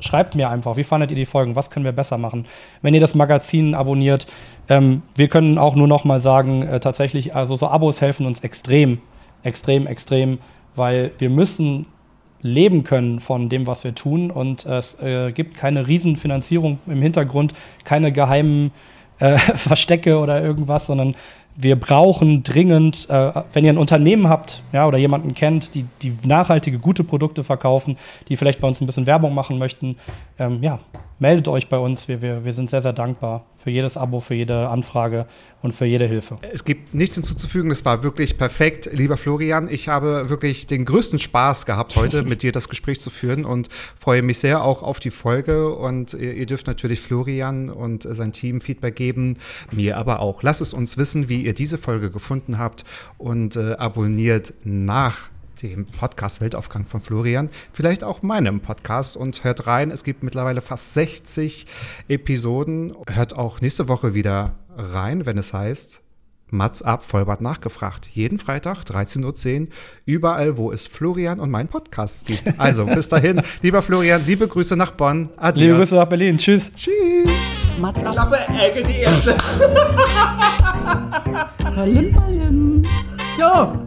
schreibt 0.00 0.34
mir 0.34 0.50
einfach, 0.50 0.76
wie 0.76 0.84
fandet 0.84 1.10
ihr 1.10 1.16
die 1.16 1.26
Folgen, 1.26 1.56
was 1.56 1.70
können 1.70 1.84
wir 1.84 1.92
besser 1.92 2.18
machen. 2.18 2.46
Wenn 2.82 2.94
ihr 2.94 3.00
das 3.00 3.14
Magazin 3.14 3.74
abonniert, 3.74 4.26
ähm, 4.68 5.02
wir 5.14 5.28
können 5.28 5.58
auch 5.58 5.74
nur 5.74 5.86
noch 5.86 6.04
mal 6.04 6.20
sagen, 6.20 6.62
äh, 6.62 6.80
tatsächlich, 6.80 7.34
also 7.34 7.56
so 7.56 7.68
Abos 7.68 8.00
helfen 8.00 8.26
uns 8.26 8.40
extrem, 8.40 8.98
extrem, 9.42 9.86
extrem, 9.86 10.38
weil 10.74 11.12
wir 11.18 11.30
müssen 11.30 11.86
leben 12.42 12.84
können 12.84 13.20
von 13.20 13.48
dem, 13.48 13.66
was 13.66 13.84
wir 13.84 13.94
tun 13.94 14.30
und 14.30 14.64
es 14.64 15.00
äh, 15.00 15.32
gibt 15.32 15.56
keine 15.56 15.86
Riesenfinanzierung 15.86 16.78
im 16.86 17.02
Hintergrund, 17.02 17.52
keine 17.84 18.12
geheimen 18.12 18.72
äh, 19.18 19.36
Verstecke 19.38 20.18
oder 20.18 20.42
irgendwas, 20.42 20.86
sondern 20.86 21.14
wir 21.56 21.78
brauchen 21.78 22.42
dringend, 22.42 23.08
äh, 23.10 23.32
wenn 23.52 23.64
ihr 23.64 23.72
ein 23.72 23.78
Unternehmen 23.78 24.28
habt, 24.28 24.62
ja, 24.72 24.86
oder 24.86 24.98
jemanden 24.98 25.34
kennt, 25.34 25.74
die, 25.74 25.84
die 26.02 26.16
nachhaltige, 26.24 26.78
gute 26.78 27.04
Produkte 27.04 27.44
verkaufen, 27.44 27.96
die 28.28 28.36
vielleicht 28.36 28.60
bei 28.60 28.68
uns 28.68 28.80
ein 28.80 28.86
bisschen 28.86 29.06
Werbung 29.06 29.34
machen 29.34 29.58
möchten, 29.58 29.96
ähm, 30.38 30.62
ja, 30.62 30.78
meldet 31.18 31.48
euch 31.48 31.68
bei 31.68 31.78
uns. 31.78 32.08
Wir, 32.08 32.22
wir, 32.22 32.44
wir 32.44 32.52
sind 32.52 32.70
sehr, 32.70 32.80
sehr 32.80 32.92
dankbar 32.92 33.44
für 33.62 33.70
jedes 33.70 33.96
Abo, 33.96 34.20
für 34.20 34.34
jede 34.34 34.68
Anfrage 34.68 35.26
und 35.62 35.74
für 35.74 35.84
jede 35.84 36.06
Hilfe. 36.06 36.38
Es 36.52 36.64
gibt 36.64 36.94
nichts 36.94 37.14
hinzuzufügen. 37.16 37.70
Es 37.70 37.84
war 37.84 38.02
wirklich 38.02 38.38
perfekt. 38.38 38.88
Lieber 38.92 39.16
Florian, 39.16 39.68
ich 39.70 39.88
habe 39.88 40.30
wirklich 40.30 40.66
den 40.66 40.84
größten 40.86 41.18
Spaß 41.18 41.66
gehabt, 41.66 41.96
heute 41.96 42.22
mit 42.24 42.42
dir 42.42 42.52
das 42.52 42.68
Gespräch 42.68 43.00
zu 43.00 43.10
führen 43.10 43.44
und 43.44 43.68
freue 43.98 44.22
mich 44.22 44.38
sehr 44.38 44.64
auch 44.64 44.82
auf 44.82 45.00
die 45.00 45.10
Folge. 45.10 45.74
Und 45.74 46.14
ihr, 46.14 46.34
ihr 46.34 46.46
dürft 46.46 46.66
natürlich 46.66 47.00
Florian 47.00 47.68
und 47.68 48.04
sein 48.04 48.32
Team 48.32 48.60
Feedback 48.60 48.96
geben, 48.96 49.36
mir 49.70 49.98
aber 49.98 50.20
auch. 50.20 50.42
Lasst 50.42 50.62
es 50.62 50.72
uns 50.72 50.96
wissen, 50.96 51.28
wie 51.28 51.42
ihr 51.42 51.52
diese 51.52 51.76
Folge 51.76 52.10
gefunden 52.10 52.58
habt 52.58 52.84
und 53.18 53.56
äh, 53.56 53.74
abonniert 53.74 54.54
nach 54.64 55.28
dem 55.62 55.86
Podcast 55.86 56.40
Weltaufgang 56.40 56.86
von 56.86 57.00
Florian, 57.00 57.50
vielleicht 57.72 58.04
auch 58.04 58.22
meinem 58.22 58.60
Podcast 58.60 59.16
und 59.16 59.44
hört 59.44 59.66
rein. 59.66 59.90
Es 59.90 60.04
gibt 60.04 60.22
mittlerweile 60.22 60.60
fast 60.60 60.94
60 60.94 61.66
Episoden. 62.08 62.94
Hört 63.08 63.36
auch 63.36 63.60
nächste 63.60 63.88
Woche 63.88 64.14
wieder 64.14 64.52
rein, 64.76 65.26
wenn 65.26 65.38
es 65.38 65.52
heißt 65.52 66.00
Mats 66.52 66.82
ab, 66.82 67.04
Vollbart 67.04 67.40
nachgefragt. 67.40 68.08
Jeden 68.12 68.38
Freitag 68.38 68.82
13.10 68.82 69.60
Uhr, 69.60 69.68
überall, 70.04 70.56
wo 70.56 70.72
es 70.72 70.86
Florian 70.86 71.38
und 71.40 71.50
meinen 71.50 71.68
Podcast 71.68 72.26
gibt. 72.26 72.42
Also 72.58 72.84
bis 72.86 73.08
dahin, 73.08 73.40
lieber 73.62 73.80
Florian, 73.80 74.22
liebe 74.26 74.46
Grüße 74.46 74.76
nach 74.76 74.90
Bonn. 74.90 75.30
Adios. 75.36 75.60
Liebe 75.64 75.76
Grüße 75.78 75.94
nach 75.94 76.08
Berlin. 76.08 76.36
Tschüss. 76.38 76.72
Tschüss. 76.74 77.30
Mats 77.78 78.02
ab. 78.02 78.12
Klappe, 78.12 78.38
Ecke, 78.58 78.82
die 78.82 78.98
erste. 78.98 79.36
Palim, 81.74 82.12
palim. 82.12 82.82
Ja, 83.38 83.86